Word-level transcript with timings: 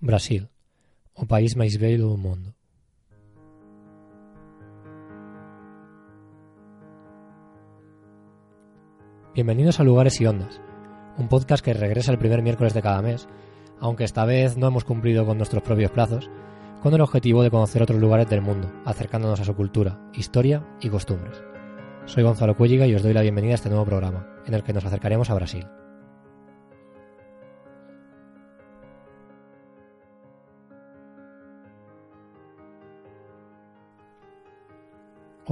Brasil, 0.00 0.48
o 1.12 1.28
país 1.28 1.60
máis 1.60 1.76
bello 1.76 2.08
do 2.08 2.16
mundo. 2.16 2.56
Bienvenidos 9.36 9.76
a 9.78 9.84
Lugares 9.84 10.16
y 10.20 10.24
Ondas, 10.24 10.56
un 11.20 11.28
podcast 11.28 11.62
que 11.62 11.76
regresa 11.76 12.12
el 12.12 12.18
primer 12.18 12.40
miércoles 12.40 12.72
de 12.72 12.80
cada 12.80 13.02
mes, 13.02 13.28
aunque 13.78 14.04
esta 14.04 14.24
vez 14.24 14.56
no 14.56 14.68
hemos 14.68 14.84
cumplido 14.84 15.26
con 15.26 15.36
nuestros 15.36 15.62
propios 15.62 15.90
plazos, 15.90 16.30
con 16.82 16.94
el 16.94 17.02
objetivo 17.02 17.42
de 17.42 17.50
conocer 17.50 17.82
otros 17.82 18.00
lugares 18.00 18.30
del 18.30 18.40
mundo, 18.40 18.72
acercándonos 18.86 19.40
a 19.40 19.44
su 19.44 19.54
cultura, 19.54 20.00
historia 20.14 20.66
y 20.80 20.88
costumbres. 20.88 21.42
Soy 22.06 22.22
Gonzalo 22.22 22.56
Cuelliga 22.56 22.86
y 22.86 22.94
os 22.94 23.02
doy 23.02 23.12
la 23.12 23.20
bienvenida 23.20 23.52
a 23.52 23.56
este 23.56 23.68
nuevo 23.68 23.84
programa, 23.84 24.26
en 24.46 24.54
el 24.54 24.62
que 24.62 24.72
nos 24.72 24.86
acercaremos 24.86 25.28
a 25.28 25.34
Brasil. 25.34 25.66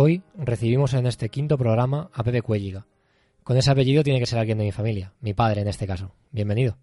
Hoy 0.00 0.22
recibimos 0.36 0.94
en 0.94 1.06
este 1.06 1.28
quinto 1.28 1.58
programa 1.58 2.08
a 2.14 2.22
Pepe 2.22 2.40
Cuelliga. 2.40 2.86
Con 3.42 3.56
ese 3.56 3.72
apellido 3.72 4.04
tiene 4.04 4.20
que 4.20 4.26
ser 4.26 4.38
alguien 4.38 4.58
de 4.58 4.64
mi 4.64 4.70
familia, 4.70 5.12
mi 5.20 5.34
padre 5.34 5.62
en 5.62 5.66
este 5.68 5.88
caso. 5.88 6.14
Bienvenido. 6.30 6.78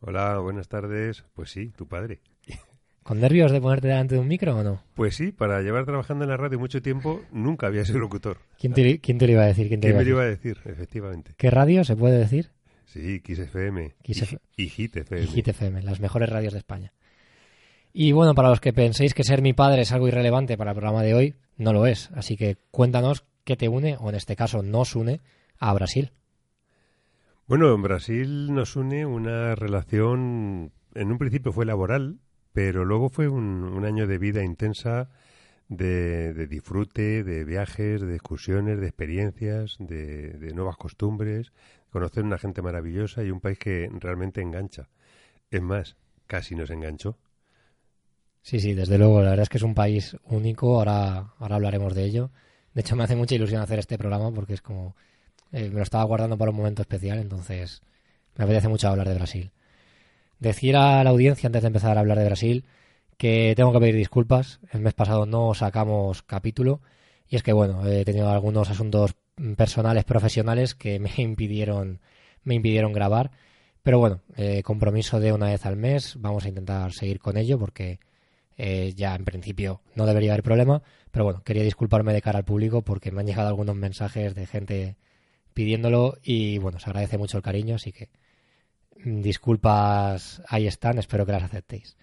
Hola, 0.00 0.38
buenas 0.40 0.68
tardes. 0.68 1.24
Pues 1.32 1.50
sí, 1.50 1.70
tu 1.74 1.88
padre. 1.88 2.20
¿Con 3.02 3.18
nervios 3.20 3.50
de 3.50 3.62
ponerte 3.62 3.88
delante 3.88 4.16
de 4.16 4.20
un 4.20 4.28
micro 4.28 4.58
o 4.58 4.62
no? 4.62 4.82
Pues 4.92 5.16
sí, 5.16 5.32
para 5.32 5.62
llevar 5.62 5.86
trabajando 5.86 6.24
en 6.24 6.30
la 6.32 6.36
radio 6.36 6.58
mucho 6.58 6.82
tiempo 6.82 7.22
nunca 7.32 7.68
había 7.68 7.86
sido 7.86 7.98
locutor. 8.00 8.36
¿Quién 8.58 8.74
te, 8.74 8.98
quién 9.00 9.16
te 9.16 9.26
lo 9.26 9.32
iba 9.32 9.44
a 9.44 9.46
decir? 9.46 9.68
¿Quién, 9.68 9.80
te 9.80 9.88
¿Quién 9.88 9.94
iba 9.94 10.02
a 10.02 10.04
me 10.04 10.10
lo 10.10 10.28
decir? 10.28 10.50
iba 10.52 10.60
a 10.60 10.60
decir? 10.66 10.72
Efectivamente. 10.72 11.32
¿Qué 11.38 11.50
radio 11.50 11.82
se 11.84 11.96
puede 11.96 12.18
decir? 12.18 12.50
Sí, 12.84 13.20
Kiss 13.20 13.38
FM. 13.38 13.94
Kiss 14.02 14.18
y, 14.18 14.24
F- 14.24 14.38
y 14.56 14.68
Hit 14.68 14.96
FM. 14.98 15.22
Y 15.22 15.26
Hit 15.28 15.48
FM, 15.48 15.82
las 15.82 16.00
mejores 16.00 16.28
radios 16.28 16.52
de 16.52 16.58
España. 16.58 16.92
Y 17.94 18.12
bueno, 18.12 18.34
para 18.34 18.50
los 18.50 18.60
que 18.60 18.72
penséis 18.72 19.14
que 19.14 19.24
ser 19.24 19.40
mi 19.40 19.52
padre 19.54 19.82
es 19.82 19.92
algo 19.92 20.08
irrelevante 20.08 20.56
para 20.58 20.72
el 20.72 20.74
programa 20.76 21.02
de 21.02 21.14
hoy, 21.14 21.34
no 21.56 21.72
lo 21.72 21.86
es. 21.86 22.10
Así 22.14 22.36
que 22.36 22.56
cuéntanos 22.70 23.24
qué 23.44 23.56
te 23.56 23.68
une, 23.68 23.96
o 23.98 24.08
en 24.08 24.14
este 24.14 24.36
caso 24.36 24.62
nos 24.62 24.96
une, 24.96 25.20
a 25.58 25.72
Brasil. 25.72 26.12
Bueno, 27.46 27.74
en 27.74 27.82
Brasil 27.82 28.54
nos 28.54 28.76
une 28.76 29.04
una 29.06 29.54
relación, 29.54 30.72
en 30.94 31.12
un 31.12 31.18
principio 31.18 31.52
fue 31.52 31.66
laboral, 31.66 32.18
pero 32.52 32.84
luego 32.84 33.10
fue 33.10 33.28
un, 33.28 33.64
un 33.64 33.84
año 33.84 34.06
de 34.06 34.18
vida 34.18 34.42
intensa, 34.42 35.10
de, 35.68 36.46
disfrute, 36.46 37.24
de 37.24 37.44
viajes, 37.44 38.00
de 38.00 38.14
excursiones, 38.14 38.80
de 38.80 38.86
experiencias, 38.86 39.76
de, 39.78 40.32
de 40.32 40.54
nuevas 40.54 40.76
costumbres, 40.76 41.52
conocer 41.90 42.24
una 42.24 42.38
gente 42.38 42.62
maravillosa 42.62 43.22
y 43.24 43.30
un 43.30 43.40
país 43.40 43.58
que 43.58 43.90
realmente 44.00 44.40
engancha. 44.40 44.88
Es 45.50 45.62
más, 45.62 45.96
casi 46.26 46.54
nos 46.54 46.70
enganchó. 46.70 47.18
Sí, 48.44 48.60
sí, 48.60 48.74
desde 48.74 48.98
luego. 48.98 49.22
La 49.22 49.30
verdad 49.30 49.44
es 49.44 49.48
que 49.48 49.56
es 49.56 49.62
un 49.62 49.74
país 49.74 50.16
único. 50.24 50.76
Ahora, 50.78 51.32
ahora 51.38 51.56
hablaremos 51.56 51.94
de 51.94 52.04
ello. 52.04 52.30
De 52.74 52.82
hecho, 52.82 52.94
me 52.94 53.04
hace 53.04 53.16
mucha 53.16 53.34
ilusión 53.34 53.62
hacer 53.62 53.78
este 53.78 53.96
programa 53.98 54.30
porque 54.32 54.52
es 54.54 54.60
como... 54.62 54.94
eh, 55.52 55.70
me 55.70 55.76
lo 55.78 55.82
estaba 55.82 56.04
guardando 56.04 56.36
para 56.38 56.50
un 56.50 56.58
momento 56.58 56.82
especial, 56.82 57.18
entonces 57.20 57.82
me 58.36 58.44
apetece 58.44 58.68
mucho 58.68 58.88
hablar 58.88 59.08
de 59.08 59.14
Brasil. 59.14 59.52
Decir 60.40 60.76
a 60.76 61.04
la 61.04 61.10
audiencia, 61.10 61.46
antes 61.48 61.62
de 61.62 61.68
empezar 61.68 61.96
a 61.96 62.00
hablar 62.00 62.18
de 62.18 62.26
Brasil, 62.26 62.64
que 63.18 63.54
tengo 63.56 63.72
que 63.72 63.80
pedir 63.80 63.96
disculpas. 63.96 64.60
El 64.72 64.80
mes 64.82 64.94
pasado 64.94 65.26
no 65.26 65.54
sacamos 65.54 66.22
capítulo 66.22 66.82
y 67.28 67.36
es 67.36 67.42
que, 67.42 67.52
bueno, 67.54 67.86
he 67.86 68.04
tenido 68.04 68.30
algunos 68.30 68.70
asuntos 68.70 69.16
personales, 69.56 70.04
profesionales 70.04 70.74
que 70.74 70.98
me 71.00 71.10
impidieron, 71.18 72.00
me 72.44 72.56
impidieron 72.56 72.92
grabar. 72.92 73.30
Pero 73.82 73.98
bueno, 74.00 74.22
eh, 74.36 74.62
compromiso 74.62 75.20
de 75.20 75.32
una 75.32 75.46
vez 75.48 75.66
al 75.66 75.76
mes. 75.76 76.16
Vamos 76.20 76.44
a 76.44 76.48
intentar 76.48 76.92
seguir 76.92 77.20
con 77.20 77.36
ello 77.38 77.58
porque 77.58 78.00
eh, 78.56 78.92
ya 78.96 79.14
en 79.14 79.24
principio 79.24 79.80
no 79.94 80.06
debería 80.06 80.32
haber 80.32 80.42
problema. 80.42 80.82
Pero 81.10 81.24
bueno, 81.24 81.42
quería 81.42 81.62
disculparme 81.62 82.12
de 82.12 82.22
cara 82.22 82.38
al 82.38 82.44
público 82.44 82.82
porque 82.82 83.12
me 83.12 83.20
han 83.20 83.26
llegado 83.26 83.48
algunos 83.48 83.76
mensajes 83.76 84.34
de 84.34 84.46
gente 84.46 84.96
pidiéndolo 85.54 86.18
y 86.22 86.58
bueno, 86.58 86.80
se 86.80 86.90
agradece 86.90 87.18
mucho 87.18 87.36
el 87.36 87.42
cariño, 87.42 87.76
así 87.76 87.92
que 87.92 88.10
mm, 89.04 89.22
disculpas 89.22 90.42
ahí 90.48 90.66
están, 90.66 90.98
espero 90.98 91.26
que 91.26 91.32
las 91.32 91.44
aceptéis. 91.44 91.96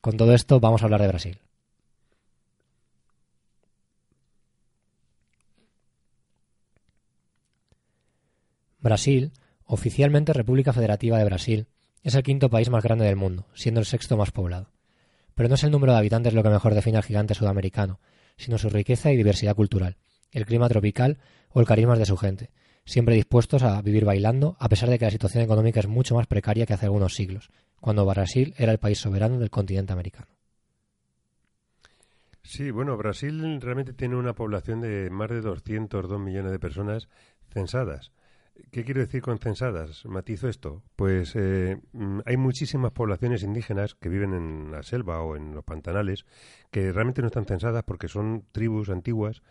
Con 0.00 0.16
todo 0.16 0.34
esto 0.34 0.60
vamos 0.60 0.82
a 0.82 0.84
hablar 0.86 1.00
de 1.00 1.08
Brasil. 1.08 1.38
Brasil, 8.80 9.32
oficialmente 9.64 10.32
República 10.32 10.72
Federativa 10.72 11.18
de 11.18 11.24
Brasil, 11.24 11.66
es 12.02 12.14
el 12.14 12.22
quinto 12.22 12.48
país 12.48 12.70
más 12.70 12.82
grande 12.82 13.04
del 13.04 13.16
mundo, 13.16 13.46
siendo 13.54 13.80
el 13.80 13.86
sexto 13.86 14.16
más 14.16 14.30
poblado. 14.30 14.70
Pero 15.40 15.48
no 15.48 15.54
es 15.54 15.64
el 15.64 15.70
número 15.70 15.94
de 15.94 15.98
habitantes 15.98 16.34
lo 16.34 16.42
que 16.42 16.50
mejor 16.50 16.74
define 16.74 16.98
al 16.98 17.02
gigante 17.02 17.32
sudamericano, 17.32 17.98
sino 18.36 18.58
su 18.58 18.68
riqueza 18.68 19.10
y 19.10 19.16
diversidad 19.16 19.56
cultural, 19.56 19.96
el 20.32 20.44
clima 20.44 20.68
tropical 20.68 21.16
o 21.48 21.60
el 21.60 21.66
carisma 21.66 21.96
de 21.96 22.04
su 22.04 22.18
gente, 22.18 22.50
siempre 22.84 23.14
dispuestos 23.14 23.62
a 23.62 23.80
vivir 23.80 24.04
bailando, 24.04 24.58
a 24.60 24.68
pesar 24.68 24.90
de 24.90 24.98
que 24.98 25.06
la 25.06 25.10
situación 25.10 25.42
económica 25.42 25.80
es 25.80 25.86
mucho 25.86 26.14
más 26.14 26.26
precaria 26.26 26.66
que 26.66 26.74
hace 26.74 26.84
algunos 26.84 27.14
siglos, 27.14 27.48
cuando 27.80 28.04
Brasil 28.04 28.52
era 28.58 28.70
el 28.70 28.76
país 28.76 28.98
soberano 28.98 29.38
del 29.38 29.48
continente 29.48 29.94
americano. 29.94 30.26
Sí, 32.42 32.70
bueno, 32.70 32.98
Brasil 32.98 33.62
realmente 33.62 33.94
tiene 33.94 34.16
una 34.16 34.34
población 34.34 34.82
de 34.82 35.08
más 35.08 35.30
de 35.30 35.40
202 35.40 36.20
millones 36.20 36.52
de 36.52 36.58
personas 36.58 37.08
censadas. 37.48 38.12
¿Qué 38.70 38.84
quiero 38.84 39.00
decir 39.00 39.22
con 39.22 39.38
censadas? 39.38 40.04
Matizo 40.06 40.48
esto. 40.48 40.82
Pues 40.96 41.32
eh, 41.36 41.78
mm, 41.92 42.20
hay 42.24 42.36
muchísimas 42.36 42.92
poblaciones 42.92 43.42
indígenas 43.42 43.94
que 43.94 44.08
viven 44.08 44.32
en 44.34 44.70
la 44.72 44.82
selva 44.82 45.22
o 45.22 45.36
en 45.36 45.54
los 45.54 45.64
pantanales 45.64 46.24
que 46.70 46.92
realmente 46.92 47.22
no 47.22 47.28
están 47.28 47.46
censadas 47.46 47.82
porque 47.84 48.08
son 48.08 48.44
tribus 48.52 48.88
antiguas 48.90 49.42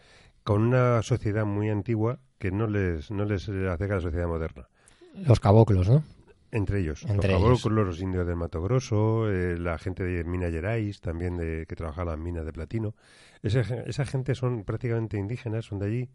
con 0.44 0.62
una 0.64 1.02
sociedad 1.02 1.46
muy 1.46 1.70
antigua 1.70 2.20
que 2.38 2.52
no 2.52 2.68
les, 2.68 3.12
no 3.12 3.26
les 3.26 3.48
acerca 3.50 3.94
a 3.94 3.98
la 3.98 4.02
sociedad 4.02 4.28
moderna. 4.28 4.68
Los 5.14 5.40
caboclos, 5.40 5.90
¿no? 5.90 6.04
Entre 6.52 6.80
ellos, 6.80 7.04
Entre 7.04 7.16
los 7.32 7.42
ellos. 7.42 7.62
caboclos, 7.62 7.86
los 7.86 8.02
indios 8.02 8.26
del 8.26 8.36
Mato 8.36 8.60
Grosso, 8.62 9.30
eh, 9.32 9.60
la 9.60 9.78
gente 9.78 10.04
de 10.04 10.24
Minas 10.24 10.52
Gerais, 10.52 11.00
también 11.00 11.38
de, 11.38 11.66
que 11.68 11.76
trabaja 11.76 12.02
en 12.02 12.08
las 12.08 12.18
minas 12.18 12.44
de 12.46 12.54
platino. 12.54 12.96
Esa, 13.44 13.64
ge- 13.64 13.84
esa 13.86 14.04
gente 14.06 14.34
son 14.34 14.64
prácticamente 14.64 15.18
indígenas, 15.18 15.66
son 15.66 15.78
de 15.78 15.86
allí, 15.86 16.10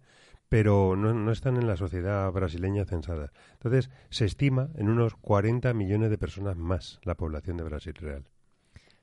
pero 0.54 0.94
no, 0.94 1.12
no 1.12 1.32
están 1.32 1.56
en 1.56 1.66
la 1.66 1.76
sociedad 1.76 2.30
brasileña 2.30 2.84
censada. 2.84 3.32
Entonces, 3.54 3.90
se 4.08 4.24
estima 4.24 4.68
en 4.76 4.88
unos 4.88 5.16
40 5.16 5.74
millones 5.74 6.10
de 6.10 6.16
personas 6.16 6.56
más 6.56 7.00
la 7.02 7.16
población 7.16 7.56
de 7.56 7.64
Brasil 7.64 7.92
real. 7.94 8.28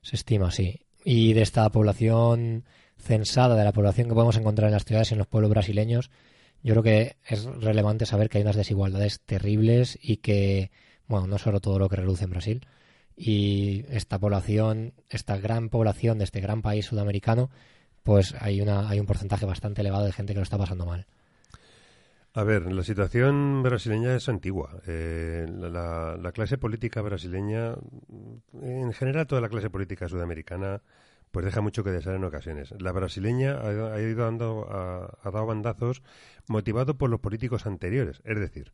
Se 0.01 0.15
estima, 0.15 0.49
sí. 0.51 0.85
Y 1.03 1.33
de 1.33 1.41
esta 1.41 1.69
población 1.69 2.63
censada, 2.95 3.57
de 3.57 3.65
la 3.65 3.73
población 3.73 4.07
que 4.07 4.13
podemos 4.13 4.37
encontrar 4.37 4.69
en 4.69 4.75
las 4.75 4.85
ciudades 4.85 5.11
y 5.11 5.15
en 5.15 5.17
los 5.17 5.27
pueblos 5.27 5.51
brasileños, 5.51 6.09
yo 6.63 6.73
creo 6.75 6.83
que 6.83 7.17
es 7.25 7.43
relevante 7.43 8.05
saber 8.05 8.29
que 8.29 8.37
hay 8.37 8.43
unas 8.43 8.55
desigualdades 8.55 9.19
terribles 9.19 9.99
y 10.01 10.17
que, 10.17 10.71
bueno, 11.09 11.27
no 11.27 11.37
solo 11.37 11.59
todo 11.59 11.79
lo 11.79 11.89
que 11.89 11.97
reluce 11.97 12.23
en 12.23 12.29
Brasil, 12.29 12.67
y 13.17 13.83
esta 13.89 14.19
población, 14.19 14.93
esta 15.09 15.35
gran 15.35 15.67
población 15.67 16.17
de 16.17 16.23
este 16.23 16.39
gran 16.39 16.61
país 16.61 16.85
sudamericano, 16.85 17.49
pues 18.03 18.35
hay, 18.39 18.61
una, 18.61 18.87
hay 18.87 19.01
un 19.01 19.05
porcentaje 19.05 19.45
bastante 19.45 19.81
elevado 19.81 20.05
de 20.05 20.13
gente 20.13 20.31
que 20.31 20.39
lo 20.39 20.43
está 20.43 20.57
pasando 20.57 20.85
mal. 20.85 21.07
A 22.33 22.43
ver, 22.43 22.71
la 22.71 22.83
situación 22.83 23.61
brasileña 23.61 24.15
es 24.15 24.29
antigua. 24.29 24.79
Eh, 24.87 25.45
la, 25.49 25.69
la- 25.69 26.17
la 26.17 26.31
clase 26.31 26.57
política 26.57 27.01
brasileña, 27.01 27.75
en 28.53 28.93
general 28.93 29.27
toda 29.27 29.41
la 29.41 29.49
clase 29.49 29.69
política 29.69 30.07
sudamericana, 30.07 30.81
pues 31.31 31.45
deja 31.45 31.59
mucho 31.61 31.83
que 31.83 31.91
desear 31.91 32.15
en 32.15 32.23
ocasiones. 32.23 32.73
La 32.79 32.93
brasileña 32.93 33.57
ha, 33.57 33.93
ha 33.95 34.01
ido 34.01 34.23
dando, 34.23 34.65
ha, 34.69 35.17
ha 35.27 35.31
dado 35.31 35.45
bandazos 35.45 36.03
motivado 36.47 36.97
por 36.97 37.09
los 37.09 37.19
políticos 37.19 37.65
anteriores. 37.65 38.21
Es 38.23 38.39
decir, 38.39 38.71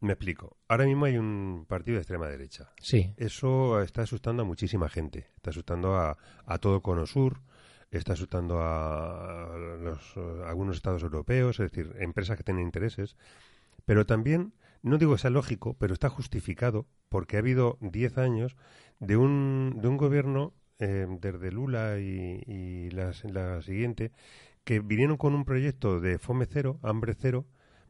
me 0.00 0.12
explico. 0.12 0.56
Ahora 0.68 0.84
mismo 0.84 1.04
hay 1.06 1.16
un 1.16 1.64
partido 1.68 1.96
de 1.96 2.02
extrema 2.02 2.28
derecha. 2.28 2.70
Sí, 2.80 3.14
Eso 3.16 3.80
está 3.82 4.02
asustando 4.02 4.42
a 4.42 4.46
muchísima 4.46 4.88
gente. 4.88 5.28
Está 5.36 5.50
asustando 5.50 5.96
a, 5.96 6.18
a 6.46 6.58
todo 6.58 6.76
el 6.76 6.82
cono 6.82 7.06
sur, 7.06 7.40
está 7.98 8.14
asustando 8.14 8.58
a, 8.60 9.56
los, 9.80 10.16
a 10.16 10.48
algunos 10.48 10.76
estados 10.76 11.02
europeos, 11.02 11.60
es 11.60 11.70
decir, 11.70 11.94
empresas 11.98 12.36
que 12.36 12.44
tienen 12.44 12.64
intereses. 12.64 13.16
Pero 13.84 14.06
también, 14.06 14.52
no 14.82 14.98
digo 14.98 15.12
que 15.14 15.18
sea 15.20 15.30
lógico, 15.30 15.74
pero 15.78 15.92
está 15.94 16.08
justificado 16.08 16.86
porque 17.08 17.36
ha 17.36 17.40
habido 17.40 17.78
10 17.80 18.18
años 18.18 18.56
de 19.00 19.16
un, 19.16 19.78
de 19.80 19.88
un 19.88 19.96
gobierno, 19.96 20.54
eh, 20.78 21.06
desde 21.20 21.52
Lula 21.52 21.98
y, 21.98 22.42
y 22.46 22.90
la, 22.90 23.12
la 23.24 23.62
siguiente, 23.62 24.12
que 24.64 24.80
vinieron 24.80 25.16
con 25.16 25.34
un 25.34 25.44
proyecto 25.44 26.00
de 26.00 26.18
fome 26.18 26.46
cero, 26.46 26.78
hambre 26.82 27.14
cero, 27.18 27.46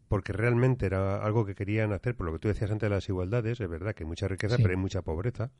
porque 0.08 0.32
realmente 0.32 0.86
era 0.86 1.24
algo 1.24 1.46
que 1.46 1.54
querían 1.54 1.92
hacer, 1.92 2.14
por 2.16 2.26
lo 2.26 2.32
que 2.32 2.38
tú 2.38 2.48
decías 2.48 2.70
antes 2.70 2.88
de 2.88 2.94
las 2.94 3.08
igualdades, 3.08 3.60
es 3.60 3.68
verdad 3.68 3.94
que 3.94 4.04
hay 4.04 4.08
mucha 4.08 4.28
riqueza, 4.28 4.56
Sí. 4.56 4.62
pero 4.62 4.72
hay 4.74 4.80
mucha 4.80 5.02
pobreza. 5.02 5.50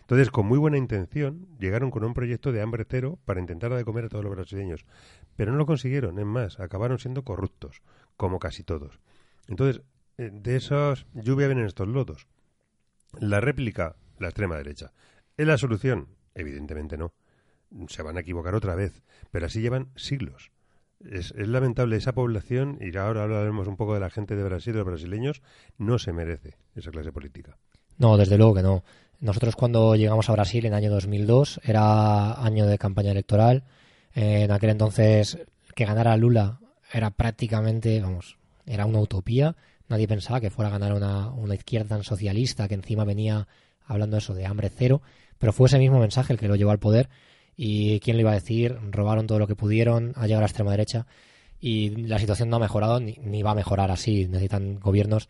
Entonces, 0.00 0.30
con 0.30 0.46
muy 0.46 0.58
buena 0.58 0.76
intención, 0.76 1.46
llegaron 1.58 1.90
con 1.90 2.04
un 2.04 2.14
proyecto 2.14 2.52
de 2.52 2.62
hambre 2.62 2.84
cero 2.88 3.18
para 3.24 3.40
intentar 3.40 3.70
dar 3.70 3.78
de 3.78 3.84
comer 3.84 4.06
a 4.06 4.08
todos 4.08 4.24
los 4.24 4.34
brasileños. 4.34 4.84
Pero 5.36 5.52
no 5.52 5.58
lo 5.58 5.66
consiguieron, 5.66 6.18
es 6.18 6.26
más, 6.26 6.58
acabaron 6.58 6.98
siendo 6.98 7.22
corruptos, 7.22 7.82
como 8.16 8.38
casi 8.38 8.64
todos. 8.64 8.98
Entonces, 9.46 9.82
eh, 10.18 10.30
de 10.32 10.56
esas 10.56 11.06
lluvia 11.14 11.46
vienen 11.46 11.66
estos 11.66 11.88
lodos. 11.88 12.26
La 13.18 13.40
réplica, 13.40 13.96
la 14.18 14.28
extrema 14.28 14.56
derecha. 14.56 14.92
¿Es 15.36 15.46
la 15.46 15.58
solución? 15.58 16.08
Evidentemente 16.34 16.98
no. 16.98 17.12
Se 17.88 18.02
van 18.02 18.16
a 18.16 18.20
equivocar 18.20 18.54
otra 18.54 18.74
vez. 18.74 19.02
Pero 19.30 19.46
así 19.46 19.60
llevan 19.60 19.90
siglos. 19.96 20.50
Es, 21.00 21.32
es, 21.32 21.48
lamentable 21.48 21.96
esa 21.96 22.12
población, 22.12 22.78
y 22.80 22.94
ahora 22.96 23.22
hablaremos 23.22 23.66
un 23.66 23.76
poco 23.76 23.94
de 23.94 24.00
la 24.00 24.10
gente 24.10 24.36
de 24.36 24.44
Brasil, 24.44 24.74
de 24.74 24.80
los 24.80 24.86
brasileños, 24.86 25.40
no 25.78 25.98
se 25.98 26.12
merece 26.12 26.58
esa 26.74 26.90
clase 26.90 27.10
política. 27.10 27.56
No, 27.96 28.18
desde 28.18 28.36
luego 28.36 28.54
que 28.54 28.62
no. 28.62 28.84
Nosotros 29.20 29.54
cuando 29.54 29.94
llegamos 29.96 30.28
a 30.28 30.32
Brasil 30.32 30.64
en 30.64 30.72
el 30.72 30.78
año 30.78 30.90
2002 30.90 31.60
era 31.62 32.42
año 32.42 32.66
de 32.66 32.78
campaña 32.78 33.10
electoral. 33.10 33.64
En 34.14 34.50
aquel 34.50 34.70
entonces 34.70 35.38
que 35.74 35.84
ganara 35.84 36.16
Lula 36.16 36.58
era 36.92 37.10
prácticamente, 37.10 38.00
vamos, 38.00 38.38
era 38.66 38.86
una 38.86 39.00
utopía. 39.00 39.56
Nadie 39.88 40.08
pensaba 40.08 40.40
que 40.40 40.50
fuera 40.50 40.70
a 40.70 40.72
ganar 40.72 40.94
una, 40.94 41.28
una 41.28 41.54
izquierda 41.54 41.96
tan 41.96 42.04
socialista 42.04 42.66
que 42.66 42.74
encima 42.74 43.04
venía 43.04 43.46
hablando 43.86 44.16
eso 44.16 44.34
de 44.34 44.46
hambre 44.46 44.70
cero. 44.74 45.02
Pero 45.38 45.52
fue 45.52 45.66
ese 45.66 45.78
mismo 45.78 45.98
mensaje 45.98 46.32
el 46.32 46.38
que 46.38 46.48
lo 46.48 46.56
llevó 46.56 46.70
al 46.70 46.78
poder 46.78 47.10
y 47.56 48.00
quién 48.00 48.16
le 48.16 48.22
iba 48.22 48.30
a 48.30 48.34
decir, 48.34 48.78
robaron 48.90 49.26
todo 49.26 49.38
lo 49.38 49.46
que 49.46 49.54
pudieron, 49.54 50.14
ha 50.16 50.22
llegado 50.22 50.38
a 50.38 50.40
la 50.40 50.46
extrema 50.46 50.70
derecha 50.70 51.06
y 51.60 51.90
la 52.06 52.18
situación 52.18 52.48
no 52.48 52.56
ha 52.56 52.60
mejorado 52.60 53.00
ni, 53.00 53.42
va 53.42 53.50
a 53.50 53.54
mejorar 53.54 53.90
así. 53.90 54.26
Necesitan 54.26 54.80
gobiernos 54.80 55.28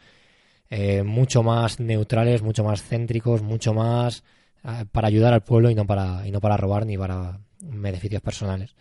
eh, 0.71 1.03
mucho 1.03 1.43
más 1.43 1.81
neutrales, 1.81 2.43
mucho 2.43 2.63
más 2.65 2.83
céntricos, 2.83 3.43
mucho 3.43 3.75
más 3.75 4.23
eh, 4.65 4.85
para 4.91 5.09
ayudar 5.09 5.35
al 5.35 5.43
pueblo 5.43 5.69
y 5.69 5.75
no 5.75 5.85
para, 5.85 6.27
y 6.27 6.31
no 6.31 6.41
para 6.41 6.57
robar 6.57 6.87
ni 6.87 6.97
para 6.97 7.41
beneficios 7.61 8.23
personales. 8.23 8.77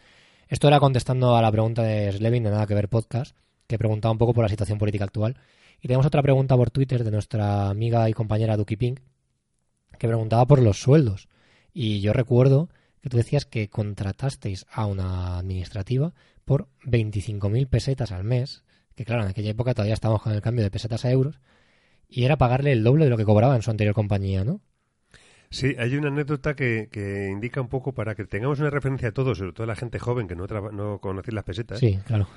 Esto 0.47 0.67
era 0.67 0.79
contestando 0.79 1.35
a 1.35 1.41
la 1.41 1.51
pregunta 1.51 1.83
de 1.83 2.11
Slevin 2.11 2.43
de 2.43 2.51
Nada 2.51 2.67
que 2.67 2.75
ver 2.75 2.89
podcast, 2.89 3.35
que 3.67 3.77
preguntaba 3.77 4.11
un 4.11 4.17
poco 4.17 4.33
por 4.33 4.43
la 4.43 4.49
situación 4.49 4.77
política 4.77 5.05
actual. 5.05 5.37
Y 5.81 5.87
tenemos 5.87 6.05
otra 6.05 6.21
pregunta 6.21 6.55
por 6.55 6.71
Twitter 6.71 7.03
de 7.03 7.11
nuestra 7.11 7.69
amiga 7.69 8.09
y 8.09 8.13
compañera 8.13 8.57
Duki 8.57 8.75
Pink, 8.75 8.99
que 9.97 10.07
preguntaba 10.07 10.45
por 10.45 10.61
los 10.61 10.81
sueldos. 10.81 11.27
Y 11.73 12.01
yo 12.01 12.13
recuerdo 12.13 12.69
que 13.01 13.09
tú 13.09 13.17
decías 13.17 13.45
que 13.45 13.69
contratasteis 13.69 14.65
a 14.71 14.85
una 14.85 15.37
administrativa 15.37 16.13
por 16.45 16.67
25.000 16.83 17.67
pesetas 17.67 18.11
al 18.11 18.23
mes, 18.23 18.63
que 18.95 19.05
claro, 19.05 19.23
en 19.23 19.29
aquella 19.29 19.51
época 19.51 19.73
todavía 19.73 19.93
estábamos 19.93 20.21
con 20.21 20.33
el 20.33 20.41
cambio 20.41 20.63
de 20.63 20.71
pesetas 20.71 21.05
a 21.05 21.11
euros, 21.11 21.39
y 22.09 22.25
era 22.25 22.37
pagarle 22.37 22.71
el 22.71 22.83
doble 22.83 23.05
de 23.05 23.11
lo 23.11 23.17
que 23.17 23.25
cobraba 23.25 23.55
en 23.55 23.61
su 23.61 23.71
anterior 23.71 23.93
compañía, 23.93 24.43
¿no? 24.43 24.61
Sí, 25.51 25.75
hay 25.79 25.95
una 25.95 26.09
anécdota 26.09 26.55
que, 26.55 26.89
que 26.91 27.29
indica 27.31 27.59
un 27.61 27.69
poco 27.69 27.93
para 27.93 28.13
que 28.15 28.25
tengamos 28.25 28.59
una 28.59 28.69
referencia 28.69 29.09
a 29.09 29.11
todos, 29.11 29.37
sobre 29.37 29.53
todo 29.53 29.63
a 29.63 29.67
la 29.67 29.75
gente 29.75 29.97
joven 29.97 30.27
que 30.27 30.35
no, 30.35 30.45
no 30.45 30.99
conocéis 30.99 31.33
las 31.33 31.43
pesetas. 31.43 31.79
Sí, 31.79 31.99
claro. 32.05 32.27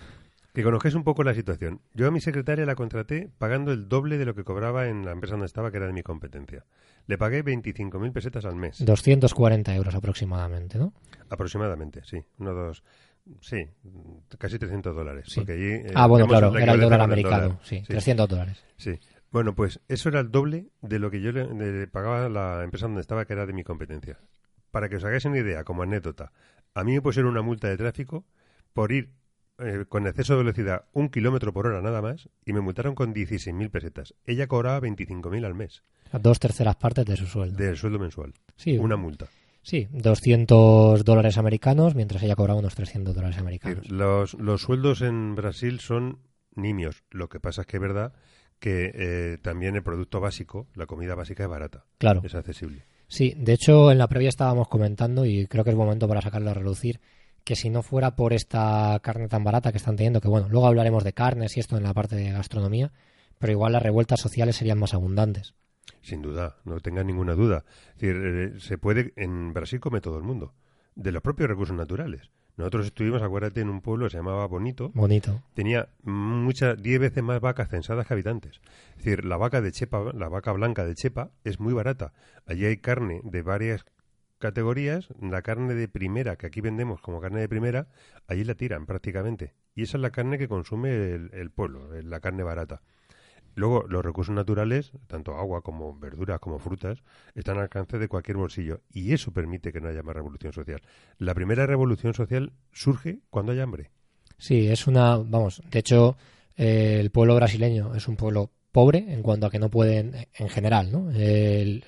Que 0.54 0.62
conozcáis 0.62 0.94
un 0.94 1.04
poco 1.04 1.22
la 1.24 1.34
situación. 1.34 1.80
Yo 1.94 2.06
a 2.06 2.10
mi 2.10 2.20
secretaria 2.20 2.66
la 2.66 2.74
contraté 2.74 3.30
pagando 3.38 3.72
el 3.72 3.88
doble 3.88 4.18
de 4.18 4.26
lo 4.26 4.34
que 4.34 4.44
cobraba 4.44 4.86
en 4.86 5.04
la 5.04 5.12
empresa 5.12 5.32
donde 5.32 5.46
estaba, 5.46 5.70
que 5.70 5.78
era 5.78 5.86
de 5.86 5.94
mi 5.94 6.02
competencia. 6.02 6.64
Le 7.06 7.16
pagué 7.16 7.42
25.000 7.44 8.12
pesetas 8.12 8.44
al 8.44 8.56
mes. 8.56 8.84
240 8.84 9.74
euros 9.74 9.94
aproximadamente, 9.94 10.78
¿no? 10.78 10.92
Aproximadamente, 11.30 12.02
sí. 12.04 12.22
Uno, 12.38 12.52
dos... 12.52 12.82
Sí, 13.40 13.64
casi 14.36 14.58
300 14.58 14.94
dólares. 14.96 15.32
Porque 15.34 15.52
allí, 15.52 15.70
eh, 15.70 15.92
ah, 15.94 16.06
bueno, 16.06 16.26
claro, 16.26 16.56
era 16.56 16.72
el 16.72 16.80
dólar 16.80 17.02
americano. 17.02 17.60
Sí, 17.62 17.82
300 17.86 18.28
dólares. 18.28 18.62
Sí. 18.76 18.98
Bueno, 19.32 19.54
pues 19.54 19.80
eso 19.88 20.10
era 20.10 20.20
el 20.20 20.30
doble 20.30 20.68
de 20.82 20.98
lo 20.98 21.10
que 21.10 21.22
yo 21.22 21.32
le, 21.32 21.86
pagaba 21.86 22.26
a 22.26 22.28
la 22.28 22.62
empresa 22.62 22.86
donde 22.86 23.00
estaba, 23.00 23.24
que 23.24 23.32
era 23.32 23.46
de 23.46 23.54
mi 23.54 23.64
competencia. 23.64 24.18
Para 24.70 24.90
que 24.90 24.96
os 24.96 25.04
hagáis 25.04 25.24
una 25.24 25.38
idea, 25.38 25.64
como 25.64 25.82
anécdota, 25.82 26.32
a 26.74 26.84
mí 26.84 26.92
me 26.92 27.00
pusieron 27.00 27.32
una 27.32 27.40
multa 27.42 27.68
de 27.68 27.78
tráfico 27.78 28.26
por 28.74 28.92
ir 28.92 29.10
eh, 29.58 29.86
con 29.88 30.06
exceso 30.06 30.34
de 30.34 30.40
velocidad 30.40 30.84
un 30.92 31.08
kilómetro 31.08 31.52
por 31.52 31.66
hora 31.66 31.80
nada 31.80 32.02
más 32.02 32.28
y 32.44 32.52
me 32.52 32.60
multaron 32.60 32.94
con 32.94 33.14
16.000 33.14 33.70
pesetas. 33.70 34.14
Ella 34.26 34.46
cobraba 34.46 34.80
25.000 34.80 35.46
al 35.46 35.54
mes. 35.54 35.82
A 36.10 36.18
dos 36.18 36.38
terceras 36.38 36.76
partes 36.76 37.06
de 37.06 37.16
su 37.16 37.26
sueldo. 37.26 37.56
Del 37.56 37.78
sueldo 37.78 37.98
mensual. 37.98 38.34
Sí. 38.56 38.76
Una 38.76 38.96
multa. 38.96 39.28
Sí, 39.62 39.88
200 39.92 41.04
dólares 41.04 41.38
americanos, 41.38 41.94
mientras 41.94 42.22
ella 42.22 42.36
cobraba 42.36 42.58
unos 42.58 42.74
300 42.74 43.14
dólares 43.14 43.38
americanos. 43.38 43.88
los, 43.88 44.34
los 44.34 44.60
sueldos 44.60 45.00
en 45.00 45.36
Brasil 45.36 45.80
son 45.80 46.18
nimios. 46.54 47.04
Lo 47.10 47.28
que 47.28 47.40
pasa 47.40 47.62
es 47.62 47.66
que 47.66 47.76
es 47.78 47.80
verdad 47.80 48.12
que 48.62 48.92
eh, 48.94 49.38
también 49.42 49.74
el 49.74 49.82
producto 49.82 50.20
básico, 50.20 50.68
la 50.76 50.86
comida 50.86 51.16
básica 51.16 51.42
es 51.42 51.48
barata. 51.48 51.84
Claro. 51.98 52.20
Es 52.22 52.36
accesible. 52.36 52.84
Sí, 53.08 53.34
de 53.36 53.54
hecho 53.54 53.90
en 53.90 53.98
la 53.98 54.06
previa 54.06 54.28
estábamos 54.28 54.68
comentando 54.68 55.26
y 55.26 55.48
creo 55.48 55.64
que 55.64 55.70
es 55.70 55.76
momento 55.76 56.06
para 56.06 56.20
sacarlo 56.22 56.50
a 56.50 56.54
relucir 56.54 57.00
que 57.42 57.56
si 57.56 57.70
no 57.70 57.82
fuera 57.82 58.14
por 58.14 58.32
esta 58.32 59.00
carne 59.02 59.26
tan 59.26 59.42
barata 59.42 59.72
que 59.72 59.78
están 59.78 59.96
teniendo, 59.96 60.20
que 60.20 60.28
bueno, 60.28 60.46
luego 60.48 60.68
hablaremos 60.68 61.02
de 61.02 61.12
carnes 61.12 61.56
y 61.56 61.60
esto 61.60 61.76
en 61.76 61.82
la 61.82 61.92
parte 61.92 62.14
de 62.14 62.30
gastronomía, 62.30 62.92
pero 63.40 63.52
igual 63.52 63.72
las 63.72 63.82
revueltas 63.82 64.20
sociales 64.20 64.54
serían 64.54 64.78
más 64.78 64.94
abundantes. 64.94 65.54
Sin 66.00 66.22
duda, 66.22 66.58
no 66.64 66.78
tenga 66.78 67.02
ninguna 67.02 67.34
duda. 67.34 67.64
Es 67.94 68.00
decir, 68.00 68.16
eh, 68.24 68.60
se 68.60 68.78
puede, 68.78 69.12
en 69.16 69.52
Brasil 69.52 69.80
come 69.80 70.00
todo 70.00 70.18
el 70.18 70.22
mundo, 70.22 70.54
de 70.94 71.10
los 71.10 71.20
propios 71.20 71.48
recursos 71.48 71.76
naturales. 71.76 72.30
Nosotros 72.56 72.86
estuvimos, 72.86 73.22
acuérdate, 73.22 73.60
en 73.60 73.70
un 73.70 73.80
pueblo 73.80 74.06
que 74.06 74.10
se 74.10 74.18
llamaba 74.18 74.46
Bonito. 74.46 74.90
Bonito. 74.94 75.42
Tenía 75.54 75.88
muchas, 76.02 76.80
diez 76.82 77.00
veces 77.00 77.22
más 77.22 77.40
vacas 77.40 77.70
censadas 77.70 78.06
que 78.06 78.14
habitantes. 78.14 78.60
Es 78.90 79.04
decir, 79.04 79.24
la 79.24 79.36
vaca 79.36 79.60
de 79.60 79.72
Chepa, 79.72 80.12
la 80.12 80.28
vaca 80.28 80.52
blanca 80.52 80.84
de 80.84 80.94
Chepa, 80.94 81.30
es 81.44 81.60
muy 81.60 81.72
barata. 81.72 82.12
Allí 82.46 82.66
hay 82.66 82.76
carne 82.76 83.20
de 83.24 83.42
varias 83.42 83.84
categorías. 84.38 85.08
La 85.20 85.42
carne 85.42 85.74
de 85.74 85.88
primera, 85.88 86.36
que 86.36 86.46
aquí 86.46 86.60
vendemos 86.60 87.00
como 87.00 87.20
carne 87.20 87.40
de 87.40 87.48
primera, 87.48 87.88
allí 88.28 88.44
la 88.44 88.54
tiran 88.54 88.84
prácticamente. 88.84 89.54
Y 89.74 89.84
esa 89.84 89.96
es 89.96 90.02
la 90.02 90.10
carne 90.10 90.36
que 90.36 90.48
consume 90.48 91.14
el 91.14 91.50
pueblo, 91.50 91.88
la 92.02 92.20
carne 92.20 92.42
barata. 92.42 92.82
Luego, 93.54 93.84
los 93.88 94.04
recursos 94.04 94.34
naturales, 94.34 94.92
tanto 95.06 95.36
agua 95.36 95.62
como 95.62 95.98
verduras 95.98 96.40
como 96.40 96.58
frutas, 96.58 97.02
están 97.34 97.56
al 97.56 97.64
alcance 97.64 97.98
de 97.98 98.08
cualquier 98.08 98.38
bolsillo 98.38 98.80
y 98.90 99.12
eso 99.12 99.32
permite 99.32 99.72
que 99.72 99.80
no 99.80 99.88
haya 99.88 100.02
más 100.02 100.14
revolución 100.14 100.52
social. 100.52 100.80
La 101.18 101.34
primera 101.34 101.66
revolución 101.66 102.14
social 102.14 102.52
surge 102.72 103.20
cuando 103.30 103.52
hay 103.52 103.60
hambre. 103.60 103.90
Sí, 104.38 104.68
es 104.68 104.86
una, 104.86 105.16
vamos, 105.18 105.62
de 105.70 105.78
hecho, 105.78 106.16
eh, 106.56 106.98
el 107.00 107.10
pueblo 107.10 107.34
brasileño 107.34 107.94
es 107.94 108.08
un 108.08 108.16
pueblo 108.16 108.50
pobre 108.72 109.12
en 109.12 109.22
cuanto 109.22 109.46
a 109.46 109.50
que 109.50 109.58
no 109.58 109.70
pueden, 109.70 110.28
en 110.34 110.48
general, 110.48 110.90
¿no? 110.90 111.12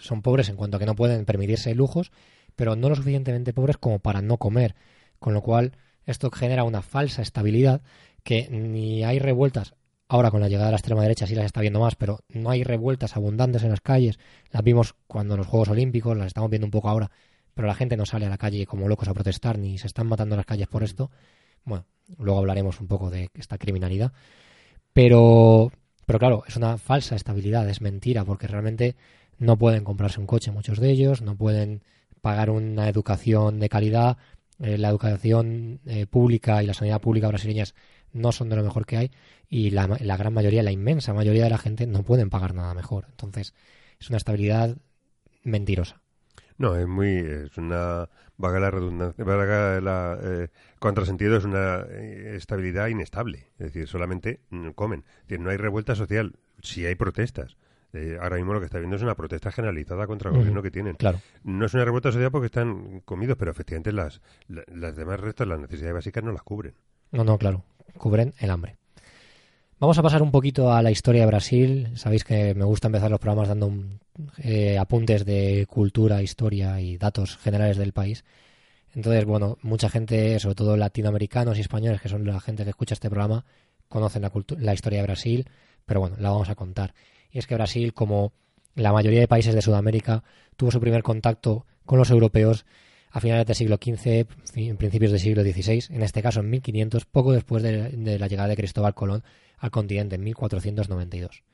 son 0.01 0.21
pobres 0.21 0.51
en 0.51 0.57
cuanto 0.57 0.77
a 0.77 0.81
que 0.81 0.87
no 0.87 0.95
pueden 0.95 1.25
permitirse 1.25 1.75
lujos, 1.75 2.13
pero 2.57 2.77
no 2.77 2.91
lo 2.91 2.95
suficientemente 2.95 3.55
pobres 3.55 3.79
como 3.79 4.01
para 4.01 4.21
no 4.21 4.37
comer, 4.37 4.75
con 5.19 5.33
lo 5.33 5.41
cual 5.41 5.73
esto 6.05 6.31
genera 6.31 6.65
una 6.65 6.83
falsa 6.83 7.23
estabilidad 7.23 7.83
que 8.23 8.49
ni 8.51 9.03
hay 9.03 9.19
revueltas 9.19 9.75
Ahora 10.07 10.31
con 10.31 10.41
la 10.41 10.49
llegada 10.49 10.67
de 10.67 10.73
la 10.73 10.77
extrema 10.77 11.03
derecha 11.03 11.27
sí 11.27 11.35
las 11.35 11.47
está 11.47 11.61
viendo 11.61 11.81
más, 11.81 11.97
pero 11.97 12.21
no 12.29 12.51
hay 12.51 12.63
revueltas 12.63 13.17
abundantes 13.17 13.63
en 13.63 13.71
las 13.71 13.81
calles. 13.81 14.19
Las 14.51 14.63
vimos 14.63 14.95
cuando 15.07 15.35
en 15.35 15.39
los 15.39 15.47
Juegos 15.47 15.71
Olímpicos, 15.71 16.17
las 16.17 16.27
estamos 16.27 16.51
viendo 16.51 16.67
un 16.67 16.71
poco 16.71 16.89
ahora, 16.89 17.11
pero 17.55 17.67
la 17.67 17.75
gente 17.75 17.97
no 17.97 18.05
sale 18.05 18.27
a 18.27 18.29
la 18.29 18.39
calle 18.39 18.67
como 18.67 18.89
locos 18.89 19.09
a 19.09 19.15
protestar 19.15 19.59
ni 19.59 19.79
se 19.79 19.87
están 19.87 20.07
matando 20.07 20.35
en 20.35 20.39
las 20.39 20.47
calles 20.47 20.69
por 20.69 20.83
esto. 20.83 21.11
Bueno, 21.65 21.87
luego 22.19 22.39
hablaremos 22.39 22.81
un 22.81 22.87
poco 22.87 23.11
de 23.11 23.31
esta 23.35 23.57
criminalidad. 23.57 24.13
Pero, 24.93 25.73
pero 26.07 26.19
claro, 26.19 26.45
es 26.47 26.57
una 26.57 26.77
falsa 26.77 27.17
estabilidad, 27.17 27.69
es 27.69 27.81
mentira, 27.81 28.25
porque 28.25 28.47
realmente 28.47 28.97
no 29.39 29.57
pueden 29.57 29.85
comprarse 29.85 30.21
un 30.21 30.27
coche 30.27 30.51
muchos 30.51 30.79
de 30.79 30.91
ellos, 30.91 31.23
no 31.23 31.37
pueden 31.37 31.83
pagar 32.21 32.51
una 32.51 32.89
educación 32.89 33.59
de 33.59 33.69
calidad. 33.69 34.19
Eh, 34.61 34.79
la 34.79 34.89
educación 34.89 35.81
eh, 35.85 36.07
pública 36.07 36.63
y 36.63 36.67
la 36.67 36.75
sanidad 36.75 37.01
pública 37.01 37.27
brasileñas 37.27 37.75
no 38.15 38.33
son 38.33 38.49
de 38.49 38.57
lo 38.57 38.63
mejor 38.63 38.87
que 38.87 38.97
hay 38.97 39.11
y 39.51 39.71
la, 39.71 39.87
gran 39.87 40.33
mayoría, 40.33 40.63
la 40.63 40.73
inmensa 40.73 41.13
mayoría 41.13 41.45
de 41.45 41.51
la 41.51 41.59
gente 41.59 41.87
no 41.87 42.03
pueden 42.03 42.31
pagar 42.31 42.55
nada 42.55 42.73
mejor. 42.75 43.07
Entonces, 43.11 43.55
es 44.01 44.09
una 44.09 44.17
estabilidad 44.17 44.77
mentirosa. 45.43 46.01
No, 46.57 46.77
es 46.77 46.87
muy, 46.87 47.09
es 47.09 47.57
una, 47.59 48.09
vaga 48.37 48.61
la 48.61 48.71
redundancia, 48.71 49.25
vaga 49.25 49.81
la, 49.81 50.19
eh, 50.23 50.49
contrasentido, 50.79 51.37
es 51.37 51.45
una 51.45 51.85
eh, 51.91 52.35
estabilidad 52.37 52.87
inestable. 52.89 53.51
Es 53.59 53.73
decir, 53.73 53.89
solamente 53.89 54.41
mm, 54.51 54.71
comen. 54.71 55.05
Es 55.23 55.29
decir, 55.29 55.41
no 55.41 55.51
hay 55.51 55.57
revuelta 55.57 55.95
social, 55.95 56.37
si 56.63 56.87
hay 56.87 56.95
protestas. 56.95 57.57
Eh, 57.93 58.19
ahora 58.21 58.37
mismo 58.37 58.55
lo 58.55 58.61
que 58.61 58.67
está 58.67 58.79
viendo 58.79 58.97
es 58.97 59.03
una 59.03 59.15
protesta 59.15 59.53
generalizada 59.53 60.07
contra 60.07 60.31
el 60.31 60.37
gobierno 60.37 60.63
que 60.63 60.71
tienen. 60.73 60.97
Claro. 60.97 61.21
No 61.45 61.65
es 61.67 61.75
una 61.75 61.85
revuelta 61.85 62.11
social 62.11 62.33
porque 62.33 62.47
están 62.47 63.01
comidos, 63.05 63.37
pero 63.37 63.53
efectivamente 63.53 63.93
las, 63.93 64.21
las 64.49 64.97
demás 64.97 65.21
restas, 65.21 65.47
las 65.47 65.61
necesidades 65.61 65.95
básicas 65.95 66.25
no 66.25 66.33
las 66.33 66.43
cubren. 66.43 66.75
No, 67.13 67.23
no, 67.23 67.39
claro 67.39 67.65
cubren 67.97 68.35
el 68.39 68.51
hambre. 68.51 68.77
Vamos 69.79 69.99
a 69.99 70.03
pasar 70.03 70.23
un 70.23 70.31
poquito 70.31 70.73
a 70.73 70.83
la 70.83 70.91
historia 70.91 71.23
de 71.23 71.27
Brasil. 71.27 71.89
Sabéis 71.97 72.25
que 72.25 72.55
me 72.55 72.65
gusta 72.65 72.89
empezar 72.89 73.11
los 73.11 73.21
programas 73.21 73.49
dando 73.49 73.71
eh, 74.39 74.79
apuntes 74.79 75.25
de 75.25 75.67
cultura, 75.69 76.23
historia 76.23 76.81
y 76.81 76.97
datos 76.97 77.37
generales 77.37 77.77
del 77.77 77.93
país. 77.93 78.25
Entonces, 78.95 79.25
bueno, 79.25 79.59
mucha 79.63 79.89
gente, 79.89 80.39
sobre 80.39 80.55
todo 80.55 80.77
latinoamericanos 80.77 81.59
y 81.59 81.61
españoles, 81.61 82.01
que 82.01 82.09
son 82.09 82.25
la 82.25 82.41
gente 82.41 82.63
que 82.65 82.71
escucha 82.71 82.95
este 82.95 83.11
programa, 83.11 83.45
conocen 83.89 84.23
la, 84.23 84.33
la 84.59 84.75
historia 84.75 85.01
de 85.01 85.07
Brasil, 85.07 85.49
pero 85.85 86.01
bueno, 86.01 86.17
la 86.19 86.31
vamos 86.31 86.49
a 86.49 86.55
contar. 86.55 86.95
Y 87.31 87.39
es 87.39 87.47
que 87.47 87.57
Brasil, 87.57 87.93
como 87.93 88.33
la 88.77 88.93
mayoría 88.93 89.21
de 89.21 89.29
países 89.29 89.55
de 89.55 89.63
Sudamérica, 89.63 90.23
tuvo 90.57 90.71
su 90.71 90.81
primer 90.81 91.03
contacto 91.03 91.67
con 91.85 91.99
los 91.99 92.11
europeos 92.11 92.65
a 93.15 93.21
finales 93.21 93.47
del 93.47 93.55
siglo 93.55 93.77
XV, 93.77 94.27
en 94.57 94.77
principios 94.77 95.13
del 95.13 95.21
siglo 95.21 95.45
XVI, 95.45 95.95
en 95.95 96.03
este 96.03 96.21
caso 96.21 96.41
en 96.41 96.51
1500, 96.51 97.05
poco 97.05 97.31
después 97.33 97.63
de, 97.63 98.19
la 98.19 98.27
llegada 98.27 98.49
de 98.49 98.57
Cristóbal 98.57 98.93
Colón 98.93 99.23
al 99.57 99.71
continente, 99.71 100.17
en 100.17 100.25
1492. 100.25 101.45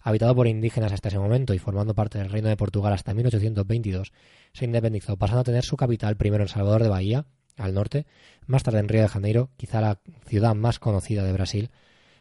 habitado 0.00 0.34
por 0.34 0.48
indígenas 0.48 0.92
hasta 0.92 1.08
ese 1.08 1.20
momento 1.20 1.54
y 1.54 1.60
formando 1.60 1.94
parte 1.94 2.18
del 2.18 2.30
Reino 2.30 2.48
de 2.48 2.56
Portugal 2.56 2.92
hasta 2.92 3.14
1822, 3.14 4.12
se 4.52 4.64
independizó, 4.64 5.16
pasando 5.16 5.42
a 5.42 5.44
tener 5.44 5.64
su 5.64 5.76
capital 5.76 6.16
primero 6.16 6.42
en 6.42 6.48
Salvador 6.48 6.82
de 6.82 6.88
Bahía, 6.88 7.26
al 7.56 7.74
norte, 7.74 8.06
más 8.46 8.64
tarde 8.64 8.80
en 8.80 8.88
Río 8.88 9.02
de 9.02 9.08
Janeiro, 9.08 9.50
quizá 9.56 9.80
la 9.80 10.00
ciudad 10.26 10.56
más 10.56 10.80
conocida 10.80 11.22
de 11.22 11.32
Brasil, 11.32 11.70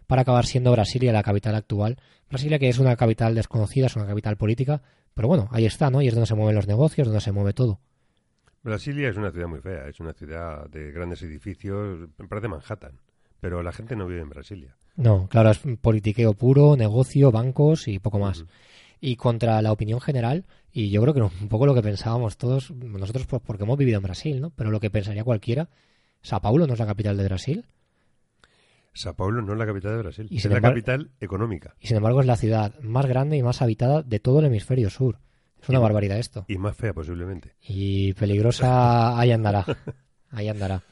para 0.05 0.21
acabar 0.21 0.45
siendo 0.45 0.71
Brasilia 0.71 1.11
la 1.11 1.23
capital 1.23 1.55
actual. 1.55 1.97
Brasilia 2.29 2.59
que 2.59 2.69
es 2.69 2.77
una 2.77 2.95
capital 2.95 3.33
desconocida, 3.33 3.87
es 3.87 3.95
una 3.95 4.05
capital 4.05 4.37
política, 4.37 4.83
pero 5.15 5.27
bueno, 5.27 5.49
ahí 5.51 5.65
está, 5.65 5.89
¿no? 5.89 6.03
Y 6.03 6.07
es 6.09 6.13
donde 6.13 6.27
se 6.27 6.35
mueven 6.35 6.53
los 6.53 6.67
negocios, 6.67 7.07
donde 7.07 7.21
se 7.21 7.31
mueve 7.31 7.53
todo. 7.53 7.79
Brasilia 8.63 9.09
es 9.09 9.17
una 9.17 9.31
ciudad 9.31 9.47
muy 9.47 9.59
fea, 9.59 9.87
es 9.87 9.99
una 9.99 10.13
ciudad 10.13 10.69
de 10.69 10.91
grandes 10.91 11.21
edificios, 11.21 12.09
parece 12.29 12.47
Manhattan, 12.47 12.97
pero 13.41 13.61
la 13.61 13.73
gente 13.73 13.95
no 13.95 14.07
vive 14.07 14.21
en 14.21 14.29
Brasilia. 14.29 14.77
No, 14.95 15.27
claro, 15.27 15.49
es 15.49 15.59
politiqueo 15.81 16.33
puro, 16.33 16.77
negocio, 16.77 17.31
bancos 17.31 17.89
y 17.89 17.99
poco 17.99 18.19
más. 18.19 18.45
Y 19.01 19.17
contra 19.17 19.61
la 19.61 19.73
opinión 19.73 19.99
general, 19.99 20.45
y 20.71 20.89
yo 20.91 21.01
creo 21.01 21.13
que 21.13 21.21
un 21.21 21.49
poco 21.49 21.65
lo 21.65 21.75
que 21.75 21.81
pensábamos 21.81 22.37
todos, 22.37 22.71
nosotros 22.71 23.27
pues 23.27 23.41
porque 23.45 23.63
hemos 23.63 23.77
vivido 23.77 23.97
en 23.97 24.03
Brasil, 24.03 24.39
¿no? 24.39 24.49
Pero 24.51 24.71
lo 24.71 24.79
que 24.79 24.89
pensaría 24.89 25.25
cualquiera, 25.25 25.67
Sao 26.21 26.39
Paulo 26.39 26.65
no 26.65 26.73
es 26.73 26.79
la 26.79 26.85
capital 26.85 27.17
de 27.17 27.25
Brasil. 27.25 27.65
Sao 28.93 29.13
Paulo 29.13 29.41
no 29.41 29.51
es 29.53 29.59
la 29.59 29.65
capital 29.65 29.91
de 29.91 29.97
Brasil, 29.97 30.27
es 30.31 30.45
la 30.45 30.61
capital 30.61 31.11
económica. 31.19 31.75
Y 31.81 31.87
sin 31.87 31.97
embargo 31.97 32.21
es 32.21 32.27
la 32.27 32.37
ciudad 32.37 32.79
más 32.79 33.05
grande 33.07 33.35
y 33.35 33.43
más 33.43 33.61
habitada 33.61 34.03
de 34.03 34.19
todo 34.19 34.39
el 34.39 34.45
hemisferio 34.45 34.89
sur. 34.89 35.19
Es 35.63 35.69
una 35.69 35.79
barbaridad 35.79 36.19
esto. 36.19 36.43
Y 36.49 36.57
más 36.57 36.75
fea 36.75 36.93
posiblemente. 36.93 37.55
Y 37.61 38.11
peligrosa, 38.13 39.17
ahí 39.17 39.31
andará. 39.31 39.65
Ahí 40.31 40.49
andará. 40.49 40.83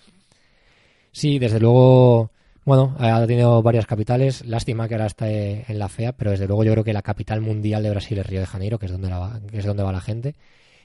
Sí, 1.12 1.40
desde 1.40 1.60
luego, 1.60 2.32
bueno, 2.64 2.96
ha 3.00 3.26
tenido 3.28 3.62
varias 3.62 3.86
capitales. 3.86 4.46
Lástima 4.46 4.88
que 4.88 4.94
ahora 4.94 5.08
está 5.08 5.30
en 5.30 5.78
la 5.80 5.90
fea, 5.90 6.14
pero 6.14 6.32
desde 6.32 6.48
luego 6.48 6.64
yo 6.64 6.72
creo 6.72 6.84
que 6.84 6.94
la 6.94 7.02
capital 7.02 7.42
mundial 7.42 7.84
de 7.84 7.90
Brasil 7.90 8.18
es 8.20 8.26
Río 8.26 8.40
de 8.40 8.46
Janeiro, 8.46 8.80
que 8.80 8.86
es 8.86 8.92
donde, 8.92 9.10
va, 9.10 9.42
que 9.50 9.58
es 9.58 9.66
donde 9.66 9.84
va 9.84 9.92
la 9.92 10.00
gente. 10.00 10.36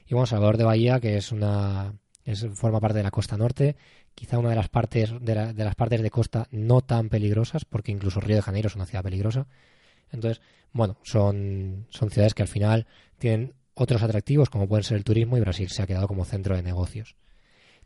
Y 0.08 0.14
bueno, 0.14 0.26
Salvador 0.26 0.56
de 0.56 0.64
Bahía, 0.64 0.98
que 0.98 1.16
es 1.16 1.30
una 1.30 1.94
es, 2.24 2.46
forma 2.54 2.80
parte 2.80 2.98
de 2.98 3.04
la 3.04 3.10
costa 3.12 3.36
norte, 3.36 3.76
quizá 4.14 4.38
una 4.38 4.50
de 4.50 4.56
las 4.56 4.68
partes 4.68 5.12
de, 5.20 5.52
de, 5.52 5.64
las 5.64 5.74
partes 5.76 6.02
de 6.02 6.10
costa 6.10 6.48
no 6.50 6.80
tan 6.80 7.08
peligrosas, 7.08 7.64
porque 7.64 7.92
incluso 7.92 8.20
Río 8.20 8.36
de 8.36 8.42
Janeiro 8.42 8.66
es 8.66 8.74
una 8.74 8.86
ciudad 8.86 9.04
peligrosa. 9.04 9.46
Entonces, 10.10 10.42
bueno, 10.72 10.96
son, 11.02 11.86
son 11.90 12.10
ciudades 12.10 12.34
que 12.34 12.42
al 12.42 12.48
final 12.48 12.86
tienen 13.18 13.54
otros 13.76 14.02
atractivos 14.02 14.50
como 14.50 14.66
pueden 14.66 14.82
ser 14.82 14.96
el 14.96 15.04
turismo 15.04 15.36
y 15.36 15.40
Brasil 15.40 15.68
se 15.68 15.82
ha 15.82 15.86
quedado 15.86 16.08
como 16.08 16.24
centro 16.24 16.56
de 16.56 16.62
negocios. 16.62 17.14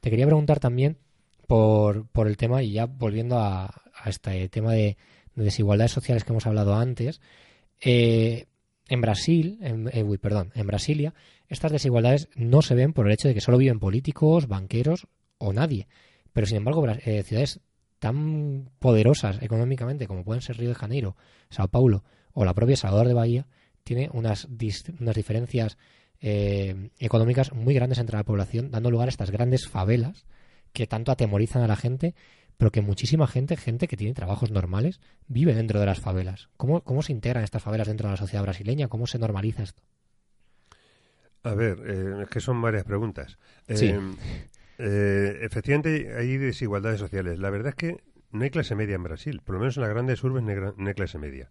Te 0.01 0.09
quería 0.09 0.25
preguntar 0.25 0.61
también 0.61 0.97
por, 1.47 2.07
por 2.07 2.29
el 2.29 2.37
tema, 2.37 2.63
y 2.63 2.73
ya 2.73 2.87
volviendo 2.87 3.39
a, 3.39 3.65
a 3.65 4.09
este 4.09 4.49
tema 4.49 4.73
de, 4.73 4.97
desigualdades 5.35 5.93
sociales 5.93 6.25
que 6.25 6.33
hemos 6.33 6.47
hablado 6.47 6.75
antes, 6.75 7.21
eh, 7.81 8.47
en 8.89 9.01
Brasil, 9.01 9.59
en, 9.63 9.89
eh, 9.93 10.19
perdón, 10.19 10.53
en 10.55 10.67
Brasilia, 10.67 11.15
estas 11.49 11.73
desigualdades 11.73 12.29
no 12.35 12.63
se 12.63 12.75
ven 12.75 12.93
por 12.93 13.07
el 13.07 13.13
hecho 13.13 13.29
de 13.29 13.35
que 13.35 13.41
solo 13.41 13.59
viven 13.59 13.79
políticos, 13.79 14.49
banqueros 14.49 15.07
o 15.39 15.53
nadie. 15.53 15.89
Pero 16.33 16.47
sin 16.47 16.59
embargo, 16.59 16.87
eh, 16.89 17.23
ciudades 17.23 17.61
tan 17.99 18.71
poderosas 18.79 19.43
económicamente 19.43 20.07
como 20.07 20.25
pueden 20.25 20.43
ser 20.43 20.57
Río 20.57 20.71
de 20.71 20.75
Janeiro, 20.75 21.17
Sao 21.51 21.69
Paulo 21.69 22.05
o 22.33 22.45
la 22.45 22.55
propia 22.55 22.77
Salvador 22.77 23.09
de 23.09 23.15
Bahía, 23.15 23.47
tiene 23.85 24.11
unas, 24.13 24.49
unas 24.99 25.15
diferencias 25.15 25.79
eh, 26.21 26.91
económicas 26.99 27.53
muy 27.53 27.75
grandes 27.75 27.99
entre 27.99 28.17
la 28.17 28.25
población, 28.25 28.71
dando 28.71 28.91
lugar 28.91 29.09
a 29.09 29.11
estas 29.11 29.31
grandes 29.31 29.69
favelas 29.69 30.27
que 30.73 30.87
tanto 30.87 31.13
atemorizan 31.13 31.63
a 31.63 31.67
la 31.67 31.77
gente, 31.77 32.15
pero 32.57 32.71
que 32.71 32.83
muchísima 32.83 33.27
gente, 33.27 33.57
gente 33.57 33.89
que 33.89 33.97
tiene 33.97 34.15
trabajos 34.15 34.51
normales, 34.51 35.01
vive 35.27 35.55
dentro 35.55 35.81
de 35.81 35.87
las 35.87 36.01
favelas. 36.01 36.51
¿Cómo, 36.57 36.83
cómo 36.83 37.03
se 37.03 37.13
integran 37.13 37.43
estas 37.43 37.63
favelas 37.63 37.89
dentro 37.89 38.09
de 38.09 38.13
la 38.13 38.19
sociedad 38.19 38.43
brasileña? 38.43 38.89
¿Cómo 38.89 39.07
se 39.07 39.19
normaliza 39.19 39.63
esto? 39.63 39.83
A 41.43 41.55
ver, 41.55 41.79
eh, 41.87 42.23
es 42.23 42.29
que 42.29 42.41
son 42.41 42.61
varias 42.61 42.85
preguntas. 42.85 43.39
Eh, 43.67 45.39
efectivamente, 45.43 46.15
hay 46.17 46.37
desigualdades 46.37 47.01
sociales. 47.01 47.39
La 47.39 47.51
verdad 47.51 47.71
es 47.71 47.75
que 47.77 47.97
no 48.31 48.45
hay 48.45 48.51
clase 48.51 48.75
media 48.75 48.95
en 48.95 49.03
Brasil. 49.03 49.41
Por 49.45 49.55
lo 49.55 49.61
menos 49.61 49.77
en 49.77 49.83
las 49.83 49.91
grandes 49.91 50.23
urbes 50.23 50.43
no 50.43 50.89
hay 50.89 50.95
clase 50.95 51.19
media. 51.19 51.51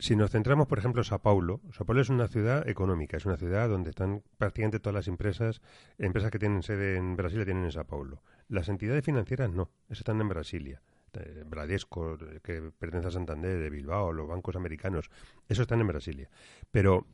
Si 0.00 0.16
nos 0.16 0.30
centramos, 0.30 0.66
por 0.66 0.78
ejemplo, 0.78 1.02
en 1.02 1.04
Sao 1.04 1.18
Paulo, 1.18 1.60
Sao 1.72 1.84
Paulo 1.84 2.00
es 2.00 2.08
una 2.08 2.26
ciudad 2.26 2.66
económica, 2.66 3.18
es 3.18 3.26
una 3.26 3.36
ciudad 3.36 3.68
donde 3.68 3.90
están 3.90 4.22
prácticamente 4.38 4.80
todas 4.80 4.94
las 4.94 5.08
empresas, 5.08 5.60
empresas 5.98 6.30
que 6.30 6.38
tienen 6.38 6.62
sede 6.62 6.96
en 6.96 7.16
Brasil 7.16 7.38
la 7.38 7.44
tienen 7.44 7.64
en 7.64 7.72
Sao 7.72 7.84
Paulo. 7.84 8.22
Las 8.48 8.70
entidades 8.70 9.04
financieras 9.04 9.50
no, 9.50 9.70
están 9.90 10.18
en 10.22 10.28
Brasilia. 10.30 10.80
Eh, 11.12 11.44
Bradesco, 11.46 12.16
que 12.42 12.72
pertenece 12.78 13.08
a 13.08 13.10
Santander, 13.10 13.58
de 13.58 13.68
Bilbao, 13.68 14.10
los 14.14 14.26
bancos 14.26 14.56
americanos, 14.56 15.10
eso 15.50 15.60
están 15.60 15.82
en 15.82 15.88
Brasilia. 15.88 16.30
Pero 16.70 17.06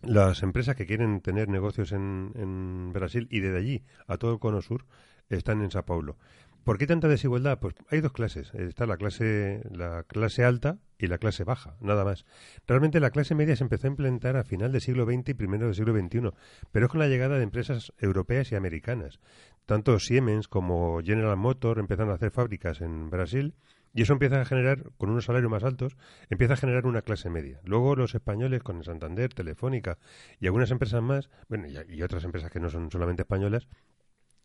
las 0.00 0.42
empresas 0.42 0.76
que 0.76 0.86
quieren 0.86 1.20
tener 1.20 1.50
negocios 1.50 1.92
en, 1.92 2.32
en 2.36 2.90
Brasil 2.94 3.28
y 3.30 3.40
desde 3.40 3.58
allí 3.58 3.84
a 4.06 4.16
todo 4.16 4.32
el 4.32 4.38
cono 4.38 4.62
sur 4.62 4.86
están 5.28 5.60
en 5.60 5.70
Sao 5.70 5.84
Paulo. 5.84 6.16
¿Por 6.64 6.76
qué 6.78 6.86
tanta 6.86 7.08
desigualdad? 7.08 7.58
Pues 7.58 7.74
hay 7.90 8.00
dos 8.00 8.12
clases. 8.12 8.52
Está 8.54 8.86
la 8.86 8.96
clase, 8.96 9.62
la 9.70 10.02
clase 10.04 10.44
alta 10.44 10.78
y 10.98 11.06
la 11.06 11.18
clase 11.18 11.44
baja, 11.44 11.76
nada 11.80 12.04
más. 12.04 12.26
Realmente 12.66 13.00
la 13.00 13.10
clase 13.10 13.34
media 13.34 13.56
se 13.56 13.64
empezó 13.64 13.86
a 13.86 13.90
implementar 13.90 14.36
a 14.36 14.44
final 14.44 14.72
del 14.72 14.80
siglo 14.80 15.04
XX 15.06 15.30
y 15.30 15.34
primero 15.34 15.66
del 15.66 15.74
siglo 15.74 15.94
XXI, 15.98 16.30
pero 16.70 16.86
es 16.86 16.92
con 16.92 17.00
la 17.00 17.08
llegada 17.08 17.36
de 17.36 17.44
empresas 17.44 17.92
europeas 17.98 18.52
y 18.52 18.56
americanas. 18.56 19.20
Tanto 19.64 19.98
Siemens 19.98 20.48
como 20.48 21.00
General 21.02 21.36
Motors 21.36 21.80
empezaron 21.80 22.10
a 22.10 22.14
hacer 22.14 22.30
fábricas 22.30 22.80
en 22.80 23.10
Brasil 23.10 23.54
y 23.94 24.02
eso 24.02 24.12
empieza 24.12 24.40
a 24.40 24.44
generar, 24.44 24.92
con 24.96 25.10
unos 25.10 25.24
salarios 25.24 25.50
más 25.50 25.64
altos, 25.64 25.96
empieza 26.30 26.54
a 26.54 26.56
generar 26.56 26.86
una 26.86 27.02
clase 27.02 27.30
media. 27.30 27.60
Luego 27.64 27.96
los 27.96 28.14
españoles, 28.14 28.62
con 28.62 28.84
Santander, 28.84 29.32
Telefónica 29.32 29.98
y 30.40 30.46
algunas 30.46 30.70
empresas 30.70 31.02
más, 31.02 31.30
bueno, 31.48 31.66
y 31.66 32.02
otras 32.02 32.24
empresas 32.24 32.50
que 32.50 32.60
no 32.60 32.70
son 32.70 32.90
solamente 32.90 33.22
españolas, 33.22 33.68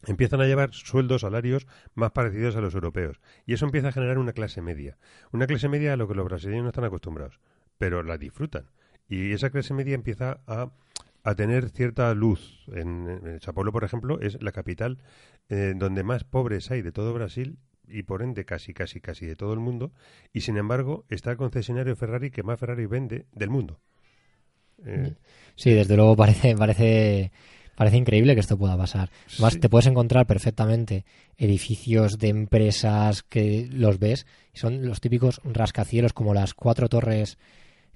empiezan 0.07 0.41
a 0.41 0.45
llevar 0.45 0.73
sueldos, 0.73 1.21
salarios 1.21 1.67
más 1.95 2.11
parecidos 2.11 2.55
a 2.55 2.61
los 2.61 2.73
europeos. 2.73 3.19
Y 3.45 3.53
eso 3.53 3.65
empieza 3.65 3.89
a 3.89 3.91
generar 3.91 4.17
una 4.17 4.33
clase 4.33 4.61
media. 4.61 4.97
Una 5.31 5.47
clase 5.47 5.69
media 5.69 5.93
a 5.93 5.97
lo 5.97 6.07
que 6.07 6.15
los 6.15 6.25
brasileños 6.25 6.63
no 6.63 6.69
están 6.69 6.85
acostumbrados, 6.85 7.39
pero 7.77 8.03
la 8.03 8.17
disfrutan. 8.17 8.69
Y 9.07 9.31
esa 9.31 9.49
clase 9.49 9.73
media 9.73 9.95
empieza 9.95 10.41
a, 10.47 10.71
a 11.23 11.35
tener 11.35 11.69
cierta 11.69 12.13
luz. 12.13 12.65
En, 12.67 13.07
en 13.07 13.41
Sao 13.41 13.53
Paulo, 13.53 13.71
por 13.71 13.83
ejemplo, 13.83 14.19
es 14.19 14.41
la 14.41 14.51
capital 14.51 14.99
eh, 15.49 15.73
donde 15.75 16.03
más 16.03 16.23
pobres 16.23 16.71
hay 16.71 16.81
de 16.81 16.91
todo 16.91 17.13
Brasil 17.13 17.57
y 17.87 18.03
por 18.03 18.21
ende 18.21 18.45
casi, 18.45 18.73
casi, 18.73 19.01
casi 19.01 19.25
de 19.25 19.35
todo 19.35 19.53
el 19.53 19.59
mundo. 19.59 19.91
Y 20.31 20.41
sin 20.41 20.57
embargo, 20.57 21.05
está 21.09 21.31
el 21.31 21.37
concesionario 21.37 21.95
Ferrari 21.95 22.31
que 22.31 22.43
más 22.43 22.59
Ferrari 22.59 22.85
vende 22.85 23.25
del 23.33 23.49
mundo. 23.49 23.79
Eh, 24.85 25.15
sí, 25.55 25.71
desde 25.73 25.95
luego 25.95 26.15
parece, 26.15 26.55
parece 26.55 27.31
Parece 27.75 27.97
increíble 27.97 28.35
que 28.35 28.41
esto 28.41 28.57
pueda 28.57 28.77
pasar. 28.77 29.09
Más 29.39 29.59
te 29.59 29.69
puedes 29.69 29.87
encontrar 29.87 30.27
perfectamente 30.27 31.05
edificios 31.37 32.17
de 32.19 32.29
empresas 32.29 33.23
que 33.23 33.67
los 33.71 33.99
ves 33.99 34.25
y 34.53 34.59
son 34.59 34.85
los 34.85 35.01
típicos 35.01 35.41
rascacielos 35.43 36.13
como 36.13 36.33
las 36.33 36.53
cuatro 36.53 36.87
torres 36.87 37.37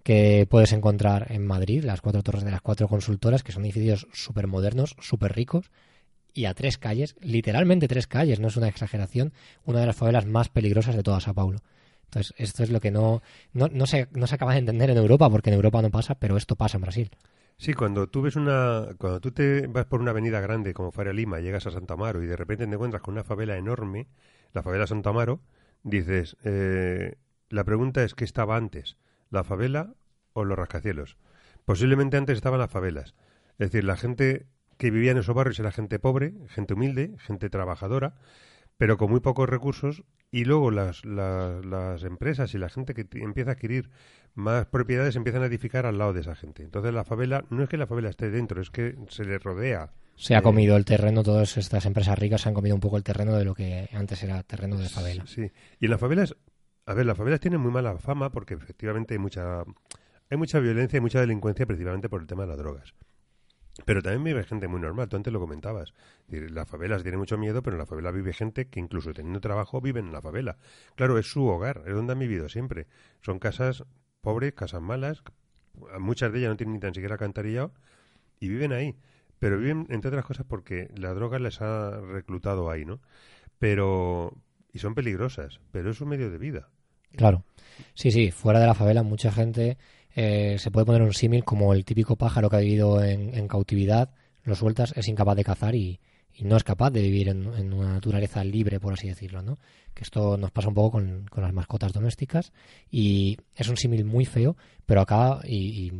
que 0.03 0.47
puedes 0.49 0.71
encontrar 0.71 1.31
en 1.31 1.45
Madrid, 1.45 1.83
las 1.83 2.01
cuatro 2.01 2.23
torres 2.23 2.43
de 2.43 2.51
las 2.51 2.61
cuatro 2.61 2.87
consultoras, 2.87 3.43
que 3.43 3.51
son 3.51 3.65
edificios 3.65 4.07
súper 4.13 4.47
modernos, 4.47 4.95
súper 5.01 5.35
ricos, 5.35 5.69
y 6.33 6.45
a 6.45 6.53
tres 6.53 6.77
calles, 6.77 7.15
literalmente 7.19 7.87
tres 7.87 8.07
calles, 8.07 8.39
no 8.39 8.47
es 8.47 8.55
una 8.55 8.69
exageración, 8.69 9.33
una 9.65 9.81
de 9.81 9.87
las 9.87 9.95
favelas 9.95 10.25
más 10.25 10.49
peligrosas 10.49 10.95
de 10.95 11.03
toda 11.03 11.19
Sao 11.19 11.33
Paulo. 11.33 11.59
Entonces, 12.05 12.33
esto 12.37 12.63
es 12.63 12.69
lo 12.69 12.79
que 12.79 12.89
no, 12.89 13.21
no, 13.51 13.67
no, 13.67 13.85
se, 13.85 14.07
no 14.13 14.27
se 14.27 14.35
acaba 14.35 14.53
de 14.53 14.59
entender 14.59 14.89
en 14.89 14.97
Europa, 14.97 15.29
porque 15.29 15.49
en 15.49 15.55
Europa 15.55 15.81
no 15.81 15.89
pasa, 15.89 16.15
pero 16.15 16.37
esto 16.37 16.55
pasa 16.55 16.77
en 16.77 16.83
Brasil. 16.83 17.11
Sí, 17.59 17.73
cuando 17.73 18.07
tú 18.07 18.21
ves 18.21 18.35
una, 18.35 18.89
cuando 18.99 19.19
tú 19.19 19.31
te 19.31 19.65
vas 19.67 19.85
por 19.85 19.99
una 19.99 20.11
avenida 20.11 20.39
grande 20.41 20.73
como 20.73 20.91
fuera 20.91 21.11
Lima, 21.11 21.39
llegas 21.39 21.65
a 21.65 21.71
Santa 21.71 21.95
Amaro 21.95 22.21
y 22.21 22.27
de 22.27 22.35
repente 22.35 22.67
te 22.67 22.73
encuentras 22.73 23.01
con 23.01 23.13
una 23.15 23.23
favela 23.23 23.57
enorme, 23.57 24.07
la 24.53 24.61
favela 24.61 24.85
Santa 24.85 25.09
Amaro, 25.09 25.41
dices, 25.83 26.37
eh, 26.43 27.15
la 27.49 27.63
pregunta 27.63 28.03
es 28.03 28.13
qué 28.13 28.25
estaba 28.25 28.57
antes, 28.57 28.97
la 29.31 29.43
favela 29.43 29.95
o 30.33 30.45
los 30.45 30.57
rascacielos. 30.57 31.17
Posiblemente 31.65 32.17
antes 32.17 32.37
estaban 32.37 32.59
las 32.59 32.69
favelas, 32.71 33.15
es 33.57 33.71
decir, 33.71 33.83
la 33.83 33.97
gente 33.97 34.45
que 34.77 34.91
vivía 34.91 35.11
en 35.11 35.17
esos 35.17 35.35
barrios 35.35 35.59
era 35.59 35.71
gente 35.71 35.97
pobre, 35.97 36.35
gente 36.49 36.75
humilde, 36.75 37.15
gente 37.17 37.49
trabajadora, 37.49 38.13
pero 38.77 38.97
con 38.97 39.09
muy 39.09 39.19
pocos 39.19 39.49
recursos 39.49 40.03
y 40.31 40.45
luego 40.45 40.71
las, 40.71 41.03
las, 41.05 42.03
empresas 42.03 42.53
y 42.53 42.57
la 42.57 42.69
gente 42.69 42.93
que 42.93 43.07
empieza 43.19 43.51
a 43.51 43.53
adquirir 43.53 43.89
más 44.35 44.67
propiedades 44.67 45.15
empiezan 45.15 45.41
a 45.41 45.47
edificar 45.47 45.85
al 45.85 45.97
lado 45.97 46.13
de 46.13 46.21
esa 46.21 46.35
gente. 46.35 46.63
Entonces 46.63 46.93
la 46.93 47.03
favela, 47.03 47.45
no 47.49 47.63
es 47.63 47.69
que 47.69 47.77
la 47.77 47.87
favela 47.87 48.09
esté 48.09 48.29
dentro, 48.29 48.61
es 48.61 48.69
que 48.69 48.95
se 49.09 49.25
le 49.25 49.39
rodea. 49.39 49.91
Se 50.15 50.35
ha 50.35 50.41
comido 50.41 50.75
el 50.77 50.85
terreno, 50.85 51.23
todas 51.23 51.57
estas 51.57 51.85
empresas 51.85 52.17
ricas 52.17 52.47
han 52.47 52.53
comido 52.53 52.75
un 52.75 52.81
poco 52.81 52.97
el 52.97 53.03
terreno 53.03 53.35
de 53.35 53.45
lo 53.45 53.53
que 53.53 53.89
antes 53.93 54.23
era 54.23 54.41
terreno 54.43 54.77
de 54.77 54.89
favela. 54.89 55.25
Sí, 55.27 55.51
y 55.79 55.85
en 55.85 55.91
las 55.91 55.99
favelas, 55.99 56.35
a 56.85 56.93
ver, 56.93 57.05
las 57.05 57.17
favelas 57.17 57.39
tienen 57.39 57.61
muy 57.61 57.71
mala 57.71 57.97
fama 57.97 58.31
porque 58.31 58.55
efectivamente 58.55 59.13
hay 59.13 59.19
mucha, 59.19 59.61
hay 60.29 60.37
mucha 60.37 60.59
violencia 60.59 60.97
y 60.97 61.01
mucha 61.01 61.19
delincuencia 61.19 61.65
principalmente 61.65 62.09
por 62.09 62.21
el 62.21 62.27
tema 62.27 62.43
de 62.43 62.49
las 62.49 62.57
drogas. 62.57 62.93
Pero 63.85 64.01
también 64.01 64.23
vive 64.23 64.43
gente 64.43 64.67
muy 64.67 64.81
normal, 64.81 65.07
tú 65.07 65.17
antes 65.17 65.31
lo 65.31 65.39
comentabas. 65.39 65.93
Las 66.29 66.67
favelas 66.67 67.03
tienen 67.03 67.19
mucho 67.19 67.37
miedo, 67.37 67.61
pero 67.61 67.75
en 67.75 67.79
la 67.79 67.85
favela 67.85 68.11
vive 68.11 68.33
gente 68.33 68.67
que 68.67 68.79
incluso 68.79 69.13
teniendo 69.13 69.39
trabajo 69.39 69.81
viven 69.81 70.07
en 70.07 70.13
la 70.13 70.21
favela. 70.21 70.57
Claro, 70.95 71.17
es 71.17 71.27
su 71.27 71.45
hogar, 71.45 71.83
es 71.85 71.93
donde 71.93 72.13
han 72.13 72.19
vivido 72.19 72.49
siempre. 72.49 72.87
Son 73.21 73.39
casas 73.39 73.83
pobres, 74.21 74.53
casas 74.53 74.81
malas, 74.81 75.23
muchas 75.99 76.31
de 76.31 76.39
ellas 76.39 76.49
no 76.49 76.57
tienen 76.57 76.73
ni 76.73 76.79
tan 76.79 76.93
siquiera 76.93 77.15
alcantarillado 77.15 77.71
y 78.39 78.49
viven 78.49 78.73
ahí. 78.73 78.95
Pero 79.39 79.59
viven, 79.59 79.85
entre 79.89 80.09
otras 80.09 80.25
cosas, 80.25 80.45
porque 80.47 80.89
la 80.95 81.13
droga 81.13 81.37
les 81.37 81.61
ha 81.61 82.01
reclutado 82.01 82.71
ahí, 82.71 82.85
¿no? 82.85 82.99
Pero, 83.59 84.33
y 84.73 84.79
son 84.79 84.95
peligrosas, 84.95 85.59
pero 85.71 85.91
es 85.91 86.01
un 86.01 86.09
medio 86.09 86.31
de 86.31 86.39
vida. 86.39 86.69
Claro. 87.15 87.43
Sí, 87.93 88.11
sí, 88.11 88.31
fuera 88.31 88.59
de 88.59 88.67
la 88.67 88.73
favela 88.73 89.03
mucha 89.03 89.31
gente 89.31 89.77
eh, 90.19 90.57
se 90.57 90.71
puede 90.71 90.87
poner 90.87 91.03
un 91.03 91.13
símil 91.13 91.43
como 91.43 91.75
el 91.75 91.85
típico 91.85 92.15
pájaro 92.15 92.49
que 92.49 92.55
ha 92.55 92.59
vivido 92.59 93.03
en, 93.03 93.47
cautividad, 93.47 94.09
lo 94.41 94.55
sueltas, 94.55 94.91
es 94.97 95.07
incapaz 95.07 95.35
de 95.35 95.43
cazar 95.43 95.75
y, 95.75 95.99
no 96.39 96.57
es 96.57 96.63
capaz 96.63 96.89
de 96.89 97.03
vivir 97.03 97.29
en, 97.29 97.71
una 97.71 97.93
naturaleza 97.93 98.43
libre, 98.43 98.79
por 98.79 98.93
así 98.93 99.07
decirlo, 99.07 99.43
¿no? 99.43 99.59
Que 99.93 100.03
esto 100.03 100.35
nos 100.35 100.49
pasa 100.49 100.69
un 100.69 100.73
poco 100.73 100.93
con, 100.93 101.27
las 101.35 101.53
mascotas 101.53 101.93
domésticas 101.93 102.51
y 102.89 103.37
es 103.55 103.69
un 103.69 103.77
símil 103.77 104.05
muy 104.05 104.25
feo, 104.25 104.57
pero 104.87 105.01
acá 105.01 105.39
y, 105.47 105.93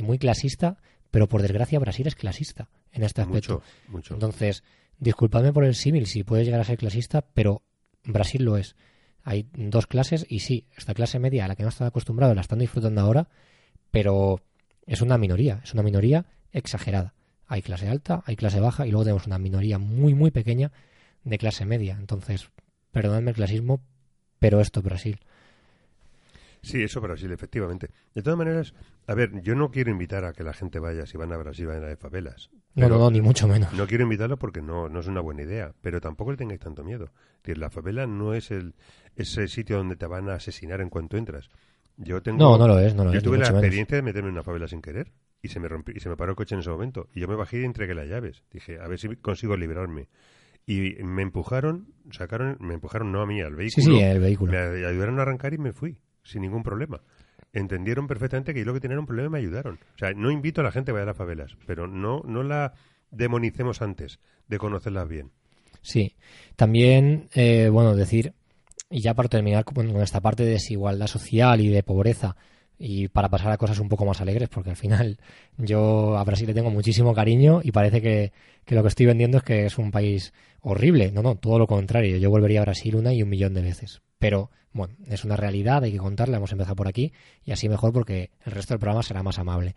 muy 0.00 0.18
clasista, 0.18 0.78
pero 1.12 1.28
por 1.28 1.40
desgracia 1.40 1.78
Brasil 1.78 2.08
es 2.08 2.16
clasista 2.16 2.68
en 2.90 3.04
este 3.04 3.22
aspecto. 3.22 3.54
Mucho, 3.54 3.90
mucho. 3.92 4.14
Entonces, 4.14 4.64
disculpadme 4.98 5.52
por 5.52 5.64
el 5.64 5.76
símil 5.76 6.06
si 6.06 6.24
puede 6.24 6.44
llegar 6.44 6.60
a 6.60 6.64
ser 6.64 6.78
clasista, 6.78 7.24
pero 7.32 7.62
Brasil 8.02 8.42
lo 8.42 8.56
es. 8.56 8.74
Hay 9.22 9.48
dos 9.54 9.86
clases 9.86 10.26
y 10.28 10.40
sí, 10.40 10.66
esta 10.76 10.94
clase 10.94 11.20
media 11.20 11.44
a 11.44 11.48
la 11.48 11.54
que 11.54 11.62
no 11.62 11.68
están 11.68 11.86
acostumbrados 11.86 12.34
la 12.34 12.42
están 12.42 12.58
disfrutando 12.58 13.00
ahora, 13.00 13.28
pero 13.92 14.40
es 14.86 15.00
una 15.00 15.16
minoría, 15.18 15.60
es 15.62 15.72
una 15.74 15.84
minoría 15.84 16.26
exagerada. 16.50 17.14
Hay 17.46 17.62
clase 17.62 17.88
alta, 17.88 18.24
hay 18.26 18.34
clase 18.34 18.58
baja 18.58 18.86
y 18.86 18.90
luego 18.90 19.04
tenemos 19.04 19.26
una 19.26 19.38
minoría 19.38 19.78
muy, 19.78 20.14
muy 20.14 20.32
pequeña 20.32 20.72
de 21.22 21.38
clase 21.38 21.64
media. 21.64 21.96
Entonces, 22.00 22.50
perdonadme 22.90 23.30
el 23.30 23.36
clasismo, 23.36 23.80
pero 24.40 24.60
esto 24.60 24.80
es 24.80 24.84
Brasil. 24.84 25.20
Sí, 26.62 26.82
eso 26.82 27.00
Brasil, 27.00 27.30
efectivamente. 27.32 27.90
De 28.14 28.22
todas 28.22 28.38
maneras, 28.38 28.72
a 29.08 29.14
ver, 29.14 29.42
yo 29.42 29.56
no 29.56 29.70
quiero 29.70 29.90
invitar 29.90 30.24
a 30.24 30.32
que 30.32 30.44
la 30.44 30.52
gente 30.52 30.78
vaya, 30.78 31.06
si 31.06 31.16
van 31.16 31.32
a 31.32 31.36
Brasil, 31.36 31.66
vayan 31.66 31.84
a 31.84 31.88
de 31.88 31.96
favelas. 31.96 32.50
No, 32.74 32.88
no, 32.88 32.98
no, 32.98 33.10
ni 33.10 33.20
mucho 33.20 33.48
menos. 33.48 33.72
No 33.72 33.86
quiero 33.86 34.04
invitarlo 34.04 34.38
porque 34.38 34.62
no, 34.62 34.88
no 34.88 35.00
es 35.00 35.08
una 35.08 35.20
buena 35.20 35.42
idea, 35.42 35.74
pero 35.80 36.00
tampoco 36.00 36.30
le 36.30 36.36
tengáis 36.36 36.60
tanto 36.60 36.84
miedo. 36.84 37.10
decir, 37.42 37.58
la 37.58 37.68
favela 37.68 38.06
no 38.06 38.32
es 38.32 38.52
el, 38.52 38.74
ese 39.16 39.48
sitio 39.48 39.76
donde 39.76 39.96
te 39.96 40.06
van 40.06 40.30
a 40.30 40.34
asesinar 40.34 40.80
en 40.80 40.88
cuanto 40.88 41.16
entras. 41.16 41.50
Yo 41.96 42.22
tengo, 42.22 42.38
no, 42.38 42.58
no 42.58 42.66
lo 42.66 42.78
es, 42.78 42.94
no 42.94 43.04
lo 43.04 43.12
yo 43.12 43.18
es. 43.18 43.24
tuve 43.24 43.38
la 43.38 43.48
experiencia 43.48 43.96
de 43.96 44.02
meterme 44.02 44.28
en 44.28 44.34
una 44.34 44.42
favela 44.42 44.66
sin 44.66 44.80
querer 44.80 45.12
y 45.42 45.48
se 45.48 45.60
me 45.60 45.68
rompió, 45.68 45.94
y 45.96 46.00
se 46.00 46.08
me 46.08 46.16
paró 46.16 46.30
el 46.30 46.36
coche 46.36 46.54
en 46.54 46.60
ese 46.60 46.70
momento. 46.70 47.08
Y 47.14 47.20
yo 47.20 47.28
me 47.28 47.34
bajé 47.34 47.60
y 47.60 47.64
entregué 47.64 47.94
las 47.94 48.08
llaves. 48.08 48.44
Dije, 48.50 48.78
a 48.80 48.86
ver 48.86 48.98
si 48.98 49.08
consigo 49.16 49.56
librarme. 49.56 50.08
Y 50.64 50.94
me 51.02 51.22
empujaron, 51.22 51.92
sacaron, 52.12 52.56
me 52.60 52.74
empujaron 52.74 53.10
no 53.10 53.20
a 53.20 53.26
mí, 53.26 53.40
al 53.40 53.56
vehículo. 53.56 53.84
Sí, 53.84 53.92
sí, 53.92 54.00
el 54.00 54.20
vehículo. 54.20 54.52
Me 54.52 54.86
ayudaron 54.86 55.18
a 55.18 55.22
arrancar 55.22 55.52
y 55.52 55.58
me 55.58 55.72
fui, 55.72 55.98
sin 56.22 56.42
ningún 56.42 56.62
problema. 56.62 57.00
Entendieron 57.52 58.06
perfectamente 58.06 58.54
que 58.54 58.60
yo 58.60 58.66
lo 58.66 58.72
que 58.72 58.80
tenía 58.80 58.94
era 58.94 59.00
un 59.00 59.06
problema 59.06 59.28
y 59.28 59.32
me 59.32 59.38
ayudaron. 59.38 59.74
O 59.74 59.98
sea, 59.98 60.12
no 60.12 60.30
invito 60.30 60.60
a 60.60 60.64
la 60.64 60.70
gente 60.70 60.92
a 60.92 60.94
vaya 60.94 61.02
a 61.02 61.06
las 61.06 61.16
favelas, 61.16 61.56
pero 61.66 61.88
no, 61.88 62.22
no 62.24 62.44
la 62.44 62.74
demonicemos 63.10 63.82
antes 63.82 64.20
de 64.46 64.58
conocerlas 64.58 65.08
bien. 65.08 65.32
Sí. 65.80 66.14
También, 66.54 67.28
eh, 67.34 67.68
bueno, 67.68 67.96
decir 67.96 68.34
y 68.92 69.00
ya 69.00 69.14
para 69.14 69.28
terminar 69.28 69.64
con 69.64 69.88
esta 70.00 70.20
parte 70.20 70.44
de 70.44 70.52
desigualdad 70.52 71.06
social 71.06 71.60
y 71.60 71.68
de 71.68 71.82
pobreza, 71.82 72.36
y 72.78 73.08
para 73.08 73.28
pasar 73.28 73.52
a 73.52 73.58
cosas 73.58 73.78
un 73.78 73.88
poco 73.88 74.04
más 74.04 74.20
alegres, 74.20 74.48
porque 74.48 74.70
al 74.70 74.76
final 74.76 75.18
yo 75.56 76.16
a 76.18 76.24
Brasil 76.24 76.48
le 76.48 76.54
tengo 76.54 76.70
muchísimo 76.70 77.14
cariño 77.14 77.60
y 77.62 77.70
parece 77.70 78.02
que, 78.02 78.32
lo 78.66 78.82
que 78.82 78.88
estoy 78.88 79.06
vendiendo 79.06 79.38
es 79.38 79.44
que 79.44 79.66
es 79.66 79.78
un 79.78 79.90
país 79.92 80.32
horrible. 80.60 81.12
No, 81.12 81.22
no, 81.22 81.36
todo 81.36 81.58
lo 81.58 81.66
contrario. 81.66 82.16
Yo 82.16 82.28
volvería 82.28 82.60
a 82.60 82.64
Brasil 82.64 82.96
una 82.96 83.12
y 83.12 83.22
un 83.22 83.28
millón 83.28 83.54
de 83.54 83.62
veces. 83.62 84.02
Pero, 84.18 84.50
bueno, 84.72 84.94
es 85.08 85.24
una 85.24 85.36
realidad, 85.36 85.84
hay 85.84 85.92
que 85.92 85.98
contarla, 85.98 86.38
hemos 86.38 86.52
empezado 86.52 86.74
por 86.74 86.88
aquí 86.88 87.12
y 87.44 87.52
así 87.52 87.68
mejor 87.68 87.92
porque 87.92 88.30
el 88.44 88.52
resto 88.52 88.74
del 88.74 88.80
programa 88.80 89.02
será 89.02 89.22
más 89.22 89.38
amable. 89.38 89.74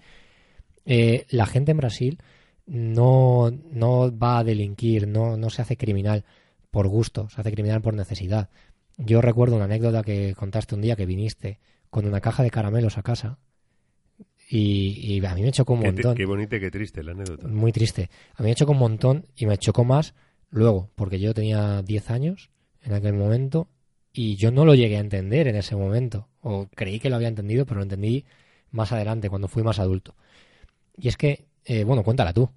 Eh, 0.86 1.26
la 1.30 1.46
gente 1.46 1.72
en 1.72 1.78
Brasil 1.78 2.20
no, 2.66 3.52
no 3.72 4.18
va 4.18 4.40
a 4.40 4.44
delinquir, 4.44 5.08
no, 5.08 5.38
no 5.38 5.50
se 5.52 5.62
hace 5.62 5.78
criminal 5.78 6.26
por 6.72 6.88
gusto, 6.88 7.30
se 7.30 7.40
hace 7.40 7.52
criminal 7.52 7.82
por 7.82 7.94
necesidad. 7.94 8.50
Yo 8.98 9.22
recuerdo 9.22 9.56
una 9.56 9.66
anécdota 9.66 10.04
que 10.04 10.34
contaste 10.36 10.76
un 10.76 10.82
día 10.82 10.96
que 10.96 11.06
viniste 11.06 11.60
con 11.90 12.06
una 12.06 12.22
caja 12.22 12.44
de 12.44 12.52
caramelos 12.52 12.98
a 12.98 13.04
casa 13.04 13.38
y, 14.50 15.26
a 15.26 15.34
mí 15.34 15.42
me 15.42 15.52
chocó 15.52 15.74
un 15.74 15.82
montón. 15.82 16.16
Qué 16.16 16.26
bonita 16.26 16.56
y 16.56 16.60
qué 16.60 16.72
triste 16.72 17.04
la 17.04 17.12
anécdota. 17.12 17.48
Muy 17.48 17.72
triste. 17.72 18.10
A 18.36 18.44
mí 18.44 18.50
me 18.50 18.56
chocó 18.56 18.74
un 18.74 18.80
montón 18.80 19.26
y 19.36 19.46
me 19.46 19.58
chocó 19.58 19.84
más 19.84 20.14
luego, 20.50 20.90
porque 20.96 21.20
yo 21.20 21.34
tenía 21.34 21.82
10 21.82 22.12
años 22.12 22.52
en 22.84 22.94
aquel 22.94 23.14
momento 23.14 23.68
y 24.14 24.36
yo 24.36 24.52
no 24.52 24.64
lo 24.64 24.76
llegué 24.76 24.98
a 24.98 25.02
entender 25.02 25.48
en 25.48 25.56
ese 25.56 25.76
momento. 25.76 26.30
O 26.42 26.68
creí 26.74 27.00
que 27.00 27.10
lo 27.10 27.16
había 27.16 27.28
entendido, 27.28 27.66
pero 27.66 27.78
lo 27.78 27.84
entendí 27.84 28.26
más 28.72 28.92
adelante, 28.92 29.30
cuando 29.30 29.48
fui 29.48 29.64
más 29.64 29.80
adulto. 29.80 30.16
Y 30.98 31.08
es 31.08 31.18
que, 31.18 31.46
eh, 31.66 31.84
bueno, 31.84 32.04
cuéntala 32.04 32.32
tú. 32.32 32.50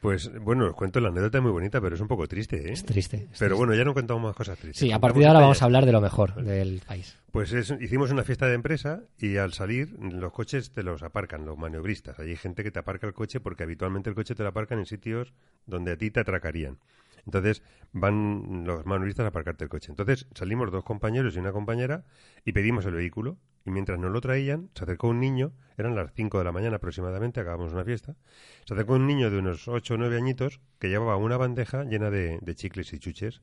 Pues 0.00 0.30
bueno, 0.40 0.66
os 0.66 0.74
cuento 0.74 1.00
la 1.00 1.08
anécdota 1.08 1.40
muy 1.40 1.50
bonita, 1.50 1.80
pero 1.80 1.96
es 1.96 2.00
un 2.00 2.06
poco 2.06 2.28
triste, 2.28 2.68
¿eh? 2.68 2.72
Es 2.72 2.84
triste. 2.84 3.28
pero 3.38 3.56
bueno, 3.56 3.74
ya 3.74 3.84
no 3.84 3.94
contamos 3.94 4.22
más 4.22 4.36
cosas 4.36 4.56
tristes. 4.56 4.78
Sí, 4.78 4.92
a 4.92 5.00
partir 5.00 5.22
de 5.22 5.28
ahora 5.28 5.40
vamos 5.40 5.60
a 5.60 5.64
hablar 5.64 5.86
de 5.86 5.92
lo 5.92 6.00
mejor 6.00 6.34
del 6.42 6.80
país. 6.86 7.16
Pues 7.32 7.52
hicimos 7.52 8.10
una 8.12 8.22
fiesta 8.22 8.46
de 8.46 8.54
empresa 8.54 9.02
y 9.18 9.36
al 9.36 9.52
salir 9.52 9.90
los 9.98 10.32
coches 10.32 10.72
te 10.72 10.82
los 10.82 11.02
aparcan 11.02 11.44
los 11.44 11.58
maniobristas. 11.58 12.18
Hay 12.20 12.36
gente 12.36 12.62
que 12.62 12.70
te 12.70 12.78
aparca 12.78 13.06
el 13.06 13.12
coche 13.12 13.40
porque 13.40 13.64
habitualmente 13.64 14.08
el 14.08 14.14
coche 14.14 14.34
te 14.34 14.42
lo 14.42 14.50
aparcan 14.50 14.78
en 14.78 14.86
sitios 14.86 15.34
donde 15.66 15.92
a 15.92 15.96
ti 15.96 16.10
te 16.10 16.20
atracarían. 16.20 16.78
Entonces 17.26 17.62
van 17.92 18.64
los 18.64 18.86
manualistas 18.86 19.24
a 19.24 19.28
aparcarte 19.28 19.64
el 19.64 19.70
coche. 19.70 19.90
Entonces 19.90 20.26
salimos 20.34 20.70
dos 20.70 20.84
compañeros 20.84 21.36
y 21.36 21.38
una 21.38 21.52
compañera 21.52 22.04
y 22.44 22.52
pedimos 22.52 22.86
el 22.86 22.94
vehículo. 22.94 23.36
Y 23.68 23.70
mientras 23.70 23.98
nos 23.98 24.10
lo 24.10 24.22
traían, 24.22 24.70
se 24.74 24.84
acercó 24.84 25.08
un 25.08 25.20
niño, 25.20 25.52
eran 25.76 25.94
las 25.94 26.10
5 26.14 26.38
de 26.38 26.44
la 26.44 26.52
mañana 26.52 26.76
aproximadamente, 26.76 27.38
acabamos 27.38 27.74
una 27.74 27.84
fiesta, 27.84 28.16
se 28.64 28.72
acercó 28.72 28.94
un 28.94 29.06
niño 29.06 29.30
de 29.30 29.36
unos 29.36 29.68
8 29.68 29.92
o 29.92 29.96
9 29.98 30.16
añitos 30.16 30.62
que 30.78 30.88
llevaba 30.88 31.16
una 31.16 31.36
bandeja 31.36 31.84
llena 31.84 32.10
de, 32.10 32.40
chicles 32.54 32.94
y 32.94 32.98
chuches 32.98 33.42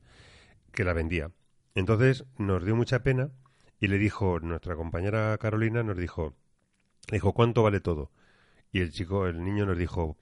que 0.72 0.82
la 0.82 0.94
vendía. 0.94 1.30
Entonces 1.76 2.24
nos 2.38 2.64
dio 2.64 2.74
mucha 2.74 3.04
pena 3.04 3.30
y 3.78 3.86
le 3.86 3.98
dijo, 3.98 4.40
nuestra 4.40 4.74
compañera 4.74 5.38
Carolina 5.38 5.84
nos 5.84 5.96
dijo, 5.96 6.34
dijo, 7.12 7.32
¿cuánto 7.32 7.62
vale 7.62 7.78
todo? 7.78 8.10
Y 8.72 8.80
el 8.80 8.90
chico, 8.90 9.28
el 9.28 9.44
niño 9.44 9.64
nos 9.64 9.78
dijo, 9.78 10.16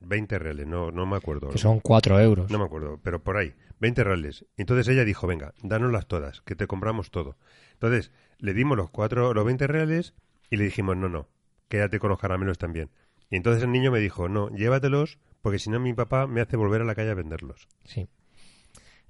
20 0.00 0.38
reales, 0.38 0.66
no, 0.66 0.90
no 0.90 1.06
me 1.06 1.16
acuerdo. 1.16 1.50
Que 1.50 1.58
son 1.58 1.80
4 1.80 2.20
euros. 2.20 2.50
No 2.50 2.58
me 2.58 2.64
acuerdo, 2.64 3.00
pero 3.02 3.22
por 3.22 3.36
ahí, 3.36 3.54
20 3.80 4.04
reales. 4.04 4.44
Entonces 4.56 4.88
ella 4.88 5.04
dijo, 5.04 5.26
venga, 5.26 5.54
dánoslas 5.62 6.06
todas, 6.06 6.40
que 6.42 6.54
te 6.54 6.66
compramos 6.66 7.10
todo. 7.10 7.36
Entonces 7.72 8.10
le 8.38 8.54
dimos 8.54 8.76
los, 8.76 8.90
cuatro, 8.90 9.34
los 9.34 9.44
20 9.44 9.66
reales 9.66 10.14
y 10.50 10.56
le 10.56 10.64
dijimos, 10.64 10.96
no, 10.96 11.08
no, 11.08 11.28
quédate 11.68 11.98
con 11.98 12.10
los 12.10 12.18
caramelos 12.18 12.58
también. 12.58 12.90
Y 13.30 13.36
entonces 13.36 13.62
el 13.62 13.72
niño 13.72 13.90
me 13.90 13.98
dijo, 13.98 14.28
no, 14.28 14.50
llévatelos, 14.50 15.18
porque 15.42 15.58
si 15.58 15.70
no 15.70 15.80
mi 15.80 15.92
papá 15.94 16.26
me 16.26 16.40
hace 16.40 16.56
volver 16.56 16.82
a 16.82 16.84
la 16.84 16.94
calle 16.94 17.10
a 17.10 17.14
venderlos. 17.14 17.68
Sí. 17.84 18.06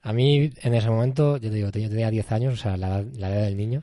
A 0.03 0.13
mí 0.13 0.51
en 0.63 0.75
ese 0.75 0.89
momento, 0.89 1.37
yo 1.37 1.51
te 1.51 1.57
digo, 1.57 1.71
yo 1.71 1.89
tenía 1.89 2.11
10 2.11 2.33
años, 2.33 2.55
o 2.55 2.57
sea, 2.57 2.77
la, 2.77 3.03
la 3.03 3.31
edad 3.31 3.43
del 3.43 3.57
niño, 3.57 3.83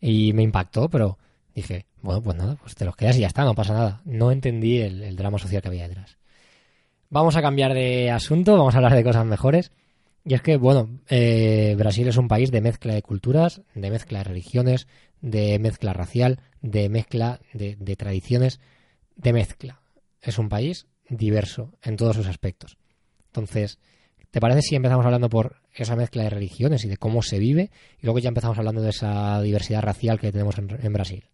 y 0.00 0.32
me 0.32 0.42
impactó, 0.42 0.88
pero 0.88 1.18
dije, 1.54 1.86
bueno, 2.00 2.20
pues 2.20 2.36
nada, 2.36 2.56
pues 2.56 2.74
te 2.74 2.84
los 2.84 2.96
quedas 2.96 3.16
y 3.16 3.20
ya 3.20 3.28
está, 3.28 3.44
no 3.44 3.54
pasa 3.54 3.72
nada. 3.72 4.02
No 4.04 4.32
entendí 4.32 4.78
el 4.80 5.14
drama 5.16 5.38
social 5.38 5.62
que 5.62 5.68
había 5.68 5.86
detrás. 5.86 6.18
Vamos 7.12 7.36
a 7.36 7.42
cambiar 7.42 7.74
de 7.74 8.10
asunto, 8.10 8.56
vamos 8.56 8.74
a 8.74 8.78
hablar 8.78 8.94
de 8.94 9.04
cosas 9.04 9.26
mejores. 9.26 9.70
Y 10.24 10.32
es 10.32 10.40
que, 10.40 10.56
bueno, 10.56 10.88
eh, 11.10 11.74
Brasil 11.76 12.08
es 12.08 12.16
un 12.16 12.26
país 12.26 12.50
de 12.50 12.62
mezcla 12.62 12.94
de 12.94 13.02
culturas, 13.02 13.60
de 13.74 13.90
mezcla 13.90 14.20
de 14.20 14.24
religiones, 14.24 14.88
de 15.20 15.58
mezcla 15.58 15.92
racial, 15.92 16.40
de 16.62 16.88
mezcla 16.88 17.38
de, 17.52 17.96
tradiciones, 17.96 18.60
de 19.14 19.34
mezcla. 19.34 19.82
Es 20.22 20.38
un 20.38 20.48
país 20.48 20.86
diverso 21.10 21.74
en 21.82 21.98
todos 21.98 22.16
sus 22.16 22.28
aspectos. 22.28 22.78
Entonces, 23.26 23.78
¿te 24.30 24.40
parece 24.40 24.62
si 24.62 24.76
empezamos 24.76 25.04
hablando 25.04 25.28
por 25.28 25.56
esa 25.74 25.96
mezcla 25.96 26.22
de 26.22 26.30
religiones 26.30 26.82
y 26.86 26.88
de 26.88 26.96
cómo 26.96 27.20
se 27.20 27.38
vive? 27.38 27.70
Y 28.00 28.06
luego 28.06 28.20
ya 28.20 28.28
empezamos 28.28 28.56
hablando 28.56 28.80
de 28.80 28.88
esa 28.88 29.38
diversidad 29.42 29.82
racial 29.82 30.18
que 30.18 30.32
tenemos 30.32 30.56
en, 30.56 30.92
Brasil. 30.94 31.24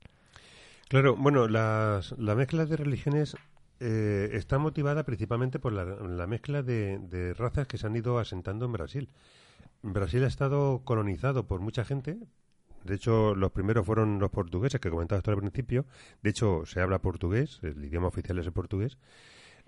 Claro, 0.89 1.15
bueno, 1.17 1.47
las, 1.47 2.19
la 2.19 2.35
mezcla 2.35 2.67
de 2.67 2.77
religiones 2.77 3.37
eh, 3.81 4.31
está 4.33 4.59
motivada 4.59 5.05
principalmente 5.05 5.59
por 5.59 5.73
la, 5.73 6.27
mezcla 6.27 6.63
de, 6.63 7.35
razas 7.37 7.67
que 7.67 7.79
se 7.79 7.87
han 7.87 7.97
ido 7.97 8.19
asentando 8.19 8.67
en 8.67 8.73
Brasil. 8.73 9.09
Brasil 9.83 10.25
ha 10.25 10.29
estado 10.29 10.83
colonizado 10.85 11.47
por 11.47 11.61
mucha 11.61 11.85
gente. 11.85 12.19
De 12.85 12.95
hecho, 12.95 13.35
los 13.35 13.53
primeros 13.53 13.87
fueron 13.87 14.19
los 14.19 14.31
portugueses, 14.31 14.81
que 14.81 14.91
comentabas 14.91 15.23
tú 15.23 15.31
al 15.31 15.39
principio. 15.39 15.87
De 16.23 16.31
hecho, 16.31 16.65
se 16.67 16.81
habla 16.81 17.01
portugués, 17.01 17.61
el 17.63 17.85
idioma 17.85 18.09
oficial 18.09 18.39
es 18.39 18.47
el 18.47 18.53
portugués. 18.53 18.99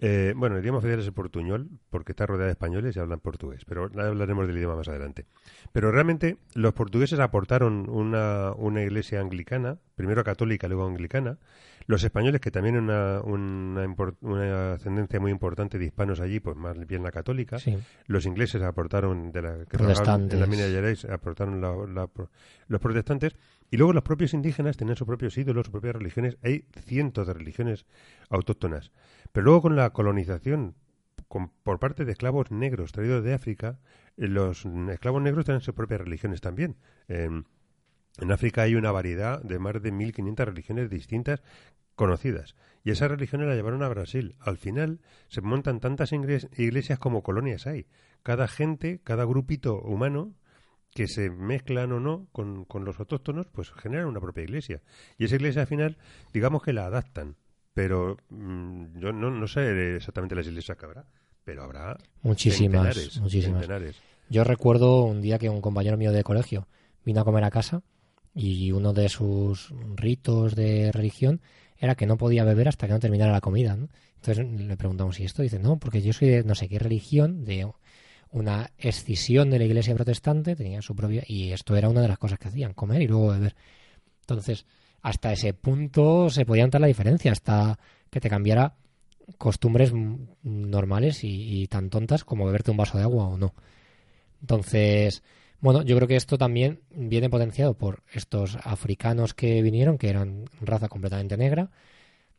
Eh, 0.02 0.32
bueno, 0.34 0.56
el 0.56 0.62
idioma 0.62 0.78
oficial 0.78 1.00
es 1.00 1.06
el 1.06 1.12
portuñol, 1.12 1.68
porque 1.90 2.12
está 2.12 2.24
rodeado 2.26 2.46
de 2.46 2.52
españoles 2.52 2.96
y 2.96 2.98
hablan 2.98 3.20
portugués, 3.20 3.64
pero 3.66 3.84
hablaremos 3.84 4.46
del 4.46 4.56
idioma 4.56 4.76
más 4.76 4.88
adelante. 4.88 5.26
Pero 5.72 5.92
realmente 5.92 6.38
los 6.54 6.72
portugueses 6.72 7.20
aportaron 7.20 7.88
una, 7.90 8.52
una 8.52 8.82
iglesia 8.82 9.20
anglicana, 9.20 9.78
primero 9.96 10.24
católica, 10.24 10.68
luego 10.68 10.86
anglicana. 10.86 11.38
Los 11.86 12.04
españoles, 12.04 12.40
que 12.40 12.50
también 12.50 12.76
una, 12.76 13.20
una, 13.22 13.94
una 14.20 14.74
ascendencia 14.74 15.18
muy 15.18 15.30
importante 15.30 15.78
de 15.78 15.86
hispanos 15.86 16.20
allí, 16.20 16.40
pues 16.40 16.56
más 16.56 16.76
bien 16.86 17.02
la 17.02 17.10
católica. 17.10 17.58
Los 18.06 18.26
ingleses 18.26 18.62
aportaron, 18.62 19.32
de 19.32 19.42
la, 19.42 19.64
que 19.64 19.76
en 19.76 20.40
la 20.40 20.46
mina 20.46 20.64
de 20.64 20.98
aportaron 21.10 21.60
los 21.60 22.80
protestantes. 22.80 23.34
Y 23.70 23.76
luego 23.76 23.92
los 23.92 24.02
propios 24.02 24.34
indígenas 24.34 24.76
tenían 24.76 24.96
sus 24.96 25.06
propios 25.06 25.36
ídolos, 25.38 25.66
sus 25.66 25.72
propias 25.72 25.94
religiones. 25.94 26.38
Hay 26.42 26.64
cientos 26.84 27.26
de 27.26 27.34
religiones 27.34 27.86
autóctonas. 28.28 28.90
Pero 29.32 29.44
luego 29.44 29.62
con 29.62 29.76
la 29.76 29.90
colonización 29.90 30.74
por 31.62 31.78
parte 31.78 32.04
de 32.04 32.12
esclavos 32.12 32.50
negros 32.50 32.92
traídos 32.92 33.22
de 33.22 33.34
África, 33.34 33.78
eh, 34.16 34.26
los 34.26 34.66
esclavos 34.66 35.22
negros 35.22 35.44
tienen 35.44 35.60
sus 35.60 35.74
propias 35.74 36.00
religiones 36.00 36.40
también. 36.40 36.76
En 38.18 38.32
África 38.32 38.62
hay 38.62 38.74
una 38.74 38.92
variedad 38.92 39.42
de 39.42 39.58
más 39.58 39.82
de 39.82 39.92
1.500 39.92 40.44
religiones 40.44 40.90
distintas 40.90 41.42
conocidas. 41.94 42.54
Y 42.82 42.90
esas 42.90 43.10
religiones 43.10 43.46
las 43.48 43.56
llevaron 43.56 43.82
a 43.82 43.88
Brasil. 43.88 44.34
Al 44.40 44.56
final 44.56 45.00
se 45.28 45.42
montan 45.42 45.80
tantas 45.80 46.12
iglesias 46.12 46.98
como 46.98 47.22
colonias 47.22 47.66
hay. 47.66 47.86
Cada 48.22 48.48
gente, 48.48 49.00
cada 49.04 49.24
grupito 49.24 49.80
humano 49.80 50.34
que 50.94 51.06
se 51.06 51.30
mezclan 51.30 51.92
o 51.92 52.00
no 52.00 52.26
con, 52.32 52.64
con 52.64 52.84
los 52.84 52.98
autóctonos, 52.98 53.46
pues 53.52 53.70
generan 53.70 54.06
una 54.06 54.20
propia 54.20 54.42
iglesia. 54.42 54.82
Y 55.18 55.26
esa 55.26 55.36
iglesia 55.36 55.62
al 55.62 55.68
final, 55.68 55.98
digamos 56.32 56.62
que 56.62 56.72
la 56.72 56.86
adaptan 56.86 57.36
pero 57.74 58.16
mm, 58.28 58.98
yo 58.98 59.12
no, 59.12 59.30
no, 59.30 59.46
sé 59.46 59.96
exactamente 59.96 60.34
las 60.34 60.46
iglesias 60.46 60.76
que 60.76 60.86
habrá, 60.86 61.04
pero 61.44 61.62
habrá 61.62 61.96
muchísimas, 62.22 63.18
muchísimas. 63.20 63.66
Yo 64.28 64.44
recuerdo 64.44 65.04
un 65.04 65.20
día 65.20 65.38
que 65.38 65.48
un 65.48 65.60
compañero 65.60 65.96
mío 65.96 66.12
de 66.12 66.22
colegio 66.22 66.68
vino 67.04 67.20
a 67.20 67.24
comer 67.24 67.44
a 67.44 67.50
casa 67.50 67.82
y 68.34 68.72
uno 68.72 68.92
de 68.92 69.08
sus 69.08 69.72
ritos 69.96 70.54
de 70.54 70.92
religión 70.92 71.40
era 71.78 71.94
que 71.94 72.06
no 72.06 72.16
podía 72.16 72.44
beber 72.44 72.68
hasta 72.68 72.86
que 72.86 72.92
no 72.92 73.00
terminara 73.00 73.32
la 73.32 73.40
comida. 73.40 73.76
Entonces 74.16 74.46
le 74.46 74.76
preguntamos, 74.76 75.18
¿y 75.18 75.24
esto? 75.24 75.42
dice, 75.42 75.58
no, 75.58 75.78
porque 75.78 76.02
yo 76.02 76.12
soy 76.12 76.28
de 76.28 76.44
no 76.44 76.54
sé 76.54 76.68
qué 76.68 76.78
religión, 76.78 77.44
de 77.44 77.66
una 78.30 78.70
escisión 78.78 79.50
de 79.50 79.58
la 79.58 79.64
iglesia 79.64 79.94
protestante, 79.94 80.54
tenía 80.54 80.82
su 80.82 80.94
propia, 80.94 81.24
y 81.26 81.52
esto 81.52 81.74
era 81.76 81.88
una 81.88 82.02
de 82.02 82.08
las 82.08 82.18
cosas 82.18 82.38
que 82.38 82.48
hacían, 82.48 82.74
comer 82.74 83.02
y 83.02 83.08
luego 83.08 83.28
beber. 83.28 83.56
Entonces, 84.20 84.66
hasta 85.02 85.32
ese 85.32 85.54
punto 85.54 86.30
se 86.30 86.44
podía 86.44 86.64
notar 86.64 86.80
la 86.80 86.86
diferencia, 86.86 87.32
hasta 87.32 87.78
que 88.10 88.20
te 88.20 88.28
cambiara 88.28 88.74
costumbres 89.38 89.92
normales 90.42 91.20
y, 91.22 91.66
tan 91.68 91.90
tontas 91.90 92.24
como 92.24 92.46
beberte 92.46 92.70
un 92.70 92.76
vaso 92.76 92.98
de 92.98 93.04
agua 93.04 93.28
o 93.28 93.38
no. 93.38 93.54
Entonces, 94.40 95.22
bueno, 95.60 95.82
yo 95.82 95.96
creo 95.96 96.08
que 96.08 96.16
esto 96.16 96.38
también 96.38 96.80
viene 96.90 97.28
potenciado 97.28 97.74
por 97.74 98.02
estos 98.12 98.56
africanos 98.64 99.34
que 99.34 99.60
vinieron, 99.62 99.98
que 99.98 100.08
eran 100.08 100.46
raza 100.60 100.88
completamente 100.88 101.36
negra. 101.36 101.70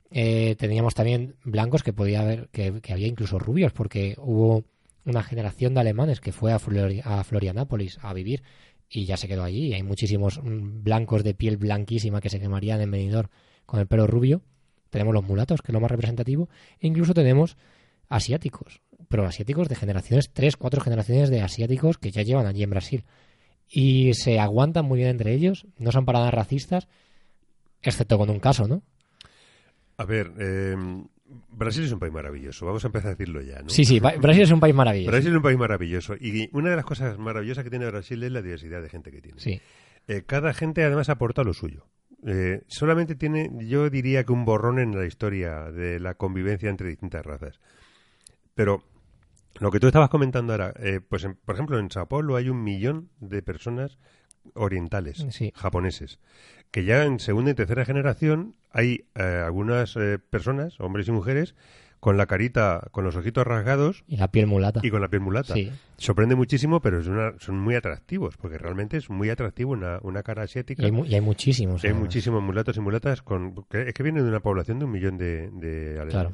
Eh, 0.09 0.55
teníamos 0.57 0.95
también 0.95 1.35
blancos 1.43 1.83
que 1.83 1.93
podía 1.93 2.21
haber, 2.21 2.49
que, 2.49 2.81
había 2.89 3.07
incluso 3.07 3.39
rubios, 3.39 3.71
porque 3.73 4.15
hubo 4.17 4.65
una 5.05 5.23
generación 5.23 5.73
de 5.73 5.81
alemanes 5.81 6.19
que 6.19 6.31
fue 6.31 6.51
a, 6.51 6.55
a 6.55 7.23
Florianápolis 7.23 7.97
a 8.01 8.13
vivir 8.13 8.43
y 8.89 9.05
ya 9.05 9.17
se 9.17 9.27
quedó 9.27 9.43
allí. 9.43 9.73
Hay 9.73 9.83
muchísimos 9.83 10.41
mm, 10.43 10.83
blancos 10.83 11.23
de 11.23 11.33
piel 11.33 11.57
blanquísima 11.57 12.21
que 12.21 12.29
se 12.29 12.39
quemarían 12.39 12.81
en 12.81 12.91
venidor 12.91 13.29
con 13.65 13.79
el 13.79 13.87
pelo 13.87 14.07
rubio. 14.07 14.41
Tenemos 14.89 15.13
los 15.13 15.23
mulatos, 15.23 15.61
que 15.61 15.71
es 15.71 15.73
lo 15.73 15.79
más 15.79 15.91
representativo. 15.91 16.49
E 16.79 16.87
incluso 16.87 17.13
tenemos 17.13 17.55
asiáticos, 18.09 18.81
pero 19.09 19.25
asiáticos 19.25 19.69
de 19.69 19.75
generaciones, 19.75 20.31
tres, 20.31 20.57
cuatro 20.57 20.81
generaciones 20.81 21.29
de 21.29 21.41
asiáticos 21.41 21.97
que 21.97 22.11
ya 22.11 22.21
llevan 22.21 22.45
allí 22.45 22.63
en 22.63 22.69
Brasil. 22.69 23.03
Y 23.67 24.13
se 24.13 24.39
aguantan 24.39 24.85
muy 24.85 24.99
bien 24.99 25.11
entre 25.11 25.33
ellos, 25.33 25.65
no 25.77 25.91
son 25.91 26.05
paradas 26.05 26.33
racistas, 26.33 26.87
excepto 27.81 28.17
con 28.17 28.29
un 28.29 28.39
caso, 28.39 28.67
¿no? 28.67 28.83
A 29.97 30.05
ver, 30.05 30.33
eh, 30.39 30.75
Brasil 31.49 31.83
es 31.83 31.91
un 31.91 31.99
país 31.99 32.11
maravilloso, 32.11 32.65
vamos 32.65 32.83
a 32.83 32.87
empezar 32.87 33.09
a 33.09 33.11
decirlo 33.11 33.41
ya. 33.41 33.61
¿no? 33.61 33.69
Sí, 33.69 33.85
sí, 33.85 33.99
Brasil 33.99 34.43
es 34.43 34.51
un 34.51 34.59
país 34.59 34.75
maravilloso. 34.75 35.11
Brasil 35.11 35.31
es 35.31 35.35
un 35.37 35.43
país 35.43 35.57
maravilloso 35.57 36.15
y 36.19 36.49
una 36.53 36.71
de 36.71 36.75
las 36.75 36.85
cosas 36.85 37.17
maravillosas 37.17 37.63
que 37.63 37.69
tiene 37.69 37.85
Brasil 37.85 38.21
es 38.23 38.31
la 38.31 38.41
diversidad 38.41 38.81
de 38.81 38.89
gente 38.89 39.11
que 39.11 39.21
tiene. 39.21 39.39
Sí. 39.39 39.61
Eh, 40.07 40.23
cada 40.25 40.53
gente 40.53 40.83
además 40.83 41.09
aporta 41.09 41.43
lo 41.43 41.53
suyo. 41.53 41.87
Eh, 42.25 42.61
solamente 42.67 43.15
tiene, 43.15 43.49
yo 43.67 43.89
diría 43.89 44.23
que 44.23 44.31
un 44.31 44.45
borrón 44.45 44.79
en 44.79 44.97
la 44.97 45.05
historia 45.05 45.71
de 45.71 45.99
la 45.99 46.15
convivencia 46.15 46.69
entre 46.69 46.89
distintas 46.89 47.25
razas. 47.25 47.59
Pero 48.53 48.83
lo 49.59 49.71
que 49.71 49.79
tú 49.79 49.87
estabas 49.87 50.09
comentando 50.09 50.53
ahora, 50.53 50.73
eh, 50.79 50.99
pues 51.07 51.27
por 51.45 51.55
ejemplo 51.55 51.79
en 51.79 51.91
Sao 51.91 52.07
Paulo 52.07 52.35
hay 52.35 52.49
un 52.49 52.63
millón 52.63 53.09
de 53.19 53.41
personas 53.41 53.97
orientales, 54.55 55.25
japoneses, 55.53 56.19
que 56.71 56.83
ya 56.83 57.03
en 57.03 57.19
segunda 57.19 57.51
y 57.51 57.53
tercera 57.53 57.85
generación 57.85 58.55
hay 58.71 59.05
eh, 59.15 59.43
algunas 59.45 59.95
eh, 59.97 60.17
personas, 60.17 60.79
hombres 60.79 61.07
y 61.07 61.11
mujeres, 61.11 61.55
con 62.01 62.17
la 62.17 62.25
carita, 62.25 62.87
con 62.91 63.03
los 63.03 63.15
ojitos 63.15 63.45
rasgados. 63.45 64.03
Y 64.07 64.17
la 64.17 64.29
piel 64.29 64.47
mulata. 64.47 64.79
Y 64.81 64.89
con 64.89 65.01
la 65.01 65.09
piel 65.09 65.21
mulata. 65.21 65.53
Sorprende 65.97 66.33
muchísimo, 66.33 66.81
pero 66.81 66.99
es 66.99 67.05
una, 67.05 67.35
son 67.37 67.59
muy 67.59 67.75
atractivos, 67.75 68.37
porque 68.37 68.57
realmente 68.57 68.97
es 68.97 69.11
muy 69.11 69.29
atractivo 69.29 69.73
una, 69.73 69.99
una 70.01 70.23
cara 70.23 70.41
asiática. 70.41 70.81
Y 70.81 70.87
hay, 70.87 71.21
muchísimos. 71.21 71.83
Hay 71.83 71.93
muchísimos 71.93 72.41
mulatos 72.41 72.75
y 72.75 72.79
mulatas, 72.79 73.21
con, 73.21 73.53
es 73.69 73.93
que 73.93 74.01
vienen 74.01 74.23
de 74.23 74.29
una 74.29 74.39
población 74.39 74.79
de 74.79 74.85
un 74.85 74.91
millón 74.91 75.19
de, 75.19 75.51
de 75.51 76.03
Claro. 76.09 76.31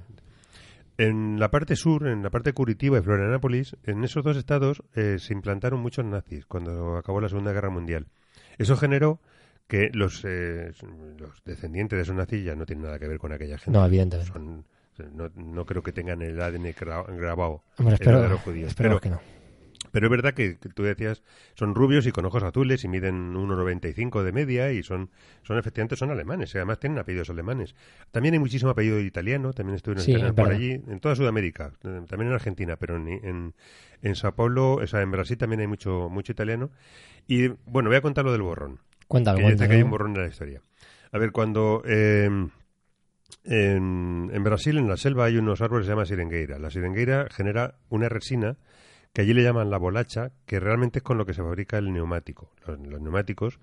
En 0.98 1.40
la 1.40 1.52
parte 1.52 1.76
sur, 1.76 2.08
en 2.08 2.24
la 2.24 2.32
parte 2.32 2.54
Curitiba 2.54 2.98
y 2.98 3.02
Florianápolis, 3.02 3.76
en 3.84 4.04
esos 4.04 4.24
dos 4.24 4.36
estados 4.36 4.82
eh, 4.96 5.18
se 5.20 5.34
implantaron 5.34 5.80
muchos 5.80 6.04
nazis 6.06 6.46
cuando 6.46 6.98
acabó 6.98 7.22
la 7.22 7.30
Segunda 7.30 7.54
Guerra 7.54 7.70
Mundial. 7.70 8.08
Eso 8.58 8.76
generó 8.76 9.20
que 9.68 9.90
los, 9.94 10.24
eh, 10.26 10.72
los 11.20 11.44
descendientes 11.44 11.98
de 11.98 12.04
esos 12.04 12.16
nazis 12.16 12.44
ya 12.44 12.56
no 12.56 12.66
tienen 12.66 12.86
nada 12.86 12.98
que 12.98 13.08
ver 13.08 13.20
con 13.20 13.32
aquella 13.32 13.60
gente. 13.60 13.78
No, 13.78 13.86
evidentemente. 13.86 14.32
no, 15.14 15.30
no, 15.36 15.66
creo 15.66 15.84
que 15.84 15.92
tengan 15.92 16.22
el 16.24 16.42
ADN 16.42 16.74
grabado. 17.16 17.64
Hombre, 17.78 17.96
espero, 17.96 18.28
los 18.28 18.42
judíos. 18.42 18.70
Espero 18.70 19.00
que 19.00 19.10
no. 19.10 19.20
Pero 19.98 20.06
es 20.06 20.12
verdad 20.12 20.36
que, 20.36 20.60
tú 20.76 20.84
decías, 20.84 21.24
son 21.56 21.74
rubios 21.74 22.06
y 22.06 22.12
con 22.12 22.24
ojos 22.24 22.44
azules 22.44 22.84
y 22.84 22.88
miden 22.88 23.34
1,95 23.34 24.22
de 24.22 24.32
media 24.32 24.72
y 24.72 24.84
son, 24.84 25.10
son 25.42 25.58
efectivamente 25.58 25.96
son 25.96 26.12
alemanes, 26.12 26.54
y 26.54 26.60
además 26.60 26.78
tienen 26.78 27.00
apellidos 27.00 27.32
alemanes. 27.32 27.74
También 28.12 28.36
hay 28.36 28.40
muchísimo 28.40 28.70
apellido 28.70 29.00
italiano, 29.00 29.54
también 29.54 29.76
estuvieron 29.76 30.36
por 30.36 30.52
allí, 30.52 30.74
en 30.74 31.00
toda 31.00 31.16
Sudamérica, 31.16 31.72
eh, 31.84 32.02
también 32.08 32.28
en 32.28 32.34
Argentina, 32.34 32.76
pero 32.76 32.98
en, 32.98 33.08
en, 33.08 33.56
en 34.04 34.16
Sao 34.16 34.36
Paulo, 34.36 34.74
o 34.74 34.86
sea, 34.86 35.02
en 35.02 35.10
Brasil 35.10 35.36
también 35.36 35.62
hay 35.62 35.68
mucho, 35.68 36.10
mucho 36.12 36.32
italiano. 36.32 36.70
Y 37.26 37.48
bueno, 37.66 37.90
voy 37.90 37.98
a 37.98 38.02
contar 38.02 38.24
lo 38.24 38.32
del 38.32 38.44
borrón. 38.44 38.80
Cuéntalo, 39.08 39.40
que 39.40 39.56
que 39.56 39.64
hay 39.64 39.82
un 39.82 39.90
borrón 39.90 40.16
en 40.16 40.22
la 40.22 40.28
historia. 40.28 40.62
A 41.12 41.18
ver, 41.18 41.32
cuando... 41.32 41.82
Eh, 41.88 42.30
en, 43.44 44.30
en, 44.32 44.44
Brasil, 44.44 44.78
en 44.78 44.88
la 44.88 44.98
selva, 44.98 45.26
hay 45.26 45.38
unos 45.38 45.62
árboles 45.62 45.86
que 45.86 45.88
se 45.88 45.94
llama 45.94 46.06
sirengueira. 46.06 46.60
La 46.60 46.70
sirengueira 46.70 47.28
genera 47.32 47.80
una 47.90 48.10
resina 48.10 48.58
que 49.14 49.22
allí 49.22 49.34
le 49.34 49.44
llaman 49.44 49.70
la 49.70 49.78
bolacha, 49.78 50.32
que 50.46 50.60
realmente 50.60 51.00
es 51.00 51.04
con 51.04 51.18
lo 51.18 51.26
que 51.26 51.34
se 51.34 51.42
fabrica 51.42 51.78
el 51.78 51.92
neumático. 51.92 52.52
Los, 52.66 53.02
neumáticos, 53.02 53.60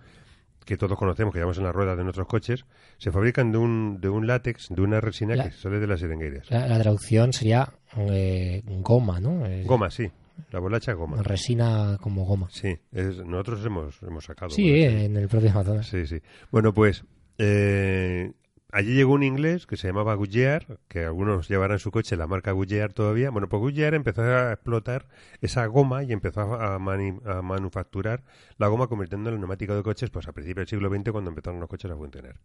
que 0.65 0.77
todos 0.77 0.99
conocemos, 0.99 1.33
que 1.33 1.39
llevamos 1.39 1.59
en 1.59 1.65
las 1.65 1.75
ruedas 1.75 1.97
de 1.97 2.05
nuestros 2.05 2.27
coches, 2.27 2.65
se 2.99 3.11
fabrican 3.11 3.53
de 3.53 3.59
un, 3.59 4.01
de 4.01 4.09
un 4.09 4.27
látex, 4.27 4.69
de 4.71 4.83
una 4.83 5.01
resina 5.01 5.35
que 5.43 5.53
sale 5.53 5.79
de 5.79 5.87
las 5.87 6.01
sirengueiras. 6.01 6.51
La, 6.51 6.79
traducción 6.79 7.33
sería 7.33 7.73
eh, 7.97 8.63
goma, 8.81 9.21
¿no? 9.21 9.43
Goma, 9.65 9.91
sí. 9.91 10.11
La 10.51 10.59
bolacha 10.59 10.93
goma. 10.95 11.23
Resina 11.23 11.97
como 12.01 12.25
goma. 12.25 12.49
Sí, 12.51 12.77
nosotros 12.93 13.65
hemos, 13.65 14.03
hemos 14.03 14.25
sacado. 14.25 14.51
Sí, 14.51 14.83
en 14.83 15.17
el 15.17 15.29
propio 15.29 15.51
Amazonas. 15.51 15.87
Sí, 15.87 16.07
sí. 16.07 16.21
Bueno, 16.51 16.75
pues 16.75 17.05
eh, 17.39 18.33
allí 18.75 18.93
llegó 18.95 19.13
un 19.13 19.23
inglés 19.23 19.67
que 19.67 19.77
se 19.77 19.87
llamaba 19.87 20.15
Goodyear, 20.15 20.79
que 20.89 21.05
algunos 21.05 21.49
llevarán 21.49 21.79
su 21.79 21.93
coche 21.93 22.17
la 22.17 22.27
marca 22.27 22.51
Goodyear 22.51 22.93
todavía. 22.93 23.31
Bueno, 23.31 23.49
pues 23.49 23.61
Goodyear 23.61 23.95
empezó 23.95 24.23
a 24.23 24.53
explotar 24.53 25.07
esa 25.41 25.65
goma 25.67 26.03
y 26.03 26.13
empezó 26.13 26.55
a, 26.55 26.79
manufacturar 26.79 28.25
la 28.59 28.67
goma 28.67 28.89
convirtiendo 28.89 29.31
en 29.31 29.39
neumático 29.39 29.77
de 29.77 29.83
coches 29.85 30.11
pues 30.11 30.27
a 30.27 30.33
principios 30.33 30.69
del 30.69 30.81
siglo 30.81 30.91
XX 30.91 31.13
cuando 31.13 31.31
empezaron 31.31 31.61
los 31.61 31.69
coches 31.69 31.91
a 31.91 31.97
funcionar. 31.97 32.41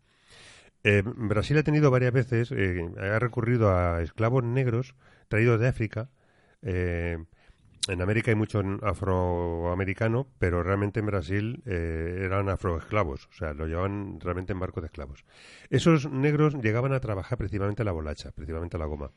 Eh, 0.84 1.02
Brasil 1.04 1.58
ha 1.58 1.64
tenido 1.64 1.90
varias 1.90 2.14
veces, 2.14 2.52
eh, 2.52 2.88
ha 3.00 3.18
recurrido 3.18 3.76
a 3.76 4.02
esclavos 4.04 4.44
negros 4.44 4.94
traídos 5.30 5.60
de 5.60 5.68
África, 5.68 6.10
eh, 6.62 7.18
en 7.88 8.02
América 8.02 8.32
hay 8.32 8.36
mucho 8.36 8.62
afroamericano, 8.84 10.28
pero 10.38 10.62
realmente 10.64 11.00
en 11.00 11.06
Brasil 11.06 11.64
eh, 11.66 12.22
eran 12.24 12.50
afroesclavos, 12.50 13.28
o 13.28 13.34
sea, 13.34 13.54
lo 13.54 13.68
llevaban 13.68 14.20
realmente 14.20 14.54
en 14.54 14.60
barcos 14.60 14.84
de 14.84 14.88
esclavos. 14.88 15.26
Esos 15.70 16.10
negros 16.12 16.56
llegaban 16.56 16.94
a 16.94 17.00
trabajar 17.00 17.38
principalmente 17.38 17.82
a 17.82 17.86
la 17.86 17.92
bolacha, 17.92 18.32
principalmente 18.32 18.78
a 18.78 18.80
la 18.80 18.86
goma. 18.86 19.12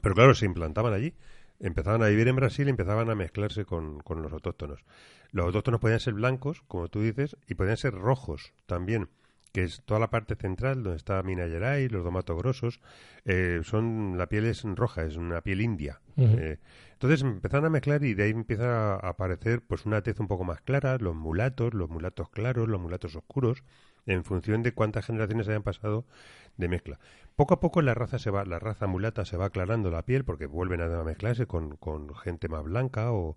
Pero 0.00 0.14
claro, 0.14 0.34
se 0.34 0.46
implantaban 0.46 0.94
allí, 0.94 1.14
empezaban 1.60 2.02
a 2.02 2.06
vivir 2.06 2.28
en 2.28 2.36
Brasil 2.36 2.66
y 2.66 2.70
empezaban 2.70 3.10
a 3.10 3.14
mezclarse 3.14 3.64
con, 3.64 4.00
con 4.00 4.22
los 4.22 4.32
autóctonos. 4.32 4.84
Los 5.30 5.46
autóctonos 5.46 5.80
podían 5.80 6.00
ser 6.00 6.14
blancos, 6.14 6.62
como 6.68 6.88
tú 6.88 7.02
dices, 7.02 7.36
y 7.46 7.54
podían 7.54 7.76
ser 7.76 7.94
rojos 7.94 8.54
también 8.66 9.08
que 9.52 9.64
es 9.64 9.82
toda 9.84 10.00
la 10.00 10.10
parte 10.10 10.34
central 10.34 10.82
donde 10.82 10.96
está 10.96 11.22
Minas 11.22 11.50
Gerais, 11.50 11.92
los 11.92 12.02
domatos 12.02 12.36
grosos, 12.38 12.80
eh, 13.24 13.60
son 13.64 14.16
la 14.16 14.26
piel 14.28 14.46
es 14.46 14.64
roja, 14.64 15.04
es 15.04 15.16
una 15.16 15.42
piel 15.42 15.60
india. 15.60 16.00
Eh, 16.16 16.58
entonces 16.92 17.22
empezaron 17.22 17.66
a 17.66 17.70
mezclar 17.70 18.02
y 18.04 18.14
de 18.14 18.24
ahí 18.24 18.30
empieza 18.30 18.94
a 18.94 19.08
aparecer 19.08 19.60
pues 19.62 19.86
una 19.86 20.02
tez 20.02 20.20
un 20.20 20.28
poco 20.28 20.44
más 20.44 20.60
clara, 20.62 20.96
los 20.98 21.14
mulatos, 21.14 21.74
los 21.74 21.90
mulatos 21.90 22.30
claros, 22.30 22.68
los 22.68 22.80
mulatos 22.80 23.14
oscuros, 23.14 23.62
en 24.06 24.24
función 24.24 24.62
de 24.62 24.72
cuántas 24.72 25.06
generaciones 25.06 25.48
hayan 25.48 25.62
pasado 25.62 26.06
de 26.56 26.68
mezcla. 26.68 26.98
Poco 27.36 27.54
a 27.54 27.60
poco 27.60 27.82
la 27.82 27.94
raza 27.94 28.18
se 28.18 28.30
va, 28.30 28.44
la 28.44 28.58
raza 28.58 28.86
mulata 28.86 29.24
se 29.24 29.36
va 29.36 29.46
aclarando 29.46 29.90
la 29.90 30.04
piel 30.04 30.24
porque 30.24 30.46
vuelven 30.46 30.80
a 30.80 31.04
mezclarse 31.04 31.46
con, 31.46 31.76
con 31.76 32.14
gente 32.14 32.48
más 32.48 32.62
blanca 32.62 33.12
o 33.12 33.36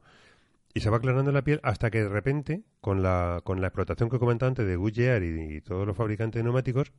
y 0.76 0.82
se 0.82 0.90
va 0.90 0.98
aclarando 0.98 1.32
la 1.32 1.42
piel 1.42 1.62
hasta 1.64 1.90
que 1.90 2.04
de 2.04 2.10
repente, 2.10 2.64
con 2.82 3.02
la, 3.02 3.40
con 3.46 3.62
la 3.62 3.68
explotación 3.68 4.10
que 4.10 4.20
comentaba 4.20 4.50
antes 4.50 4.68
de 4.68 4.76
Goodyear 4.76 5.24
y, 5.24 5.62
todos 5.62 5.88
los 5.88 5.96
fabricantes 5.96 6.42
de 6.42 6.44
neumáticos, 6.44 6.92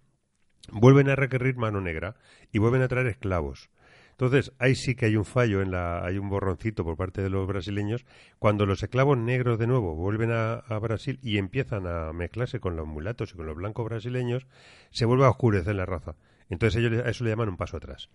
vuelven 0.73 1.11
a 1.11 1.15
requerir 1.15 1.57
mano 1.57 1.83
negra 1.83 2.17
y 2.51 2.59
vuelven 2.59 2.81
a 2.81 2.89
traer 2.89 3.07
esclavos. 3.07 3.69
Entonces, 4.13 4.51
ahí 4.59 4.75
sí 4.77 4.95
que 4.95 5.05
hay 5.05 5.17
un 5.17 5.27
fallo, 5.27 5.61
en 5.61 5.73
la, 5.73 6.03
hay 6.03 6.17
un 6.17 6.31
borroncito 6.31 6.85
por 6.85 6.97
parte 6.97 7.21
de 7.21 7.29
los 7.29 7.47
brasileños. 7.47 8.07
Cuando 8.39 8.65
los 8.65 8.83
esclavos 8.83 9.19
negros 9.19 9.59
de 9.59 9.67
nuevo 9.67 9.95
vuelven 9.95 10.31
a, 10.33 10.55
a 10.55 10.79
Brasil 10.79 11.19
y 11.23 11.37
empiezan 11.37 11.87
a 11.87 12.15
mezclarse 12.15 12.59
con 12.61 12.77
los 12.77 12.87
mulatos 12.87 13.35
y 13.35 13.37
con 13.37 13.45
los 13.45 13.57
blancos 13.57 13.85
brasileños, 13.85 14.47
se 14.91 15.05
vuelve 15.05 15.27
a 15.27 15.31
oscurecer 15.31 15.75
la 15.75 15.85
raza. 15.85 16.17
Entonces 16.49 16.83
ellos 16.83 17.05
a 17.05 17.11
eso 17.11 17.25
le 17.25 17.31
llaman 17.31 17.51
un 17.51 17.59
paso 17.59 17.77
atrás. 17.77 18.09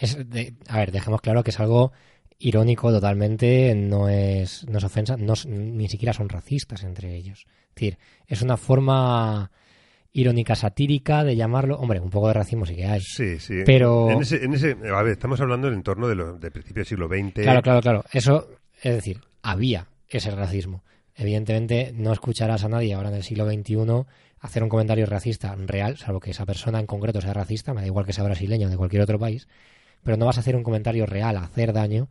Es 0.00 0.28
de- 0.28 0.56
a 0.68 0.78
ver, 0.78 0.90
dejemos 0.90 1.20
claro 1.20 1.44
que 1.44 1.50
es 1.50 1.60
algo 1.60 1.92
irónico 2.40 2.90
totalmente, 2.90 3.74
no 3.76 4.08
es, 4.08 4.66
no 4.68 4.78
es 4.78 4.84
ofensa, 4.84 5.16
no 5.16 5.34
ni 5.46 5.88
siquiera 5.88 6.12
son 6.12 6.28
racistas 6.28 6.82
entre 6.82 7.14
ellos. 7.14 7.44
Es 7.68 7.74
decir, 7.74 7.98
es 8.26 8.42
una 8.42 8.56
forma 8.56 9.50
irónica, 10.12 10.56
satírica 10.56 11.22
de 11.22 11.36
llamarlo. 11.36 11.76
Hombre, 11.78 12.00
un 12.00 12.10
poco 12.10 12.28
de 12.28 12.34
racismo 12.34 12.66
sí 12.66 12.74
que 12.74 12.86
hay. 12.86 13.00
Sí, 13.02 13.38
sí. 13.38 13.62
Pero- 13.64 14.10
En 14.10 14.22
ese, 14.22 14.42
en 14.44 14.54
ese, 14.54 14.76
a 14.92 15.02
ver, 15.02 15.12
estamos 15.12 15.40
hablando 15.40 15.68
del 15.68 15.76
entorno 15.76 16.08
de, 16.08 16.14
lo, 16.16 16.38
de 16.38 16.50
principios 16.50 16.88
del 16.88 16.98
siglo 16.98 17.08
XX. 17.08 17.42
Claro, 17.44 17.62
claro, 17.62 17.80
claro. 17.80 18.04
Eso, 18.12 18.48
es 18.82 18.94
decir, 18.94 19.20
había 19.42 19.86
ese 20.08 20.30
racismo. 20.30 20.82
Evidentemente, 21.14 21.92
no 21.94 22.12
escucharás 22.12 22.64
a 22.64 22.68
nadie 22.68 22.94
ahora 22.94 23.10
en 23.10 23.16
el 23.16 23.22
siglo 23.22 23.46
XXI 23.46 23.76
hacer 24.40 24.62
un 24.62 24.70
comentario 24.70 25.04
racista 25.04 25.54
real, 25.54 25.98
salvo 25.98 26.18
que 26.20 26.30
esa 26.30 26.46
persona 26.46 26.80
en 26.80 26.86
concreto 26.86 27.20
sea 27.20 27.34
racista, 27.34 27.74
me 27.74 27.82
da 27.82 27.86
igual 27.86 28.06
que 28.06 28.14
sea 28.14 28.24
brasileño 28.24 28.66
o 28.68 28.70
de 28.70 28.76
cualquier 28.78 29.02
otro 29.02 29.18
país, 29.18 29.46
pero 30.02 30.16
no 30.16 30.24
vas 30.24 30.38
a 30.38 30.40
hacer 30.40 30.56
un 30.56 30.62
comentario 30.62 31.04
real, 31.04 31.36
a 31.36 31.42
hacer 31.44 31.74
daño 31.74 32.08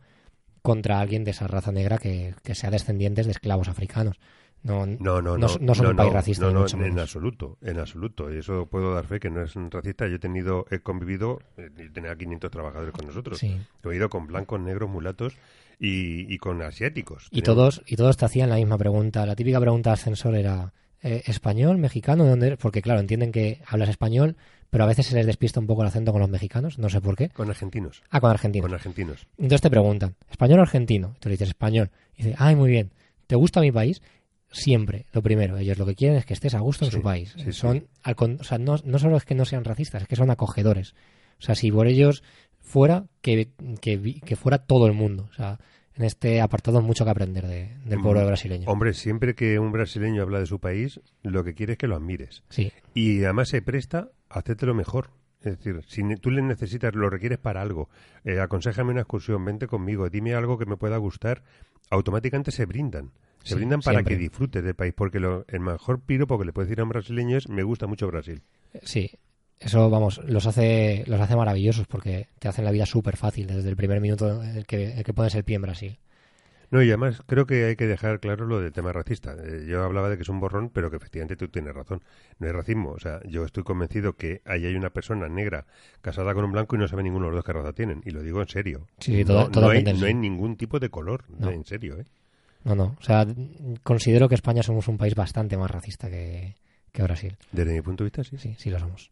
contra 0.62 1.00
alguien 1.00 1.24
de 1.24 1.30
esa 1.32 1.46
raza 1.46 1.72
negra 1.72 1.98
que, 1.98 2.34
que 2.42 2.54
sea 2.54 2.70
descendientes 2.70 3.26
de 3.26 3.32
esclavos 3.32 3.68
africanos. 3.68 4.16
No, 4.62 4.84
No, 4.84 5.22
no, 5.22 5.22
no. 5.22 5.38
no, 5.38 5.48
no 5.58 5.74
son 5.74 5.86
un 5.86 5.96
país 5.96 6.12
racista, 6.12 6.44
No, 6.44 6.52
no, 6.52 6.60
mucho 6.60 6.76
en 6.84 6.98
absoluto, 6.98 7.56
en 7.62 7.78
absoluto. 7.78 8.30
Y 8.34 8.38
eso 8.40 8.66
puedo 8.66 8.94
dar 8.94 9.06
fe 9.06 9.18
que 9.18 9.30
no 9.30 9.40
es 9.42 9.56
un 9.56 9.70
racista. 9.70 10.06
Yo 10.06 10.16
he 10.16 10.18
tenido, 10.18 10.66
he 10.70 10.80
convivido, 10.80 11.38
eh, 11.56 11.70
tenía 11.94 12.14
500 12.14 12.50
trabajadores 12.50 12.92
con 12.92 13.06
nosotros. 13.06 13.38
Sí. 13.38 13.56
He 13.84 13.96
ido 13.96 14.10
con 14.10 14.26
blancos, 14.26 14.60
negros, 14.60 14.90
mulatos 14.90 15.34
y, 15.78 16.30
y 16.32 16.36
con 16.36 16.60
asiáticos. 16.60 17.28
Y 17.30 17.40
Teníamos- 17.40 17.44
todos, 17.76 17.82
y 17.86 17.96
todos 17.96 18.16
te 18.18 18.26
hacían 18.26 18.50
la 18.50 18.56
misma 18.56 18.76
pregunta. 18.76 19.24
La 19.24 19.34
típica 19.34 19.58
pregunta 19.60 19.92
ascensor 19.94 20.34
era 20.34 20.74
eh, 21.02 21.22
¿español, 21.24 21.78
mexicano? 21.78 22.24
¿De 22.24 22.30
dónde 22.30 22.48
eres? 22.48 22.58
Porque 22.58 22.82
claro, 22.82 23.00
entienden 23.00 23.32
que 23.32 23.62
hablas 23.66 23.88
español, 23.88 24.36
pero 24.70 24.84
a 24.84 24.86
veces 24.86 25.06
se 25.06 25.14
les 25.16 25.26
despista 25.26 25.60
un 25.60 25.66
poco 25.66 25.82
el 25.82 25.88
acento 25.88 26.12
con 26.12 26.20
los 26.20 26.30
mexicanos, 26.30 26.78
no 26.78 26.88
sé 26.88 27.00
por 27.00 27.16
qué. 27.16 27.28
Con 27.30 27.48
argentinos. 27.50 28.02
Ah, 28.10 28.20
con 28.20 28.30
argentinos. 28.30 28.66
Con 28.66 28.74
argentinos. 28.74 29.26
Entonces 29.36 29.60
te 29.60 29.70
preguntan, 29.70 30.14
¿español 30.30 30.60
o 30.60 30.62
argentino? 30.62 31.14
Y 31.16 31.20
tú 31.20 31.28
le 31.28 31.34
dices 31.34 31.48
español. 31.48 31.90
Y 32.16 32.22
dices, 32.22 32.36
ay, 32.38 32.54
muy 32.56 32.70
bien. 32.70 32.90
¿Te 33.26 33.34
gusta 33.36 33.60
mi 33.60 33.72
país? 33.72 34.00
Siempre, 34.52 35.06
lo 35.12 35.22
primero. 35.22 35.56
Ellos 35.58 35.78
lo 35.78 35.86
que 35.86 35.94
quieren 35.94 36.16
es 36.18 36.26
que 36.26 36.34
estés 36.34 36.54
a 36.54 36.60
gusto 36.60 36.84
en 36.84 36.90
su 36.90 37.02
país. 37.02 37.34
sí, 37.36 37.52
son, 37.52 37.86
al 38.02 38.16
o 38.18 38.44
sea, 38.44 38.58
no, 38.58 38.76
no 38.84 38.98
solo 38.98 39.16
es 39.16 39.24
que 39.24 39.34
no 39.36 39.44
sean 39.44 39.64
racistas, 39.64 40.02
es 40.02 40.08
que 40.08 40.16
son 40.16 40.30
acogedores. 40.30 40.94
O 41.38 41.42
sea, 41.42 41.54
si 41.54 41.70
por 41.70 41.86
ellos 41.86 42.22
fuera, 42.58 43.04
que, 43.20 43.50
que, 43.80 44.20
que 44.24 44.36
fuera 44.36 44.58
todo 44.58 44.86
el 44.86 44.92
mundo. 44.92 45.28
O 45.30 45.34
sea, 45.34 45.58
en 45.94 46.04
este 46.04 46.40
apartado 46.40 46.80
mucho 46.82 47.04
que 47.04 47.10
aprender 47.10 47.46
de- 47.46 47.76
del 47.84 48.00
pueblo 48.00 48.22
Mm, 48.22 48.26
brasileño. 48.26 48.68
Hombre, 48.70 48.94
siempre 48.94 49.34
que 49.34 49.58
un 49.58 49.70
brasileño 49.72 50.22
habla 50.22 50.40
de 50.40 50.46
su 50.46 50.58
país, 50.58 51.00
lo 51.22 51.44
que 51.44 51.54
quiere 51.54 51.72
es 51.72 51.78
que 51.78 51.86
lo 51.86 51.96
admires. 51.96 52.42
Sí, 52.48 52.72
Y 52.94 53.22
además 53.24 53.48
se 53.50 53.62
presta 53.62 54.08
a 54.30 54.38
hacértelo 54.38 54.74
mejor. 54.74 55.10
Es 55.42 55.56
decir, 55.58 55.82
si 55.86 56.02
tú 56.16 56.30
le 56.30 56.42
necesitas, 56.42 56.94
lo 56.94 57.08
requieres 57.10 57.38
para 57.38 57.62
algo, 57.62 57.88
eh, 58.24 58.40
aconsejame 58.40 58.90
una 58.92 59.00
excursión, 59.00 59.44
vente 59.44 59.66
conmigo, 59.66 60.08
dime 60.10 60.34
algo 60.34 60.58
que 60.58 60.66
me 60.66 60.76
pueda 60.76 60.98
gustar, 60.98 61.42
automáticamente 61.90 62.50
se 62.50 62.66
brindan. 62.66 63.10
Se 63.42 63.50
Sí, 63.50 63.54
brindan 63.54 63.80
para 63.80 63.98
siempre. 63.98 64.16
que 64.16 64.20
disfrutes 64.20 64.62
del 64.62 64.74
país, 64.74 64.92
porque 64.94 65.18
lo, 65.18 65.46
el 65.48 65.60
mejor 65.60 66.00
piropo 66.00 66.38
que 66.38 66.44
le 66.44 66.52
puedes 66.52 66.68
decir 66.68 66.80
a 66.80 66.84
un 66.84 66.90
brasileño 66.90 67.38
es 67.38 67.48
me 67.48 67.62
gusta 67.62 67.86
mucho 67.86 68.06
Brasil. 68.06 68.42
sí. 68.82 69.10
Eso, 69.58 69.90
vamos, 69.90 70.22
los 70.24 70.46
hace, 70.46 71.04
los 71.06 71.20
hace 71.20 71.36
maravillosos 71.36 71.86
porque 71.86 72.28
te 72.38 72.48
hacen 72.48 72.64
la 72.64 72.70
vida 72.70 72.86
súper 72.86 73.18
fácil 73.18 73.46
desde 73.46 73.68
el 73.68 73.76
primer 73.76 74.00
minuto 74.00 74.42
en 74.42 74.56
el 74.56 74.64
que, 74.64 74.92
el 74.94 75.04
que 75.04 75.12
pones 75.12 75.34
el 75.34 75.44
pie 75.44 75.56
en 75.56 75.62
Brasil. 75.62 75.98
No, 76.70 76.82
y 76.82 76.88
además 76.88 77.20
creo 77.26 77.46
que 77.46 77.64
hay 77.64 77.74
que 77.76 77.86
dejar 77.88 78.20
claro 78.20 78.46
lo 78.46 78.60
del 78.60 78.72
tema 78.72 78.92
racista. 78.92 79.34
Eh, 79.42 79.66
yo 79.68 79.82
hablaba 79.82 80.08
de 80.08 80.16
que 80.16 80.22
es 80.22 80.28
un 80.28 80.38
borrón, 80.38 80.70
pero 80.70 80.88
que 80.90 80.96
efectivamente 80.98 81.36
tú 81.36 81.48
tienes 81.48 81.74
razón. 81.74 82.02
No 82.38 82.46
hay 82.46 82.52
racismo. 82.52 82.90
O 82.90 82.98
sea, 83.00 83.20
yo 83.26 83.44
estoy 83.44 83.64
convencido 83.64 84.12
que 84.12 84.40
ahí 84.44 84.64
hay 84.66 84.76
una 84.76 84.90
persona 84.90 85.28
negra 85.28 85.66
casada 86.00 86.32
con 86.32 86.44
un 86.44 86.52
blanco 86.52 86.76
y 86.76 86.78
no 86.78 86.86
sabe 86.86 87.02
ninguno 87.02 87.26
de 87.26 87.32
los 87.32 87.38
dos 87.38 87.44
qué 87.44 87.52
raza 87.52 87.72
tienen. 87.72 88.02
Y 88.04 88.10
lo 88.10 88.22
digo 88.22 88.40
en 88.40 88.48
serio. 88.48 88.86
Sí, 89.00 89.12
sí, 89.16 89.24
no, 89.24 89.24
to- 89.24 89.60
no 89.60 89.68
hay, 89.70 89.80
totalmente, 89.82 89.94
no 89.94 90.06
hay 90.06 90.14
ningún 90.14 90.56
tipo 90.56 90.78
de 90.78 90.90
color. 90.90 91.24
No. 91.36 91.50
En 91.50 91.64
serio, 91.64 91.98
¿eh? 91.98 92.04
No, 92.62 92.74
no. 92.76 92.96
O 93.00 93.02
sea, 93.02 93.26
considero 93.82 94.28
que 94.28 94.34
España 94.36 94.62
somos 94.62 94.86
un 94.86 94.96
país 94.98 95.14
bastante 95.14 95.56
más 95.56 95.70
racista 95.70 96.08
que, 96.08 96.54
que 96.92 97.02
Brasil. 97.02 97.36
Desde 97.52 97.72
mi 97.74 97.80
punto 97.82 98.04
de 98.04 98.10
vista, 98.10 98.22
sí. 98.22 98.36
Sí, 98.38 98.54
sí 98.58 98.70
lo 98.70 98.78
somos. 98.78 99.10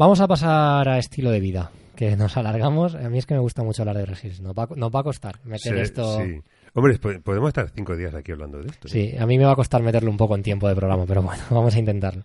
Vamos 0.00 0.20
a 0.22 0.26
pasar 0.26 0.88
a 0.88 0.96
estilo 0.98 1.30
de 1.30 1.40
vida, 1.40 1.70
que 1.94 2.16
nos 2.16 2.34
alargamos. 2.38 2.94
A 2.94 3.10
mí 3.10 3.18
es 3.18 3.26
que 3.26 3.34
me 3.34 3.40
gusta 3.40 3.62
mucho 3.62 3.82
hablar 3.82 3.98
de 3.98 4.04
Brasil. 4.04 4.32
Nos 4.40 4.54
va, 4.54 4.62
a- 4.62 4.74
nos 4.74 4.90
va 4.90 5.00
a 5.00 5.02
costar 5.02 5.40
meter 5.44 5.74
Sí, 5.74 5.78
esto. 5.82 6.18
sí. 6.18 6.40
Hombre, 6.72 6.98
po- 6.98 7.20
podemos 7.22 7.48
estar 7.48 7.68
cinco 7.68 7.94
días 7.98 8.14
aquí 8.14 8.32
hablando 8.32 8.62
de 8.62 8.68
esto. 8.70 8.88
Sí, 8.88 9.14
a 9.18 9.26
mí 9.26 9.36
me 9.36 9.44
va 9.44 9.52
a 9.52 9.56
costar 9.56 9.82
meterlo 9.82 10.10
un 10.10 10.16
poco 10.16 10.34
en 10.36 10.42
tiempo 10.42 10.66
de 10.68 10.74
programa, 10.74 11.04
pero 11.06 11.20
bueno, 11.22 11.42
vamos 11.50 11.74
a 11.74 11.78
intentarlo. 11.78 12.22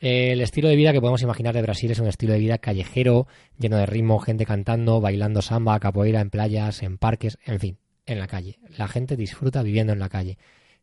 El 0.00 0.40
estilo 0.40 0.68
de 0.68 0.76
vida 0.76 0.94
que 0.94 1.00
podemos 1.02 1.20
imaginar 1.20 1.54
de 1.54 1.60
Brasil 1.60 1.90
es 1.90 1.98
un 1.98 2.06
estilo 2.06 2.32
de 2.32 2.38
vida 2.38 2.56
callejero, 2.56 3.26
lleno 3.58 3.76
de 3.76 3.84
ritmo, 3.84 4.18
gente 4.18 4.46
cantando, 4.46 4.98
bailando 5.02 5.42
samba, 5.42 5.78
capoeira 5.80 6.22
en 6.22 6.30
playas, 6.30 6.82
en 6.82 6.96
parques, 6.96 7.36
en 7.44 7.60
fin, 7.60 7.78
en 8.06 8.18
la 8.20 8.26
calle. 8.26 8.58
La 8.78 8.88
gente 8.88 9.16
disfruta 9.16 9.62
viviendo 9.62 9.92
en 9.92 9.98
la 9.98 10.08
calle. 10.08 10.38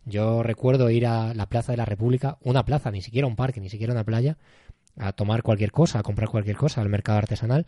Yo 0.05 0.43
recuerdo 0.43 0.91
ir 0.91 1.07
a 1.07 1.33
la 1.33 1.47
Plaza 1.47 1.71
de 1.71 1.77
la 1.77 1.85
República, 1.85 2.37
una 2.41 2.65
plaza, 2.65 2.91
ni 2.91 3.01
siquiera 3.01 3.25
un 3.27 3.35
parque, 3.35 3.61
ni 3.61 3.69
siquiera 3.69 3.93
una 3.93 4.03
playa, 4.03 4.37
a 4.97 5.13
tomar 5.13 5.43
cualquier 5.43 5.71
cosa, 5.71 5.99
a 5.99 6.03
comprar 6.03 6.29
cualquier 6.29 6.55
cosa 6.55 6.81
al 6.81 6.89
mercado 6.89 7.17
artesanal 7.17 7.65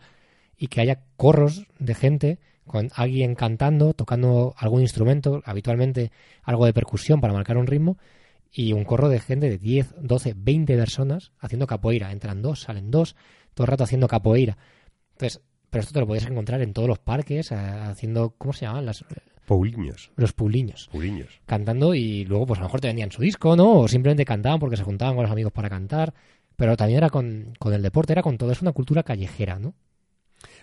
y 0.56 0.68
que 0.68 0.80
haya 0.80 1.00
corros 1.16 1.66
de 1.78 1.94
gente 1.94 2.38
con 2.66 2.90
alguien 2.94 3.34
cantando, 3.34 3.94
tocando 3.94 4.54
algún 4.56 4.80
instrumento, 4.80 5.42
habitualmente 5.44 6.10
algo 6.42 6.66
de 6.66 6.72
percusión 6.72 7.20
para 7.20 7.32
marcar 7.32 7.56
un 7.56 7.66
ritmo, 7.66 7.96
y 8.56 8.72
un 8.72 8.84
corro 8.84 9.08
de 9.08 9.20
gente 9.20 9.50
de 9.50 9.58
10, 9.58 9.96
12, 10.00 10.34
20 10.34 10.76
personas 10.76 11.32
haciendo 11.38 11.66
capoeira. 11.66 12.10
Entran 12.10 12.40
dos, 12.40 12.60
salen 12.60 12.90
dos, 12.90 13.14
todo 13.52 13.66
el 13.66 13.70
rato 13.70 13.84
haciendo 13.84 14.08
capoeira. 14.08 14.56
Entonces, 15.12 15.42
pero 15.68 15.82
esto 15.82 15.92
te 15.92 16.00
lo 16.00 16.06
podías 16.06 16.26
encontrar 16.26 16.62
en 16.62 16.72
todos 16.72 16.88
los 16.88 16.98
parques, 16.98 17.52
haciendo, 17.52 18.34
¿cómo 18.38 18.54
se 18.54 18.64
llaman? 18.64 18.86
Las, 18.86 19.04
Pauliños. 19.46 20.10
los 20.16 20.32
puliños. 20.32 20.88
Pauliños. 20.90 21.40
Cantando 21.44 21.94
y 21.94 22.24
luego, 22.24 22.46
pues 22.46 22.58
a 22.58 22.62
lo 22.62 22.68
mejor 22.68 22.80
te 22.80 22.88
vendían 22.88 23.12
su 23.12 23.22
disco, 23.22 23.56
¿no? 23.56 23.80
O 23.80 23.88
simplemente 23.88 24.24
cantaban 24.24 24.58
porque 24.58 24.76
se 24.76 24.84
juntaban 24.84 25.14
con 25.14 25.24
los 25.24 25.32
amigos 25.32 25.52
para 25.52 25.68
cantar. 25.68 26.14
Pero 26.56 26.76
también 26.76 26.98
era 26.98 27.10
con, 27.10 27.52
con 27.58 27.72
el 27.74 27.82
deporte, 27.82 28.12
era 28.12 28.22
con 28.22 28.38
todo. 28.38 28.50
Es 28.50 28.62
una 28.62 28.72
cultura 28.72 29.02
callejera, 29.02 29.58
¿no? 29.58 29.74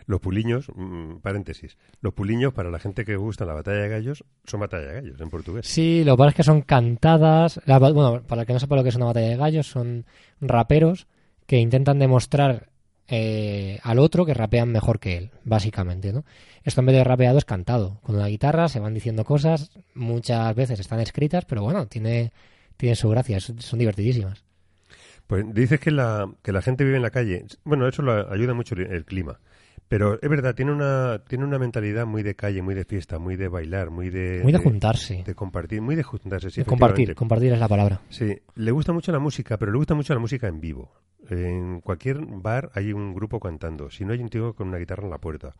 Los 0.06 0.20
puliños, 0.20 0.68
mm, 0.76 1.18
paréntesis, 1.22 1.78
los 2.02 2.14
puliños 2.14 2.54
para 2.54 2.70
la 2.70 2.80
gente 2.80 3.06
que 3.06 3.16
gusta 3.16 3.46
la 3.46 3.54
batalla 3.54 3.78
de 3.84 3.90
gallos 3.90 4.24
son 4.46 4.60
batalla 4.60 4.86
de 4.88 4.94
gallos 5.02 5.22
en 5.22 5.30
portugués. 5.30 5.66
Sí, 5.66 6.04
lo 6.04 6.14
que 6.14 6.18
pasa 6.18 6.30
es 6.32 6.36
que 6.36 6.44
son 6.44 6.62
cantadas. 6.62 7.62
la- 7.66 7.80
bueno, 7.80 8.22
para 8.28 8.42
el 8.42 8.48
que 8.48 8.54
no 8.54 8.60
sepa 8.60 8.76
lo 8.76 8.84
que 8.84 8.90
es 8.90 8.96
una 8.96 9.06
batalla 9.06 9.30
de 9.30 9.38
gallos, 9.38 9.68
son 9.68 10.06
raperos 10.42 11.08
que 11.46 11.58
intentan 11.58 12.00
demostrar 12.00 12.70
eh, 13.08 13.80
al 13.84 14.00
otro 14.00 14.26
que 14.26 14.34
rapean 14.34 14.70
mejor 14.72 15.00
que 15.00 15.18
él, 15.18 15.32
básicamente, 15.44 16.14
¿no? 16.14 16.24
Esto 16.64 16.80
en 16.82 16.86
vez 16.88 16.96
de 16.96 17.04
rapeado 17.04 17.38
es 17.38 17.46
cantado. 17.46 18.00
Con 18.02 18.16
una 18.16 18.28
guitarra 18.28 18.70
se 18.70 18.80
van 18.80 18.94
diciendo 18.94 19.24
cosas, 19.26 19.72
muchas 19.94 20.56
veces 20.56 20.80
están 20.80 21.00
escritas, 21.02 21.46
pero 21.46 21.64
bueno, 21.64 21.88
tiene, 21.88 22.32
tiene 22.78 22.96
su 22.96 23.10
gracia, 23.10 23.40
son 23.40 23.80
divertidísimas. 23.80 24.44
Pues 25.28 25.46
dices 25.54 25.80
que 25.80 25.92
la, 25.92 26.30
que 26.42 26.52
la 26.52 26.62
gente 26.62 26.84
vive 26.84 26.98
en 26.98 27.02
la 27.02 27.10
calle. 27.10 27.46
Bueno, 27.64 27.88
eso 27.88 28.02
lo 28.02 28.32
ayuda 28.32 28.54
mucho 28.54 28.76
el, 28.76 29.06
clima. 29.06 29.40
Pero 29.88 30.20
es 30.22 30.30
verdad, 30.30 30.56
tiene 30.56 30.72
una, 30.72 31.22
tiene 31.28 31.46
una 31.46 31.60
mentalidad 31.60 32.06
muy 32.06 32.24
de 32.24 32.36
calle, 32.36 32.62
muy 32.62 32.74
de 32.74 32.84
fiesta, 32.86 33.20
muy 33.20 33.36
de 33.36 33.48
bailar, 33.48 33.92
muy 33.92 34.10
de... 34.10 34.40
Muy 34.42 34.52
de 34.52 34.58
juntarse. 34.58 35.24
de 35.24 35.36
compartir, 35.36 35.82
muy 35.82 35.96
de 35.96 36.04
juntarse, 36.04 36.50
sí, 36.50 36.62
De 36.62 36.66
compartir, 36.66 37.14
compartir 37.16 37.54
es 37.54 37.60
la 37.60 37.68
palabra. 37.68 38.02
Sí, 38.10 38.36
le 38.56 38.72
gusta 38.72 38.92
mucho 38.92 39.12
la 39.12 39.20
música, 39.20 39.58
pero 39.58 39.72
le 39.72 39.78
gusta 39.78 39.94
mucho 39.94 40.14
la 40.14 40.20
música 40.20 40.48
en 40.48 40.60
vivo. 40.62 40.92
En 41.30 41.82
cualquier 41.82 42.26
bar 42.26 42.72
hay 42.74 42.92
un 42.92 43.14
grupo 43.14 43.40
cantando, 43.40 43.90
si 43.92 44.04
no 44.04 44.14
hay 44.14 44.20
un 44.20 44.30
tío 44.30 44.54
con 44.54 44.68
una 44.68 44.78
guitarra 44.78 45.04
en 45.04 45.12
la 45.12 45.20
puerta. 45.20 45.54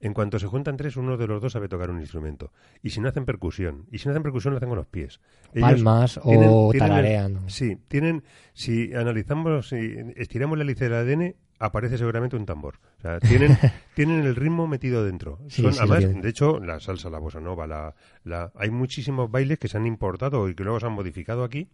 En 0.00 0.12
cuanto 0.14 0.38
se 0.38 0.46
juntan 0.46 0.76
tres, 0.76 0.96
uno 0.96 1.16
de 1.16 1.26
los 1.26 1.40
dos 1.40 1.52
sabe 1.52 1.68
tocar 1.68 1.90
un 1.90 2.00
instrumento. 2.00 2.52
Y 2.82 2.90
si 2.90 3.00
no 3.00 3.08
hacen 3.08 3.24
percusión, 3.24 3.86
y 3.90 3.98
si 3.98 4.06
no 4.08 4.12
hacen 4.12 4.22
percusión, 4.22 4.52
lo 4.52 4.58
hacen 4.58 4.68
con 4.68 4.78
los 4.78 4.86
pies. 4.86 5.20
Ellos 5.54 5.70
Palmas 5.70 6.20
tienen- 6.22 6.50
o 6.52 6.70
tienen 6.70 6.88
el- 6.88 6.94
tararean. 6.94 7.50
Sí, 7.50 7.76
tienen, 7.88 8.22
si 8.52 8.92
analizamos, 8.94 9.68
si 9.68 9.96
estiramos 10.16 10.58
la 10.58 10.64
hélice 10.64 10.84
del 10.88 10.94
ADN, 10.94 11.36
aparece 11.58 11.96
seguramente 11.98 12.36
un 12.36 12.44
tambor. 12.46 12.80
O 12.98 13.00
sea, 13.00 13.20
tienen, 13.20 13.56
tienen 13.94 14.24
el 14.24 14.36
ritmo 14.36 14.66
metido 14.66 15.04
dentro. 15.04 15.38
Sí, 15.48 15.62
Son, 15.62 15.72
sí, 15.72 15.78
además, 15.80 16.22
de 16.22 16.28
hecho, 16.28 16.58
la 16.60 16.80
salsa, 16.80 17.08
la 17.10 17.18
bossa 17.18 17.40
nova, 17.40 17.66
la, 17.66 17.94
la, 18.24 18.52
hay 18.56 18.70
muchísimos 18.70 19.30
bailes 19.30 19.58
que 19.58 19.68
se 19.68 19.76
han 19.78 19.86
importado 19.86 20.48
y 20.48 20.54
que 20.54 20.64
luego 20.64 20.80
se 20.80 20.86
han 20.86 20.92
modificado 20.92 21.44
aquí, 21.44 21.68